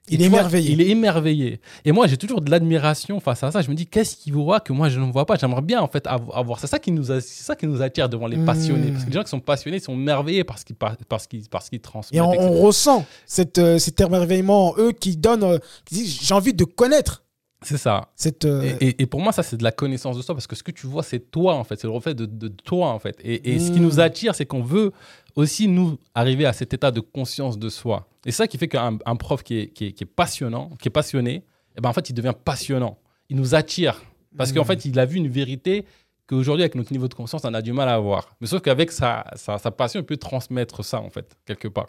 Il 0.09 0.21
est 0.21 0.29
vois, 0.29 0.41
émerveillé. 0.41 0.73
Il 0.73 0.81
est 0.81 0.89
émerveillé. 0.89 1.61
Et 1.85 1.93
moi, 1.93 2.09
j'ai 2.09 2.17
toujours 2.17 2.41
de 2.41 2.51
l'admiration 2.51 3.21
face 3.21 3.43
à 3.45 3.53
ça. 3.53 3.63
Je 3.63 3.71
me 3.71 3.75
dis, 3.77 3.87
qu'est-ce 3.87 4.17
qu'il 4.17 4.33
voit 4.33 4.59
que 4.59 4.73
moi 4.73 4.89
je 4.89 4.99
ne 4.99 5.11
vois 5.13 5.27
pas? 5.27 5.37
J'aimerais 5.37 5.63
bien 5.63 5.81
en 5.81 5.87
fait 5.87 6.07
avo- 6.07 6.33
avoir. 6.35 6.59
C'est 6.59 6.67
ça 6.67 6.81
qui 6.81 6.91
nous, 6.91 7.13
a- 7.13 7.21
c'est 7.21 7.45
ça 7.45 7.55
qui 7.55 7.67
nous 7.69 7.81
attire 7.83 8.09
devant 8.09 8.27
les 8.27 8.37
Mmh. 8.37 8.45
passionnés. 8.45 8.91
Parce 8.91 9.05
que 9.05 9.11
les 9.11 9.15
gens 9.15 9.23
qui 9.23 9.31
sont 9.31 9.39
passionnés 9.41 9.79
sont 9.79 9.95
merveillés 9.95 10.43
par 10.43 10.59
ce 10.59 10.65
qu'ils 10.65 10.75
par- 10.77 10.97
parce 11.09 11.27
qu'ils 11.29 11.49
parce 11.49 11.69
qu'ils 11.71 11.81
transmettent. 11.81 12.19
Et 12.19 12.21
on, 12.21 12.61
ressent 12.61 13.07
cette, 13.27 13.59
euh, 13.59 13.79
cet 13.79 14.01
émerveillement 14.01 14.71
en 14.71 14.75
eux 14.79 14.93
qui 14.93 15.17
donne, 15.17 15.45
euh, 15.45 15.59
j'ai 15.93 16.35
envie 16.35 16.53
de 16.55 16.65
connaître 16.65 17.23
C'est 17.63 17.79
ça. 17.79 18.09
cette. 18.17 18.45
euh, 18.45 18.73
Et, 18.81 18.89
et- 18.89 19.03
et 19.03 19.07
pour 19.07 19.21
moi, 19.21 19.31
ça, 19.33 19.45
c'est 19.45 19.57
de 19.57 19.63
la 19.63 19.71
connaissance 19.71 20.17
de 20.17 20.23
soi 20.23 20.35
parce 20.35 20.49
que 20.49 20.57
ce 20.57 20.65
que 20.65 20.73
tu 20.73 20.89
vois, 20.89 21.05
c'est 21.05 21.31
toi, 21.31 21.55
en 21.55 21.63
fait. 21.63 21.79
C'est 21.81 21.87
le 21.87 21.93
reflet 21.93 22.15
de, 22.15 22.27
de 22.27 22.49
toi, 22.49 22.89
en 22.89 22.99
fait. 22.99 23.17
Et, 23.23 23.55
et 23.55 23.61
ce 23.61 23.71
qui 23.71 23.79
Mm. 23.79 23.83
nous 23.85 24.01
attire, 24.01 24.35
c'est 24.35 24.47
qu'on 24.47 24.63
veut 24.65 24.91
aussi, 25.37 25.69
nous, 25.69 25.99
arriver 26.15 26.45
à 26.47 26.53
cet 26.53 26.75
état 26.75 26.91
de 26.91 27.01
conscience 27.01 27.59
de 27.59 27.69
soi. 27.69 28.09
Et 28.27 28.31
ça 28.33 28.47
qui 28.47 28.59
fait 28.59 28.69
qu'un 28.69 28.99
un 29.05 29.17
prof 29.17 29.43
qui 29.43 29.59
est, 29.59 29.69
qui, 29.69 29.87
est, 29.87 29.93
qui 29.93 30.05
est 30.05 30.07
passionnant, 30.07 30.71
qui 30.81 30.89
est 30.89 30.91
passionné, 30.93 31.45
eh 31.77 31.81
ben, 31.81 31.89
en 31.89 31.93
fait, 31.93 32.11
il 32.11 32.13
devient 32.15 32.35
passionnant. 32.45 32.99
Il 33.29 33.37
nous 33.37 33.55
attire. 33.55 34.03
Parce 34.37 34.53
qu'en 34.53 34.63
Mm. 34.63 34.67
fait, 34.67 34.85
il 34.85 34.99
a 34.99 35.05
vu 35.07 35.17
une 35.17 35.29
vérité 35.29 35.85
qu'aujourd'hui, 36.27 36.63
avec 36.63 36.75
notre 36.75 36.93
niveau 36.93 37.09
de 37.09 37.15
conscience, 37.15 37.43
on 37.45 37.53
a 37.55 37.63
du 37.63 37.73
mal 37.73 37.89
à 37.89 37.95
avoir. 37.95 38.35
Mais 38.41 38.47
sauf 38.47 38.61
qu'avec 38.63 38.93
sa, 38.93 39.25
sa, 39.37 39.59
sa 39.59 39.71
passion, 39.71 40.01
il 40.01 40.07
peut 40.07 40.17
transmettre 40.17 40.85
ça, 40.85 41.01
en 41.01 41.11
fait, 41.11 41.37
quelque 41.47 41.69
part. 41.69 41.89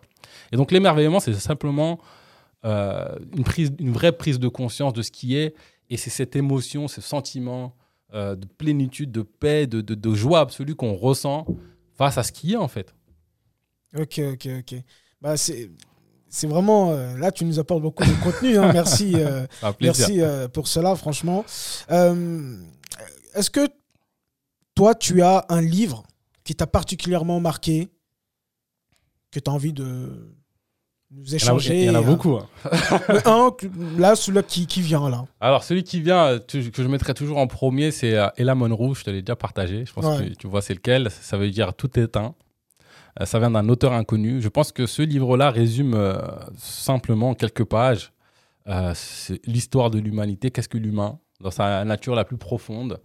Et 0.51 0.58
donc, 0.58 0.71
l'émerveillement, 0.71 1.19
c'est 1.19 1.34
simplement 1.34 1.99
euh, 2.65 3.15
une, 3.36 3.43
prise, 3.43 3.71
une 3.79 3.91
vraie 3.91 4.12
prise 4.13 4.39
de 4.39 4.47
conscience 4.47 4.93
de 4.93 5.01
ce 5.01 5.12
qui 5.12 5.36
est. 5.36 5.53
Et 5.89 5.97
c'est 5.97 6.10
cette 6.10 6.36
émotion, 6.36 6.88
ce 6.88 7.01
sentiment 7.01 7.75
euh, 8.13 8.36
de 8.36 8.45
plénitude, 8.47 9.12
de 9.12 9.21
paix, 9.21 9.67
de, 9.67 9.82
de- 9.82 9.95
de 9.95 10.13
joie 10.13 10.39
absolue 10.39 10.75
qu'on 10.75 10.93
ressent 10.95 11.45
face 11.93 12.17
à 12.17 12.23
ce 12.23 12.32
qui 12.32 12.53
est 12.53 12.58
en 12.58 12.67
fait. 12.67 12.93
Ok, 13.97 14.19
ok, 14.34 14.47
ok. 14.60 14.75
Bah, 15.21 15.38
c'est. 15.38 15.69
C'est 16.29 16.47
vraiment. 16.47 16.89
euh, 16.91 17.15
là, 17.19 17.32
tu 17.32 17.45
nous 17.45 17.60
apportes 17.60 17.84
beaucoup 17.84 18.03
de 18.03 18.23
contenu. 18.23 18.58
hein. 18.58 18.71
Merci. 18.73 19.13
euh, 19.15 19.45
C'est 19.60 19.65
un 19.67 19.73
plaisir. 19.73 20.08
Merci 20.08 20.21
euh, 20.21 20.47
pour 20.47 20.67
cela, 20.67 20.95
franchement. 20.95 21.45
Euh, 21.91 22.56
Est-ce 23.36 23.51
que 23.51 23.67
toi, 24.73 24.95
tu 24.95 25.21
as 25.21 25.45
un 25.49 25.62
livre 25.62 26.03
qui 26.43 26.56
t'a 26.56 26.65
particulièrement 26.65 27.39
marqué, 27.39 27.89
que 29.32 29.39
tu 29.39 29.49
as 29.49 29.53
envie 29.53 29.73
de 29.73 29.84
nous 31.12 31.23
Il 31.23 31.29
y 31.29 31.29
en 31.29 31.34
a- 31.34 31.36
échanger 31.36 31.82
il 31.84 31.86
y 31.86 31.89
en 31.91 31.95
a 31.95 31.99
euh, 31.99 32.01
beaucoup. 32.01 32.38
hein. 32.38 32.47
un, 33.25 33.51
là, 33.99 34.15
celui-là 34.15 34.41
qui, 34.41 34.65
qui 34.65 34.82
vient, 34.82 35.08
là. 35.12 35.25
Alors, 35.39 35.63
celui 35.63 35.84
qui 35.84 36.01
vient, 36.01 36.39
tu- 36.39 36.71
que 36.71 36.82
je 36.82 36.88
mettrai 36.88 37.13
toujours 37.13 37.38
en 37.38 37.45
premier, 37.45 37.91
c'est 37.91 38.15
Ella 38.38 38.56
Monroe. 38.56 38.95
Je 38.95 39.03
te 39.03 39.12
l'ai 39.12 39.21
déjà 39.21 39.36
partagé. 39.36 39.86
Je 39.86 39.93
pense 39.93 40.06
Ouais. 40.19 40.29
que 40.29 40.34
tu 40.34 40.47
vois 40.47 40.63
c'est 40.63 40.73
lequel. 40.73 41.12
Ça 41.12 41.38
veut 41.38 41.51
dire 41.51 41.75
Tout 41.75 41.99
est 41.99 42.17
un. 42.17 42.25
Euh, 42.25 42.29
ça 43.26 43.39
vient 43.39 43.52
d'un 43.52 43.69
auteur 43.69 43.93
inconnu. 43.93 44.41
Je 44.41 44.49
pense 44.49 44.71
que 44.71 44.86
ce 44.86 45.02
livre-là 45.02 45.52
résume 45.52 45.93
euh, 45.93 46.15
simplement 46.58 47.30
en 47.32 47.36
quelques 47.36 47.63
pages 47.65 48.12
euh, 48.67 48.93
l'histoire 49.45 49.91
de 49.91 49.99
l'humanité. 49.99 50.52
Qu'est-ce 50.52 50.69
que 50.69 50.78
l'humain 50.78 51.19
dans 51.41 51.52
sa 51.52 51.84
nature 51.86 52.15
la 52.15 52.26
plus 52.26 52.38
profonde 52.38 52.99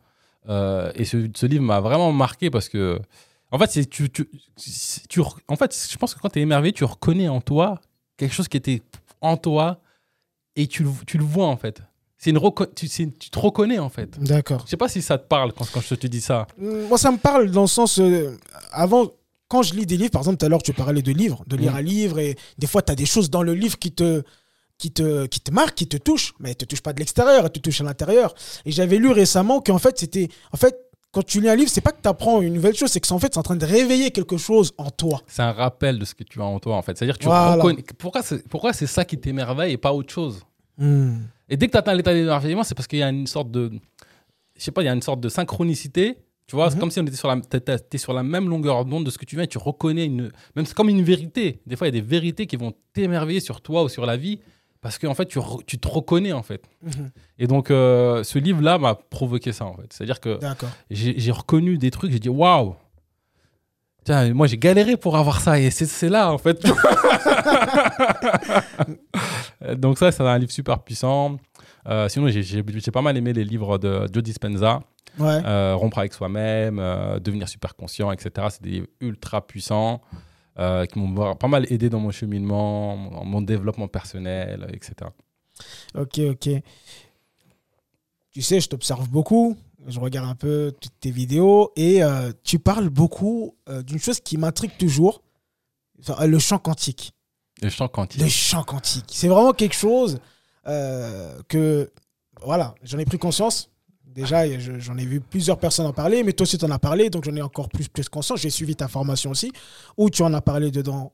Euh, 0.48 0.90
Et 0.94 1.04
ce, 1.04 1.28
ce 1.34 1.46
livre 1.46 1.64
m'a 1.64 1.80
vraiment 1.80 2.12
marqué 2.12 2.48
parce 2.50 2.68
que, 2.68 2.98
en 3.50 3.58
fait, 3.58 3.88
tu, 3.90 4.08
en 5.48 5.56
fait, 5.56 5.88
je 5.90 5.96
pense 5.98 6.14
que 6.14 6.20
quand 6.20 6.30
tu 6.30 6.38
es 6.38 6.42
émerveillé, 6.42 6.72
tu 6.72 6.84
reconnais 6.84 7.28
en 7.28 7.40
toi 7.40 7.80
quelque 8.16 8.32
chose 8.34 8.48
qui 8.48 8.56
était 8.56 8.82
en 9.20 9.36
toi 9.36 9.80
et 10.56 10.66
tu, 10.66 10.82
le- 10.84 10.90
tu 11.06 11.18
le 11.18 11.24
vois 11.24 11.46
en 11.48 11.56
fait. 11.56 11.82
C'est 12.16 12.30
une 12.30 12.40
tu, 12.74 12.88
tu 12.88 13.30
te 13.30 13.38
reconnais 13.38 13.78
en 13.78 13.88
fait. 13.90 14.18
D'accord. 14.18 14.62
Je 14.64 14.70
sais 14.70 14.76
pas 14.76 14.88
si 14.88 15.02
ça 15.02 15.18
te 15.18 15.26
parle 15.28 15.52
quand, 15.52 15.70
quand 15.72 15.80
je 15.80 15.94
te 15.94 16.06
dis 16.08 16.20
ça. 16.20 16.46
Moi, 16.58 16.98
ça 16.98 17.12
me 17.12 17.18
parle 17.18 17.50
dans 17.50 17.62
le 17.62 17.68
sens. 17.68 17.98
euh, 17.98 18.36
avant, 18.72 19.06
quand 19.48 19.62
je 19.62 19.74
lis 19.74 19.86
des 19.86 19.96
livres, 19.96 20.10
par 20.10 20.20
exemple, 20.22 20.36
tout 20.38 20.46
à 20.46 20.48
l'heure, 20.48 20.62
tu 20.62 20.72
parlais 20.72 21.02
de 21.02 21.12
livres, 21.12 21.42
de 21.46 21.56
lire 21.56 21.72
Mm. 21.72 21.76
un 21.76 21.82
livre, 21.82 22.18
et 22.18 22.36
des 22.58 22.66
fois, 22.66 22.82
tu 22.82 22.92
as 22.92 22.94
des 22.94 23.06
choses 23.06 23.30
dans 23.30 23.42
le 23.42 23.54
livre 23.54 23.78
qui 23.78 23.92
te, 23.92 24.22
qui 24.76 24.90
te, 24.92 25.26
qui 25.26 25.40
te 25.40 25.50
marquent, 25.50 25.74
qui 25.74 25.86
te 25.88 25.96
touchent, 25.96 26.34
mais 26.38 26.50
elles 26.50 26.56
te 26.56 26.64
touchent 26.64 26.82
pas 26.82 26.92
de 26.92 26.98
l'extérieur, 27.00 27.44
elles 27.44 27.50
te 27.50 27.58
touchent 27.58 27.80
à 27.80 27.84
l'intérieur. 27.84 28.34
Et 28.64 28.70
j'avais 28.72 28.98
lu 28.98 29.10
récemment 29.10 29.60
qu'en 29.60 29.78
fait, 29.78 29.98
c'était. 29.98 30.28
En 30.52 30.56
fait, 30.56 30.76
quand 31.10 31.24
tu 31.24 31.40
lis 31.40 31.48
un 31.48 31.56
livre, 31.56 31.70
c'est 31.70 31.80
pas 31.80 31.90
que 31.92 32.02
tu 32.02 32.08
apprends 32.08 32.42
une 32.42 32.52
nouvelle 32.52 32.76
chose, 32.76 32.90
c'est 32.90 33.00
que 33.00 33.06
c'est 33.06 33.14
en 33.14 33.18
fait, 33.18 33.32
c'est 33.32 33.38
en 33.40 33.42
train 33.42 33.56
de 33.56 33.64
réveiller 33.64 34.10
quelque 34.10 34.36
chose 34.36 34.72
en 34.76 34.90
toi. 34.90 35.22
C'est 35.26 35.40
un 35.42 35.52
rappel 35.52 35.98
de 35.98 36.04
ce 36.04 36.14
que 36.14 36.22
tu 36.22 36.40
as 36.40 36.44
en 36.44 36.60
toi 36.60 36.76
en 36.76 36.82
fait. 36.82 36.96
C'est-à-dire 36.98 37.14
que 37.16 37.22
tu 37.22 37.26
Voilà. 37.26 37.54
reconnais. 37.56 37.82
Pourquoi 37.96 38.22
c'est, 38.22 38.46
pourquoi 38.46 38.72
c'est 38.74 38.86
ça 38.86 39.04
qui 39.06 39.18
t'émerveille 39.18 39.72
et 39.72 39.78
pas 39.78 39.92
autre 39.94 40.12
chose? 40.12 40.42
Hmm. 40.76 41.20
Et 41.48 41.56
dès 41.56 41.66
que 41.66 41.72
tu 41.72 41.78
atteins 41.78 41.94
l'état 41.94 42.12
d'émerveillement, 42.12 42.62
c'est 42.62 42.74
parce 42.74 42.86
qu'il 42.86 42.98
y 42.98 43.02
a 43.02 43.08
une 43.08 43.26
sorte 43.26 43.50
de. 43.50 43.72
Je 44.56 44.62
sais 44.62 44.70
pas, 44.70 44.82
il 44.82 44.84
y 44.84 44.88
a 44.88 44.92
une 44.92 45.02
sorte 45.02 45.20
de 45.20 45.28
synchronicité. 45.30 46.18
Tu 46.48 46.56
vois, 46.56 46.70
c'est 46.70 46.76
Mhm. 46.76 46.80
comme 46.80 46.90
si 46.90 46.98
on 46.98 47.04
était 47.04 47.14
sur 47.14 47.28
la, 47.28 47.36
t'es- 47.40 47.60
t'es- 47.60 47.78
t'es 47.78 47.98
sur 47.98 48.12
la 48.14 48.22
même 48.24 48.48
longueur 48.48 48.84
d'onde 48.84 49.04
de 49.04 49.10
ce 49.10 49.18
que 49.18 49.24
tu 49.26 49.36
viens 49.36 49.44
et 49.44 49.48
tu 49.48 49.58
reconnais 49.58 50.06
une. 50.06 50.32
Même 50.56 50.64
c'est 50.66 50.74
comme 50.74 50.88
une 50.88 51.02
vérité. 51.02 51.60
Des 51.66 51.76
fois, 51.76 51.86
il 51.88 51.94
y 51.94 51.98
a 51.98 52.00
des 52.00 52.06
vérités 52.06 52.46
qui 52.46 52.56
vont 52.56 52.72
t'émerveiller 52.94 53.40
sur 53.40 53.60
toi 53.60 53.84
ou 53.84 53.88
sur 53.88 54.06
la 54.06 54.16
vie 54.16 54.40
parce 54.80 54.98
qu'en 54.98 55.12
fait, 55.14 55.26
tu, 55.26 55.38
re- 55.38 55.62
tu 55.66 55.78
te 55.78 55.86
reconnais 55.86 56.32
en 56.32 56.42
fait. 56.42 56.62
Mhm. 56.82 57.10
Et 57.38 57.46
donc, 57.46 57.70
euh, 57.70 58.24
ce 58.24 58.38
livre-là 58.38 58.78
m'a 58.78 58.94
provoqué 58.94 59.52
ça 59.52 59.66
en 59.66 59.74
fait. 59.74 59.92
C'est-à-dire 59.92 60.20
que 60.20 60.38
j'ai 60.90 61.30
reconnu 61.32 61.76
des 61.78 61.90
trucs, 61.90 62.10
j'ai 62.12 62.18
dit 62.18 62.30
waouh! 62.30 62.74
Tiens, 64.04 64.32
moi 64.32 64.46
j'ai 64.46 64.56
galéré 64.56 64.96
pour 64.96 65.18
avoir 65.18 65.40
ça 65.42 65.60
et 65.60 65.70
c'est 65.70 66.08
là 66.08 66.32
en 66.32 66.38
fait. 66.38 66.62
Donc 69.76 69.98
ça, 69.98 70.10
c'est 70.12 70.22
un 70.22 70.38
livre 70.38 70.52
super 70.52 70.78
puissant. 70.80 71.36
Euh, 71.88 72.08
sinon, 72.08 72.28
j'ai- 72.28 72.42
j'ai 72.42 72.62
j'ai 72.66 72.90
pas 72.90 73.02
mal 73.02 73.16
aimé 73.16 73.32
les 73.32 73.44
livres 73.44 73.78
de 73.78 74.06
Joe 74.12 74.22
Dispenza, 74.22 74.80
Ouais. 75.18 75.40
euh, 75.44 75.74
Rompre 75.74 75.98
avec 75.98 76.12
soi-même, 76.12 76.78
euh, 76.78 77.18
Devenir 77.18 77.48
super 77.48 77.74
conscient, 77.76 78.12
etc. 78.12 78.46
C'est 78.50 78.62
des 78.62 78.70
livres 78.70 78.86
ultra 79.00 79.46
puissants 79.46 80.00
euh, 80.58 80.84
qui 80.86 80.98
m'ont 80.98 81.34
pas 81.36 81.48
mal 81.48 81.72
aidé 81.72 81.88
dans 81.88 82.00
mon 82.00 82.10
cheminement, 82.10 82.96
mon, 82.96 83.24
mon 83.24 83.42
développement 83.42 83.88
personnel, 83.88 84.66
etc. 84.72 85.10
Ok, 85.94 86.18
ok. 86.18 86.48
Tu 88.32 88.42
sais, 88.42 88.60
je 88.60 88.68
t'observe 88.68 89.08
beaucoup. 89.08 89.56
Je 89.86 89.98
regarde 90.00 90.28
un 90.28 90.34
peu 90.34 90.74
toutes 90.80 90.98
tes 91.00 91.10
vidéos 91.10 91.72
et 91.76 92.02
euh, 92.02 92.32
tu 92.44 92.58
parles 92.58 92.88
beaucoup 92.90 93.54
euh, 93.68 93.82
d'une 93.82 93.98
chose 93.98 94.20
qui 94.20 94.36
m'intrigue 94.36 94.76
toujours, 94.78 95.22
Enfin, 96.00 96.26
le 96.26 96.38
champ 96.38 96.58
quantique. 96.58 97.12
Le 97.62 97.70
chant 97.70 97.88
quantique. 97.88 98.20
Le 98.20 98.28
champ 98.28 98.62
quantique. 98.62 99.06
C'est 99.08 99.26
vraiment 99.28 99.52
quelque 99.52 99.74
chose 99.74 100.20
que, 101.48 101.90
voilà, 102.42 102.74
j'en 102.82 102.98
ai 102.98 103.04
pris 103.04 103.18
conscience. 103.18 103.70
Déjà, 104.06 104.44
j'en 104.78 104.96
ai 104.98 105.04
vu 105.04 105.20
plusieurs 105.20 105.58
personnes 105.58 105.86
en 105.86 105.92
parler, 105.92 106.24
mais 106.24 106.32
toi 106.32 106.42
aussi, 106.44 106.58
tu 106.58 106.64
en 106.64 106.70
as 106.70 106.78
parlé, 106.78 107.08
donc 107.08 107.24
j'en 107.24 107.36
ai 107.36 107.42
encore 107.42 107.68
plus, 107.68 107.88
plus 107.88 108.08
conscience. 108.08 108.40
J'ai 108.40 108.50
suivi 108.50 108.74
ta 108.74 108.88
formation 108.88 109.30
aussi, 109.30 109.52
où 109.96 110.10
tu 110.10 110.22
en 110.22 110.32
as 110.34 110.40
parlé 110.40 110.70
dedans. 110.70 111.12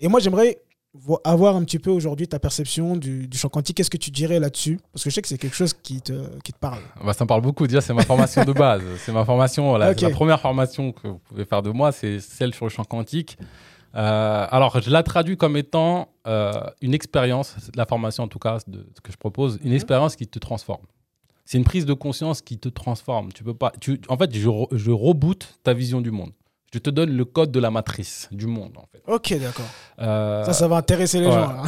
Et 0.00 0.08
moi, 0.08 0.18
j'aimerais 0.18 0.58
vo- 0.92 1.20
avoir 1.22 1.54
un 1.54 1.62
petit 1.62 1.78
peu 1.78 1.90
aujourd'hui 1.90 2.26
ta 2.26 2.38
perception 2.40 2.96
du, 2.96 3.28
du 3.28 3.38
champ 3.38 3.48
quantique. 3.48 3.76
Qu'est-ce 3.76 3.90
que 3.90 3.96
tu 3.96 4.10
dirais 4.10 4.40
là-dessus? 4.40 4.80
Parce 4.92 5.04
que 5.04 5.10
je 5.10 5.14
sais 5.14 5.22
que 5.22 5.28
c'est 5.28 5.38
quelque 5.38 5.54
chose 5.54 5.72
qui 5.72 6.00
te, 6.00 6.38
qui 6.40 6.52
te 6.52 6.58
parle. 6.58 6.80
Bah, 7.04 7.12
ça 7.12 7.24
me 7.24 7.28
parle 7.28 7.42
beaucoup. 7.42 7.66
Déjà, 7.66 7.80
c'est 7.80 7.94
ma 7.94 8.02
formation 8.02 8.44
de 8.44 8.52
base. 8.52 8.82
C'est 9.04 9.12
ma 9.12 9.24
formation. 9.24 9.76
La, 9.76 9.94
première 9.94 10.40
formation 10.40 10.90
que 10.92 11.06
vous 11.06 11.18
pouvez 11.18 11.44
faire 11.44 11.62
de 11.62 11.70
moi, 11.70 11.92
c'est 11.92 12.18
celle 12.18 12.52
sur 12.54 12.64
le 12.64 12.70
champ 12.70 12.84
quantique. 12.84 13.38
Euh, 13.96 14.46
alors, 14.50 14.80
je 14.80 14.90
la 14.90 15.02
traduis 15.02 15.36
comme 15.36 15.56
étant 15.56 16.08
euh, 16.26 16.52
une 16.82 16.92
expérience, 16.94 17.56
la 17.74 17.86
formation 17.86 18.24
en 18.24 18.28
tout 18.28 18.38
cas 18.38 18.58
de 18.66 18.86
ce 18.94 19.00
que 19.00 19.10
je 19.12 19.16
propose, 19.16 19.58
une 19.62 19.72
expérience 19.72 20.16
qui 20.16 20.26
te 20.26 20.38
transforme. 20.38 20.84
C'est 21.44 21.58
une 21.58 21.64
prise 21.64 21.86
de 21.86 21.94
conscience 21.94 22.42
qui 22.42 22.58
te 22.58 22.68
transforme. 22.68 23.32
Tu 23.32 23.44
peux 23.44 23.54
pas. 23.54 23.72
Tu, 23.80 24.00
en 24.08 24.16
fait, 24.18 24.34
je, 24.34 24.48
je 24.72 24.90
reboot 24.90 25.54
ta 25.62 25.72
vision 25.74 26.00
du 26.00 26.10
monde. 26.10 26.32
Je 26.74 26.78
te 26.80 26.90
donne 26.90 27.10
le 27.16 27.24
code 27.24 27.52
de 27.52 27.60
la 27.60 27.70
matrice 27.70 28.28
du 28.32 28.46
monde. 28.46 28.76
En 28.76 28.86
fait. 28.92 29.00
Ok, 29.06 29.38
d'accord. 29.40 29.64
Euh, 30.00 30.44
Ça, 30.44 30.52
ça 30.52 30.68
va 30.68 30.76
intéresser 30.76 31.20
les 31.20 31.30
gens. 31.30 31.62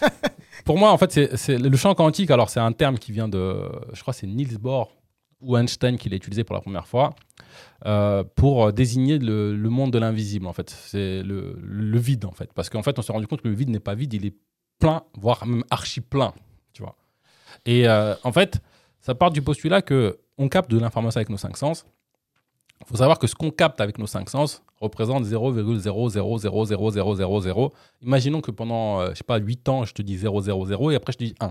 pour 0.64 0.78
moi, 0.78 0.90
en 0.90 0.98
fait, 0.98 1.36
c'est- 1.36 1.58
le 1.58 1.76
champ 1.76 1.94
quantique. 1.94 2.30
Alors, 2.30 2.48
c'est 2.50 2.58
un 2.60 2.72
terme 2.72 2.98
qui 2.98 3.12
vient 3.12 3.28
de, 3.28 3.62
je 3.92 4.00
crois, 4.00 4.14
c'est 4.14 4.26
Niels 4.26 4.58
Bohr 4.58 4.90
ou 5.40 5.56
Einstein 5.56 5.96
qui 5.98 6.08
l'a 6.08 6.16
utilisé 6.16 6.42
pour 6.42 6.54
la 6.56 6.60
première 6.62 6.86
fois 6.88 7.10
euh, 7.86 8.24
pour 8.36 8.72
désigner 8.72 9.18
le, 9.18 9.56
le 9.56 9.68
monde 9.68 9.92
de 9.92 9.98
l'invisible. 9.98 10.46
En 10.46 10.52
fait, 10.52 10.70
c'est 10.70 11.22
le, 11.22 11.58
le 11.62 11.98
vide, 11.98 12.24
en 12.24 12.32
fait, 12.32 12.52
parce 12.52 12.68
qu'en 12.70 12.82
fait, 12.82 12.98
on 12.98 13.02
s'est 13.02 13.12
rendu 13.12 13.26
compte 13.26 13.42
que 13.42 13.48
le 13.48 13.54
vide 13.54 13.68
n'est 13.70 13.80
pas 13.80 13.94
vide, 13.94 14.14
il 14.14 14.26
est 14.26 14.34
plein, 14.78 15.02
voire 15.16 15.46
même 15.46 15.64
archi 15.70 16.00
plein, 16.00 16.32
tu 16.72 16.82
vois. 16.82 16.96
Et 17.66 17.88
euh, 17.88 18.14
en 18.24 18.32
fait, 18.32 18.60
ça 19.00 19.14
part 19.14 19.30
du 19.30 19.42
postulat 19.42 19.82
que 19.82 20.18
on 20.38 20.48
capte 20.48 20.70
de 20.70 20.78
l'information 20.78 21.18
avec 21.18 21.28
nos 21.30 21.36
cinq 21.36 21.56
sens. 21.56 21.84
Il 22.80 22.86
faut 22.86 22.96
savoir 22.96 23.18
que 23.18 23.26
ce 23.26 23.34
qu'on 23.34 23.50
capte 23.50 23.80
avec 23.80 23.98
nos 23.98 24.06
cinq 24.06 24.30
sens 24.30 24.62
représente 24.80 25.24
0,000000. 25.24 27.70
Imaginons 28.02 28.40
que 28.40 28.52
pendant, 28.52 29.00
euh, 29.00 29.10
je 29.10 29.16
sais 29.16 29.24
pas, 29.24 29.38
8 29.38 29.68
ans, 29.68 29.84
je 29.84 29.92
te 29.94 30.02
dis 30.02 30.16
000 30.16 30.90
et 30.90 30.94
après 30.94 31.12
je 31.12 31.18
te 31.18 31.24
dis 31.24 31.34
1. 31.40 31.50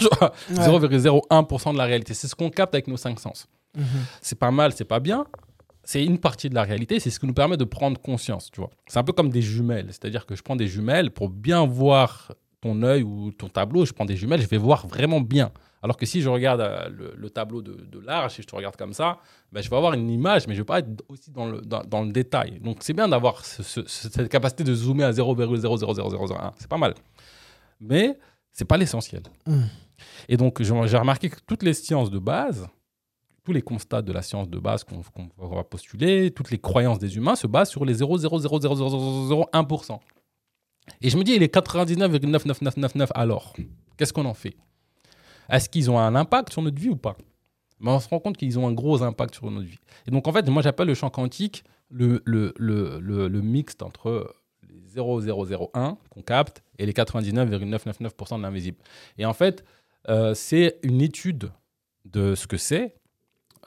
Genre, 0.00 0.20
Ouais. 0.50 0.88
0,01% 0.88 1.72
de 1.72 1.78
la 1.78 1.84
réalité. 1.84 2.14
C'est 2.14 2.28
ce 2.28 2.36
qu'on 2.36 2.50
capte 2.50 2.74
avec 2.74 2.86
nos 2.86 2.96
cinq 2.96 3.18
sens. 3.18 3.48
Mhm. 3.76 3.84
C'est 4.20 4.38
pas 4.38 4.50
mal, 4.50 4.72
c'est 4.72 4.84
pas 4.84 5.00
bien. 5.00 5.26
C'est 5.92 6.04
une 6.04 6.18
partie 6.18 6.48
de 6.48 6.54
la 6.54 6.62
réalité, 6.62 7.00
c'est 7.00 7.10
ce 7.10 7.18
qui 7.18 7.26
nous 7.26 7.34
permet 7.34 7.56
de 7.56 7.64
prendre 7.64 8.00
conscience, 8.00 8.48
tu 8.52 8.60
vois. 8.60 8.70
C'est 8.86 9.00
un 9.00 9.02
peu 9.02 9.12
comme 9.12 9.28
des 9.28 9.42
jumelles, 9.42 9.86
c'est-à-dire 9.88 10.24
que 10.24 10.36
je 10.36 10.42
prends 10.44 10.54
des 10.54 10.68
jumelles 10.68 11.10
pour 11.10 11.28
bien 11.30 11.66
voir 11.66 12.30
ton 12.60 12.84
œil 12.84 13.02
ou 13.02 13.32
ton 13.32 13.48
tableau, 13.48 13.84
je 13.84 13.92
prends 13.92 14.04
des 14.04 14.14
jumelles, 14.14 14.40
je 14.40 14.46
vais 14.46 14.56
voir 14.56 14.86
vraiment 14.86 15.20
bien. 15.20 15.50
Alors 15.82 15.96
que 15.96 16.06
si 16.06 16.22
je 16.22 16.28
regarde 16.28 16.60
euh, 16.60 16.88
le, 16.90 17.14
le 17.16 17.30
tableau 17.30 17.60
de, 17.60 17.72
de 17.72 17.98
large, 17.98 18.34
si 18.36 18.42
je 18.42 18.46
te 18.46 18.54
regarde 18.54 18.76
comme 18.76 18.92
ça, 18.92 19.18
ben, 19.50 19.62
je 19.64 19.68
vais 19.68 19.74
avoir 19.76 19.94
une 19.94 20.08
image, 20.08 20.46
mais 20.46 20.54
je 20.54 20.60
ne 20.60 20.62
vais 20.62 20.66
pas 20.66 20.78
être 20.78 21.02
aussi 21.08 21.32
dans 21.32 21.46
le, 21.46 21.60
dans, 21.60 22.04
le 22.04 22.12
détail. 22.12 22.60
Donc 22.60 22.76
c'est 22.82 22.92
bien 22.92 23.08
d'avoir 23.08 23.44
ce- 23.44 23.64
ce- 23.64 23.88
cette 23.88 24.28
capacité 24.28 24.62
de 24.62 24.72
zoomer 24.72 25.02
à 25.02 25.10
0,00001. 25.12 26.52
C'est 26.58 26.68
pas 26.68 26.78
mal. 26.78 26.94
Mais 27.80 28.16
c'est 28.52 28.64
pas 28.64 28.76
l'essentiel. 28.76 29.22
Mm. 29.44 29.62
Et 30.28 30.36
donc 30.36 30.62
j'ai 30.62 30.72
remarqué 30.98 31.30
que 31.30 31.38
toutes 31.48 31.64
les 31.64 31.74
sciences 31.74 32.12
de 32.12 32.20
base, 32.20 32.68
tous 33.44 33.52
les 33.52 33.62
constats 33.62 34.02
de 34.02 34.12
la 34.12 34.22
science 34.22 34.48
de 34.48 34.58
base 34.58 34.84
qu'on 34.84 35.48
va 35.48 35.64
postuler, 35.64 36.30
toutes 36.30 36.50
les 36.50 36.58
croyances 36.58 36.98
des 36.98 37.16
humains 37.16 37.36
se 37.36 37.46
basent 37.46 37.70
sur 37.70 37.84
les 37.84 37.94
0,0000001%. 37.94 39.98
Et 41.02 41.10
je 41.10 41.16
me 41.16 41.22
dis, 41.22 41.32
il 41.32 41.42
est 41.42 41.54
99,99999 41.54 43.08
alors 43.14 43.54
Qu'est-ce 43.96 44.12
qu'on 44.12 44.24
en 44.24 44.34
fait? 44.34 44.56
Est-ce 45.50 45.68
qu'ils 45.68 45.90
ont 45.90 45.98
un 45.98 46.14
impact 46.14 46.52
sur 46.52 46.62
notre 46.62 46.80
vie 46.80 46.88
ou 46.88 46.96
pas? 46.96 47.16
Mais 47.80 47.90
on 47.90 48.00
se 48.00 48.08
rend 48.08 48.20
compte 48.20 48.36
qu'ils 48.36 48.58
ont 48.58 48.66
un 48.66 48.72
gros 48.72 49.02
impact 49.02 49.34
sur 49.34 49.50
notre 49.50 49.66
vie. 49.66 49.78
Et 50.06 50.10
donc, 50.10 50.28
en 50.28 50.32
fait, 50.32 50.48
moi, 50.48 50.62
j'appelle 50.62 50.86
le 50.86 50.94
champ 50.94 51.10
quantique 51.10 51.64
le, 51.90 52.22
le, 52.24 52.54
le, 52.56 52.98
le, 53.00 53.28
le 53.28 53.42
mixte 53.42 53.82
entre 53.82 54.32
les 54.68 54.80
0,001 54.94 55.98
qu'on 56.08 56.22
capte 56.22 56.62
et 56.78 56.86
les 56.86 56.92
99,999% 56.92 58.38
de 58.38 58.42
l'invisible. 58.42 58.78
Et 59.18 59.26
en 59.26 59.32
fait, 59.32 59.64
euh, 60.08 60.34
c'est 60.34 60.78
une 60.82 61.02
étude 61.02 61.50
de 62.04 62.34
ce 62.34 62.46
que 62.46 62.56
c'est, 62.56 62.94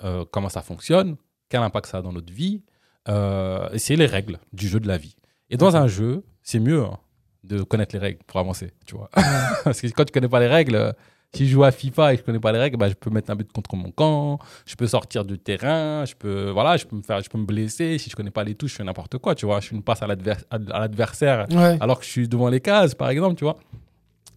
euh, 0.03 0.25
comment 0.31 0.49
ça 0.49 0.61
fonctionne, 0.61 1.15
quel 1.49 1.61
impact 1.61 1.87
ça 1.87 1.97
a 1.99 2.01
dans 2.01 2.11
notre 2.13 2.31
vie, 2.33 2.63
euh, 3.09 3.69
c'est 3.77 3.95
les 3.95 4.05
règles 4.05 4.39
du 4.53 4.67
jeu 4.67 4.79
de 4.79 4.87
la 4.87 4.97
vie. 4.97 5.15
Et 5.49 5.57
dans 5.57 5.75
un 5.75 5.87
jeu, 5.87 6.23
c'est 6.41 6.59
mieux 6.59 6.83
hein, 6.83 6.97
de 7.43 7.61
connaître 7.63 7.93
les 7.95 7.99
règles 7.99 8.19
pour 8.25 8.39
avancer, 8.39 8.71
tu 8.85 8.95
vois. 8.95 9.09
Parce 9.63 9.81
que 9.81 9.87
quand 9.87 10.05
tu 10.05 10.11
connais 10.11 10.29
pas 10.29 10.39
les 10.39 10.47
règles, 10.47 10.75
euh, 10.75 10.91
Si 11.35 11.47
je 11.47 11.51
joue 11.53 11.63
à 11.63 11.71
FIFA 11.71 12.13
et 12.13 12.15
que 12.17 12.21
je 12.21 12.25
connais 12.27 12.39
pas 12.39 12.51
les 12.51 12.59
règles, 12.59 12.77
bah, 12.77 12.87
je 12.89 12.93
peux 12.93 13.09
mettre 13.09 13.31
un 13.31 13.35
but 13.35 13.51
contre 13.51 13.75
mon 13.75 13.89
camp, 13.91 14.37
je 14.67 14.75
peux 14.75 14.85
sortir 14.87 15.25
du 15.25 15.39
terrain, 15.39 16.05
je 16.05 16.13
peux, 16.13 16.51
voilà, 16.51 16.77
je 16.77 16.85
peux 16.85 16.95
me 16.95 17.01
faire, 17.01 17.21
je 17.23 17.29
peux 17.29 17.39
me 17.39 17.45
blesser. 17.45 17.97
Si 17.97 18.09
je 18.11 18.15
connais 18.15 18.29
pas 18.31 18.43
les 18.43 18.53
touches, 18.53 18.71
je 18.73 18.75
fais 18.77 18.83
n'importe 18.83 19.17
quoi, 19.17 19.33
tu 19.33 19.47
vois. 19.47 19.59
Je 19.59 19.67
fais 19.69 19.75
une 19.75 19.81
passe 19.81 20.03
à 20.03 20.07
l'adver- 20.07 20.45
à 20.51 20.79
l'adversaire 20.79 21.47
Ouais. 21.51 21.77
alors 21.81 21.97
que 21.99 22.05
je 22.05 22.11
suis 22.11 22.27
devant 22.27 22.49
les 22.49 22.61
cases, 22.61 22.93
par 22.93 23.09
exemple, 23.09 23.35
tu 23.35 23.45
vois. 23.45 23.55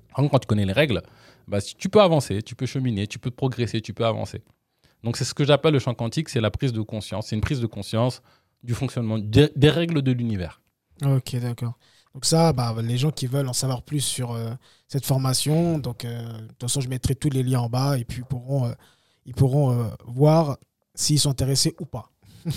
Par 0.09 0.17
contre, 0.17 0.31
quand 0.31 0.39
tu 0.39 0.47
connais 0.47 0.65
les 0.65 0.73
règles, 0.73 1.03
bah, 1.47 1.59
tu 1.61 1.89
peux 1.91 2.01
avancer, 2.01 2.43
tu 2.43 2.55
peux 2.55 2.65
cheminer, 2.67 3.07
tu 3.07 3.19
peux 3.19 3.31
progresser, 3.31 3.83
tu 3.83 3.93
peux 3.93 4.07
avancer. 4.07 4.41
Donc, 5.07 5.17
c'est 5.17 5.25
ce 5.25 5.35
que 5.35 5.45
j'appelle 5.45 5.73
le 5.73 5.79
champ 5.79 5.95
quantique, 5.95 6.29
c'est 6.29 6.41
la 6.41 6.51
prise 6.51 6.73
de 6.73 6.83
conscience. 6.83 7.29
C'est 7.29 7.37
une 7.37 7.41
prise 7.41 7.61
de 7.61 7.67
conscience 7.67 8.23
du 8.65 8.75
fonctionnement 8.75 9.19
des, 9.19 9.71
règles 9.71 10.03
de 10.03 10.11
l'univers. 10.11 10.61
Ok, 11.05 11.37
d'accord. 11.37 11.75
Donc 12.13 12.25
ça, 12.25 12.53
bah, 12.53 12.75
les 12.83 12.99
gens 12.99 13.13
qui 13.13 13.29
veulent 13.29 13.47
en 13.47 13.53
savoir 13.53 13.83
plus 13.83 14.01
sur 14.01 14.33
euh, 14.33 14.51
cette 14.89 15.07
formation, 15.07 15.79
donc 15.79 16.05
euh, 16.05 16.41
de 16.41 16.47
toute 16.49 16.63
façon, 16.63 16.81
je 16.81 16.89
mettrai 16.89 17.15
tous 17.15 17.31
les 17.31 17.45
liens 17.45 17.61
en 17.61 17.69
bas 17.69 17.97
et 17.97 18.05
puis 18.05 18.23
ils 18.23 18.25
pourront, 18.25 18.67
euh, 18.67 18.73
ils 19.27 19.35
pourront 19.35 19.93
voir 20.07 20.59
s'ils 20.97 21.21
sont 21.21 21.31
intéressés 21.31 21.77
ou 21.79 21.87
pas. 21.87 22.11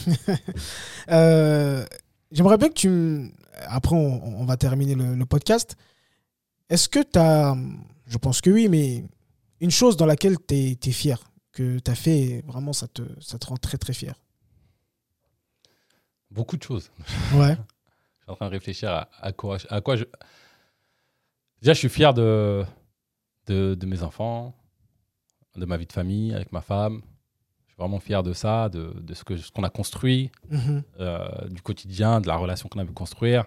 J'aimerais 2.32 2.58
bien 2.58 2.70
que 2.70 2.74
tu... 2.74 3.32
Après, 3.68 3.96
on, 3.96 4.46
va 4.46 4.58
terminer 4.58 4.96
le, 4.96 5.14
le 5.14 5.26
podcast. 5.28 5.76
Est-ce 6.68 6.90
que 6.90 7.00
tu 7.00 7.20
as... 7.20 7.56
Je 8.08 8.18
pense 8.18 8.42
que 8.42 8.50
oui, 8.50 8.70
mais 8.70 9.04
une 9.62 9.72
chose 9.72 9.98
dans 9.98 10.08
laquelle 10.08 10.38
tu 10.48 10.56
es, 10.56 10.92
fier, 10.92 11.20
que 11.52 11.80
tu 11.80 11.92
as 11.92 11.96
fait, 11.96 12.18
et 12.20 12.42
vraiment, 12.44 12.74
ça 12.74 12.88
te, 12.88 13.02
ça 13.22 13.38
te 13.40 13.48
rend 13.48 13.58
très, 13.58 13.78
très 13.78 13.94
fier. 13.94 14.16
Beaucoup 16.32 16.58
de 16.58 16.64
choses. 16.64 16.92
Ouais. 17.34 17.56
Je 18.20 18.24
suis 18.24 18.32
en 18.32 18.36
train 18.36 18.46
de 18.46 18.52
réfléchir 18.52 18.92
à, 18.92 19.10
à 19.20 19.32
quoi, 19.32 19.58
à 19.70 19.82
quoi 19.82 19.96
je. 19.96 20.06
Déjà, 21.62 21.74
je 21.74 21.80
suis 21.80 21.90
fier 21.90 22.14
de, 22.14 22.64
de, 23.48 23.74
de 23.74 23.86
mes 23.88 24.04
enfants, 24.04 24.54
de 25.56 25.66
ma 25.66 25.78
vie 25.78 25.88
de 25.88 25.92
famille 25.92 26.34
avec 26.36 26.52
ma 26.52 26.62
femme. 26.62 27.02
Je 27.66 27.72
suis 27.74 27.78
vraiment 27.80 28.00
fier 28.00 28.22
de 28.22 28.34
ça, 28.34 28.70
de, 28.70 28.94
de 29.02 29.14
ce 29.16 29.24
que- 29.24 29.36
ce 29.38 29.52
qu'on 29.52 29.64
a 29.64 29.70
construit, 29.72 30.32
Mhm. 30.52 30.84
euh, 31.00 31.48
du 31.50 31.62
quotidien, 31.64 32.22
de 32.22 32.28
la 32.28 32.36
relation 32.38 32.70
qu'on 32.70 32.78
a 32.80 32.86
pu 32.86 32.94
construire. 32.94 33.46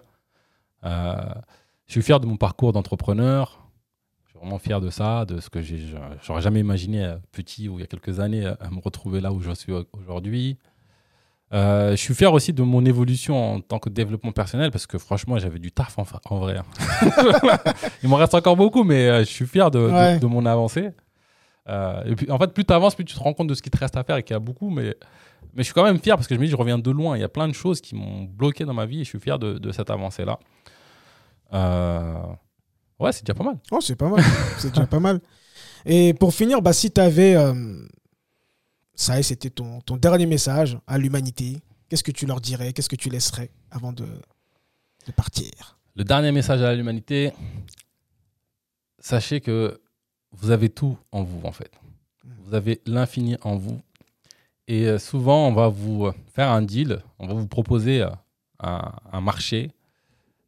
Euh, 0.83 1.15
je 1.87 1.93
suis 1.93 2.01
fier 2.01 2.19
de 2.19 2.25
mon 2.27 2.35
parcours 2.35 2.73
d'entrepreneur. 2.73 3.62
Vraiment 4.43 4.59
fier 4.59 4.81
de 4.81 4.89
ça, 4.89 5.23
de 5.25 5.39
ce 5.39 5.49
que. 5.49 5.59
J'aurais 5.61 6.41
jamais 6.41 6.59
imaginé 6.59 7.03
euh, 7.05 7.15
petit 7.31 7.69
ou 7.69 7.77
il 7.79 7.81
y 7.81 7.83
a 7.83 7.87
quelques 7.87 8.19
années 8.19 8.45
euh, 8.45 8.53
me 8.71 8.81
retrouver 8.81 9.21
là 9.21 9.31
où 9.31 9.39
je 9.41 9.51
suis 9.53 9.71
aujourd'hui. 10.07 10.57
Euh, 11.53 11.91
je 11.91 11.95
suis 11.97 12.13
fier 12.13 12.33
aussi 12.33 12.51
de 12.51 12.61
mon 12.63 12.83
évolution 12.83 13.53
en 13.53 13.61
tant 13.61 13.79
que 13.79 13.87
développement 13.87 14.31
personnel 14.31 14.69
parce 14.71 14.85
que 14.87 14.97
franchement, 14.97 15.37
j'avais 15.37 15.59
du 15.59 15.71
taf 15.71 15.97
en, 15.97 16.05
en 16.29 16.39
vrai. 16.39 16.57
hein. 16.57 16.65
Il 18.03 18.09
m'en 18.09 18.17
reste 18.17 18.33
encore 18.33 18.57
beaucoup, 18.57 18.83
mais 18.83 19.19
je 19.19 19.29
suis 19.29 19.45
fier 19.45 19.69
de, 19.71 19.79
de- 20.19 20.25
mon 20.25 20.45
avancée. 20.45 20.89
Euh, 21.69 22.03
et 22.05 22.15
puis, 22.15 22.29
en 22.29 22.37
fait, 22.37 22.53
plus 22.53 22.65
tu 22.65 22.73
avances, 22.73 22.95
plus 22.95 23.05
tu 23.05 23.15
te 23.15 23.19
rends 23.21 23.33
compte 23.33 23.47
de 23.47 23.53
ce 23.53 23.61
qui 23.61 23.69
te 23.69 23.77
reste 23.77 23.95
à 23.95 24.03
faire 24.03 24.17
et 24.17 24.23
qu'il 24.23 24.33
y 24.33 24.37
a 24.37 24.39
beaucoup. 24.39 24.69
Mais, 24.71 24.95
mais 25.53 25.59
je 25.61 25.63
suis 25.63 25.73
quand 25.73 25.83
même 25.85 25.99
fier 25.99 26.15
parce 26.17 26.27
que 26.27 26.35
je 26.35 26.39
me 26.39 26.45
dis, 26.45 26.51
je 26.51 26.57
reviens 26.57 26.79
de 26.79 26.91
loin. 26.91 27.15
Il 27.15 27.21
y 27.21 27.23
a 27.23 27.29
plein 27.29 27.47
de 27.47 27.53
choses 27.53 27.79
qui 27.79 27.95
m'ont 27.95 28.23
bloqué 28.23 28.65
dans 28.65 28.73
ma 28.73 28.85
vie 28.87 28.99
et 29.01 29.03
je 29.05 29.09
suis 29.09 29.19
fier 29.19 29.37
de, 29.39 29.57
de 29.59 29.71
cette 29.71 29.89
avancée-là. 29.89 30.39
Euh, 31.53 32.13
Ouais, 33.03 33.11
c'est 33.11 33.25
déjà 33.25 33.33
pas 33.33 33.43
mal. 33.43 33.57
Oh, 33.69 33.81
c'est 33.81 33.95
pas 33.95 34.09
mal. 34.09 34.23
c'est 34.57 34.69
déjà 34.69 34.87
pas 34.87 34.99
mal. 34.99 35.19
Et 35.85 36.13
pour 36.13 36.33
finir, 36.33 36.61
bah, 36.61 36.71
si 36.71 36.89
tu 36.89 37.01
avais. 37.01 37.35
ça 38.95 39.17
y 39.17 39.19
est, 39.19 39.23
c'était 39.23 39.49
ton, 39.49 39.81
ton 39.81 39.97
dernier 39.97 40.25
message 40.25 40.77
à 40.87 40.97
l'humanité. 40.97 41.61
Qu'est-ce 41.89 42.03
que 42.03 42.11
tu 42.11 42.25
leur 42.25 42.39
dirais 42.39 42.71
Qu'est-ce 42.73 42.89
que 42.89 42.95
tu 42.95 43.09
laisserais 43.09 43.51
avant 43.69 43.91
de, 43.91 44.05
de 44.05 45.11
partir? 45.11 45.77
Le 45.95 46.03
dernier 46.03 46.31
message 46.31 46.61
à 46.61 46.73
l'humanité, 46.73 47.33
sachez 48.99 49.41
que 49.41 49.79
vous 50.31 50.49
avez 50.49 50.69
tout 50.69 50.97
en 51.11 51.23
vous, 51.23 51.41
en 51.43 51.51
fait. 51.51 51.71
Vous 52.45 52.55
avez 52.55 52.81
l'infini 52.85 53.37
en 53.41 53.57
vous. 53.57 53.81
Et 54.67 54.87
euh, 54.87 54.97
souvent, 54.97 55.47
on 55.47 55.53
va 55.53 55.67
vous 55.67 56.05
euh, 56.05 56.13
faire 56.33 56.49
un 56.49 56.61
deal, 56.61 57.01
on 57.19 57.27
va 57.27 57.33
vous 57.33 57.47
proposer 57.47 58.01
euh, 58.01 58.09
un, 58.59 58.93
un 59.11 59.21
marché. 59.21 59.71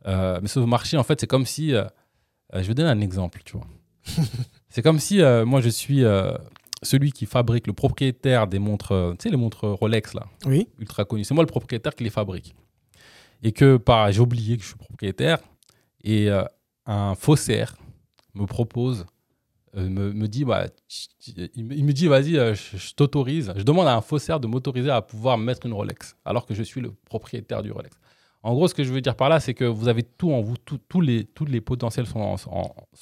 Euh, 0.08 0.40
mais 0.42 0.48
ce 0.48 0.60
marché, 0.62 0.98
en 0.98 1.04
fait, 1.04 1.20
c'est 1.20 1.28
comme 1.28 1.46
si... 1.46 1.74
euh, 2.54 2.62
je 2.62 2.68
vais 2.68 2.74
donner 2.74 2.90
un 2.90 3.02
exemple, 3.02 3.42
tu 3.46 3.58
vois. 3.58 3.68
c'est 4.70 4.82
comme 4.82 5.00
si 5.00 5.22
euh, 5.22 5.46
moi, 5.46 5.62
je 5.62 5.70
suis 5.70 6.04
euh, 6.04 6.34
celui 6.84 7.12
qui 7.12 7.26
fabrique, 7.26 7.68
le 7.68 7.74
propriétaire 7.74 8.48
des 8.48 8.60
montres, 8.60 9.16
tu 9.18 9.24
sais, 9.24 9.30
les 9.30 9.38
montres 9.38 9.66
Rolex, 9.68 10.14
là 10.14 10.26
Oui. 10.46 10.68
ultra 10.80 11.06
connu. 11.06 11.24
C'est 11.24 11.34
moi 11.34 11.44
le 11.44 11.48
propriétaire 11.50 11.96
qui 11.96 12.04
les 12.04 12.10
fabrique. 12.10 12.56
Et 13.44 13.52
que 13.52 13.78
par, 13.78 14.12
j'ai 14.12 14.22
oublié 14.22 14.58
que 14.58 14.64
je 14.64 14.68
suis 14.70 14.78
propriétaire. 14.78 15.40
Et 16.04 16.30
un 16.86 17.16
faussaire 17.16 17.76
me 18.36 18.46
propose, 18.46 19.06
me, 19.76 20.12
me 20.14 20.28
dit, 20.28 20.46
bah, 20.46 20.68
il, 21.56 21.66
me- 21.66 21.94
dit, 21.94 22.08
vas-y, 22.08 22.34
je, 22.36 22.78
je 22.78 22.94
t'autorise. 22.94 23.52
Je 23.56 23.64
demande 23.64 23.88
à 23.88 23.96
un 23.96 24.02
faussaire 24.02 24.40
de 24.40 24.46
m'autoriser 24.48 24.90
à 24.92 25.02
pouvoir 25.02 25.38
mettre 25.40 25.66
une 25.66 25.74
Rolex, 25.74 26.16
alors 26.26 26.46
que 26.46 26.54
je 26.54 26.62
suis 26.64 26.80
le 26.82 26.92
propriétaire 27.06 27.64
du 27.64 27.72
Rolex. 27.72 27.96
En 28.46 28.54
gros, 28.54 28.68
ce 28.68 28.76
que 28.76 28.84
je 28.84 28.94
veux 28.94 29.02
dire 29.02 29.16
par 29.16 29.28
là, 29.28 29.40
c'est 29.40 29.56
que 29.56 29.66
vous 29.66 29.88
avez 29.88 30.04
tout 30.04 30.32
en 30.32 30.40
vous, 30.42 30.54
les, 31.02 31.24
tous 31.26 31.46
les 31.46 31.62
potentiels 31.62 32.06
sont 32.06 32.38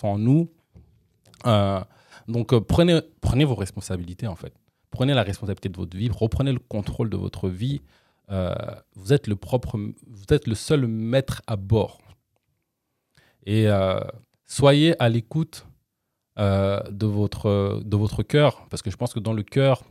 en, 0.01 0.17
nous. 0.17 0.49
Euh, 1.45 1.81
donc, 2.29 2.53
euh, 2.53 2.61
prenez, 2.61 3.01
prenez 3.19 3.43
vos 3.43 3.55
responsabilités, 3.55 4.25
en 4.25 4.37
fait. 4.37 4.53
Prenez 4.89 5.13
la 5.13 5.23
responsabilité 5.23 5.67
de 5.67 5.75
votre 5.75 5.97
vie, 5.97 6.09
reprenez 6.09 6.53
le 6.53 6.59
contrôle 6.59 7.09
de 7.09 7.17
votre 7.17 7.49
vie. 7.49 7.81
Euh, 8.31 8.55
vous 8.95 9.11
êtes 9.11 9.27
le 9.27 9.35
propre, 9.35 9.77
vous 9.77 10.25
êtes 10.29 10.47
le 10.47 10.55
seul 10.55 10.87
maître 10.87 11.41
à 11.45 11.57
bord. 11.57 11.99
Et 13.45 13.67
soyez 14.45 14.95
à 15.03 15.09
l'écoute 15.09 15.67
de 16.37 17.05
votre 17.05 17.81
de 17.83 17.97
votre 17.97 18.23
cœur, 18.23 18.65
parce 18.69 18.81
que 18.81 18.89
je 18.89 18.95
pense 18.95 19.13
que 19.13 19.19
dans 19.19 19.33
le 19.33 19.43
cœur, 19.43 19.83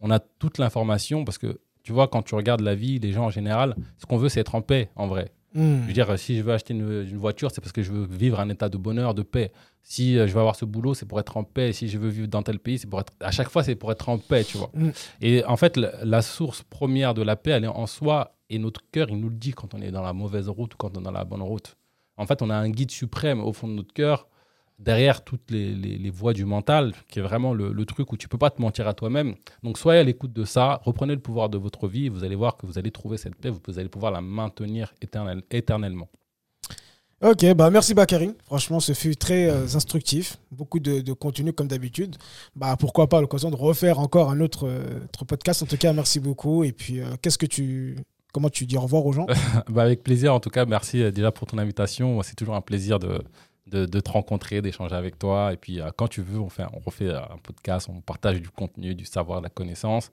on 0.00 0.10
a 0.10 0.18
toute 0.18 0.58
l'information. 0.58 1.24
Parce 1.24 1.38
que 1.38 1.58
tu 1.82 1.92
vois, 1.92 2.08
quand 2.08 2.22
tu 2.22 2.34
regardes 2.34 2.60
la 2.60 2.74
vie, 2.74 2.98
les 2.98 3.12
gens 3.12 3.24
en 3.26 3.30
général, 3.30 3.76
ce 3.98 4.06
qu'on 4.06 4.16
veut, 4.16 4.28
c'est 4.28 4.40
être 4.40 4.54
en 4.54 4.62
paix, 4.62 4.90
en 4.96 5.06
vrai. 5.06 5.32
Hmm. 5.54 5.82
Je 5.82 5.86
veux 5.88 5.92
dire, 5.92 6.18
si 6.18 6.36
je 6.36 6.42
veux 6.42 6.52
acheter 6.52 6.74
une, 6.74 7.08
une 7.10 7.16
voiture, 7.16 7.50
c'est 7.50 7.60
parce 7.60 7.72
que 7.72 7.82
je 7.82 7.90
veux 7.90 8.06
vivre 8.06 8.38
un 8.38 8.48
état 8.48 8.68
de 8.68 8.76
bonheur, 8.76 9.14
de 9.14 9.22
paix. 9.22 9.50
Si 9.82 10.16
euh, 10.16 10.28
je 10.28 10.32
veux 10.32 10.38
avoir 10.38 10.54
ce 10.54 10.64
boulot, 10.64 10.94
c'est 10.94 11.06
pour 11.06 11.18
être 11.18 11.36
en 11.36 11.42
paix. 11.42 11.72
Si 11.72 11.88
je 11.88 11.98
veux 11.98 12.08
vivre 12.08 12.28
dans 12.28 12.42
tel 12.42 12.60
pays, 12.60 12.78
c'est 12.78 12.86
pour 12.86 13.00
être. 13.00 13.12
À 13.20 13.32
chaque 13.32 13.48
fois, 13.48 13.64
c'est 13.64 13.74
pour 13.74 13.90
être 13.90 14.08
en 14.08 14.18
paix, 14.18 14.44
tu 14.44 14.58
vois. 14.58 14.70
Mm. 14.74 14.90
Et 15.22 15.44
en 15.44 15.56
fait, 15.56 15.76
la, 15.76 16.04
la 16.04 16.22
source 16.22 16.62
première 16.62 17.14
de 17.14 17.22
la 17.22 17.34
paix, 17.34 17.50
elle 17.50 17.64
est 17.64 17.68
en 17.68 17.86
soi. 17.86 18.36
Et 18.48 18.58
notre 18.58 18.82
cœur, 18.92 19.08
il 19.10 19.16
nous 19.16 19.28
le 19.28 19.36
dit 19.36 19.52
quand 19.52 19.74
on 19.74 19.80
est 19.80 19.90
dans 19.90 20.02
la 20.02 20.12
mauvaise 20.12 20.48
route 20.48 20.74
ou 20.74 20.76
quand 20.76 20.96
on 20.96 21.00
est 21.00 21.04
dans 21.04 21.10
la 21.10 21.24
bonne 21.24 21.42
route. 21.42 21.76
En 22.16 22.26
fait, 22.26 22.42
on 22.42 22.50
a 22.50 22.54
un 22.54 22.68
guide 22.68 22.90
suprême 22.90 23.40
au 23.40 23.52
fond 23.52 23.66
de 23.66 23.72
notre 23.72 23.94
cœur, 23.94 24.28
derrière 24.80 25.22
toutes 25.22 25.50
les, 25.50 25.74
les- 25.74 25.98
les 25.98 26.10
voies 26.10 26.32
du 26.32 26.44
mental, 26.44 26.92
qui 27.08 27.18
est 27.18 27.22
vraiment 27.22 27.52
le, 27.54 27.72
le 27.72 27.84
truc 27.84 28.10
où 28.12 28.16
tu 28.16 28.26
peux 28.28 28.38
pas 28.38 28.50
te 28.50 28.60
mentir 28.60 28.88
à 28.88 28.94
toi-même. 28.94 29.34
Donc, 29.62 29.78
soyez 29.78 30.00
à 30.00 30.02
l'écoute 30.04 30.32
de 30.32 30.44
ça, 30.44 30.80
reprenez 30.84 31.14
le 31.14 31.20
pouvoir 31.20 31.48
de 31.50 31.58
votre 31.58 31.86
vie, 31.86 32.06
et 32.06 32.08
vous 32.08 32.24
allez 32.24 32.34
voir 32.36 32.56
que 32.56 32.66
vous 32.66 32.78
allez 32.78 32.90
trouver 32.90 33.16
cette 33.18 33.34
paix, 33.36 33.50
vous 33.50 33.78
allez 33.78 33.88
pouvoir 33.90 34.10
la 34.10 34.20
maintenir 34.20 34.92
éternel- 35.02 35.42
éternellement. 35.50 36.08
Ok, 37.22 37.44
bah 37.54 37.68
merci 37.68 37.92
Bakary. 37.92 38.30
Franchement, 38.46 38.80
ce 38.80 38.94
fut 38.94 39.14
très 39.14 39.50
euh, 39.50 39.64
instructif. 39.74 40.38
Beaucoup 40.50 40.80
de, 40.80 41.00
de 41.02 41.12
contenu 41.12 41.52
comme 41.52 41.68
d'habitude. 41.68 42.16
Bah 42.56 42.76
pourquoi 42.80 43.08
pas 43.10 43.20
l'occasion 43.20 43.50
de 43.50 43.56
refaire 43.56 43.98
encore 43.98 44.30
un 44.30 44.40
autre, 44.40 44.66
euh, 44.66 45.04
autre 45.04 45.26
podcast. 45.26 45.62
En 45.62 45.66
tout 45.66 45.76
cas, 45.76 45.92
merci 45.92 46.18
beaucoup. 46.18 46.64
Et 46.64 46.72
puis, 46.72 47.00
euh, 47.00 47.04
qu'est-ce 47.20 47.36
que 47.36 47.44
tu, 47.44 47.98
comment 48.32 48.48
tu 48.48 48.64
dis 48.64 48.78
au 48.78 48.80
revoir 48.80 49.04
aux 49.04 49.12
gens? 49.12 49.26
Bah, 49.68 49.82
avec 49.82 50.02
plaisir, 50.02 50.32
en 50.32 50.40
tout 50.40 50.48
cas, 50.48 50.64
merci 50.64 51.12
déjà 51.12 51.30
pour 51.30 51.46
ton 51.46 51.58
invitation. 51.58 52.22
C'est 52.22 52.36
toujours 52.36 52.54
un 52.54 52.62
plaisir 52.62 52.98
de, 52.98 53.20
de, 53.70 53.86
de 53.86 54.00
te 54.00 54.10
rencontrer, 54.10 54.60
d'échanger 54.62 54.94
avec 54.94 55.18
toi. 55.18 55.52
Et 55.52 55.56
puis, 55.56 55.80
euh, 55.80 55.90
quand 55.96 56.08
tu 56.08 56.22
veux, 56.22 56.38
on, 56.38 56.48
fait, 56.48 56.64
on 56.72 56.80
refait 56.80 57.08
euh, 57.08 57.20
un 57.20 57.38
podcast, 57.42 57.88
on 57.90 58.00
partage 58.00 58.40
du 58.40 58.48
contenu, 58.50 58.94
du 58.94 59.04
savoir, 59.04 59.40
de 59.40 59.44
la 59.44 59.50
connaissance. 59.50 60.10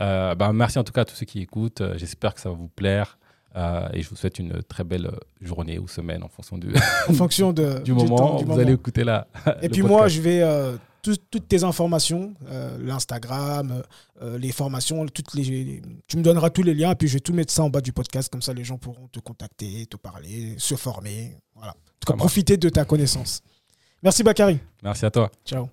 Euh, 0.00 0.34
bah, 0.34 0.52
merci 0.52 0.78
en 0.78 0.84
tout 0.84 0.92
cas 0.92 1.02
à 1.02 1.04
tous 1.04 1.16
ceux 1.16 1.26
qui 1.26 1.40
écoutent. 1.40 1.82
J'espère 1.96 2.34
que 2.34 2.40
ça 2.40 2.48
va 2.50 2.54
vous 2.54 2.68
plaire. 2.68 3.18
Euh, 3.56 3.88
et 3.94 4.02
je 4.02 4.08
vous 4.10 4.16
souhaite 4.16 4.38
une 4.38 4.62
très 4.62 4.84
belle 4.84 5.10
journée 5.40 5.78
ou 5.78 5.88
semaine 5.88 6.22
en 6.22 6.28
fonction 6.28 6.58
du, 6.58 6.68
en 7.08 7.12
fonction 7.14 7.52
de, 7.52 7.78
du 7.84 7.94
moment 7.94 8.16
temps, 8.16 8.36
du 8.36 8.44
vous 8.44 8.50
moment. 8.50 8.62
allez 8.62 8.74
écouter 8.74 9.04
la. 9.04 9.26
Et 9.62 9.68
puis 9.70 9.82
moi, 9.82 10.06
je 10.08 10.20
vais 10.20 10.42
tout- 11.02 11.16
toutes 11.30 11.48
tes 11.48 11.64
informations, 11.64 12.34
euh, 12.48 12.76
l'Instagram, 12.80 13.82
euh, 14.22 14.38
les 14.38 14.52
formations, 14.52 15.06
toutes 15.06 15.34
les, 15.34 15.82
tu 16.06 16.16
me 16.16 16.22
donneras 16.22 16.50
tous 16.50 16.62
les 16.62 16.74
liens 16.74 16.92
et 16.92 16.94
puis 16.94 17.08
je 17.08 17.14
vais 17.14 17.20
tout 17.20 17.32
mettre 17.32 17.52
ça 17.52 17.62
en 17.62 17.70
bas 17.70 17.80
du 17.80 17.92
podcast 17.92 18.30
comme 18.30 18.42
ça 18.42 18.52
les 18.52 18.64
gens 18.64 18.78
pourront 18.78 19.08
te 19.08 19.20
contacter, 19.20 19.86
te 19.86 19.96
parler, 19.96 20.54
se 20.58 20.74
former, 20.74 21.36
voilà. 21.54 21.72
En 21.72 22.00
tout 22.00 22.12
cas, 22.12 22.16
profiter 22.16 22.56
de 22.56 22.68
ta 22.68 22.84
connaissance. 22.84 23.42
Merci 24.02 24.22
Bakary. 24.22 24.58
Merci 24.82 25.04
à 25.06 25.10
toi. 25.10 25.30
Ciao. 25.44 25.68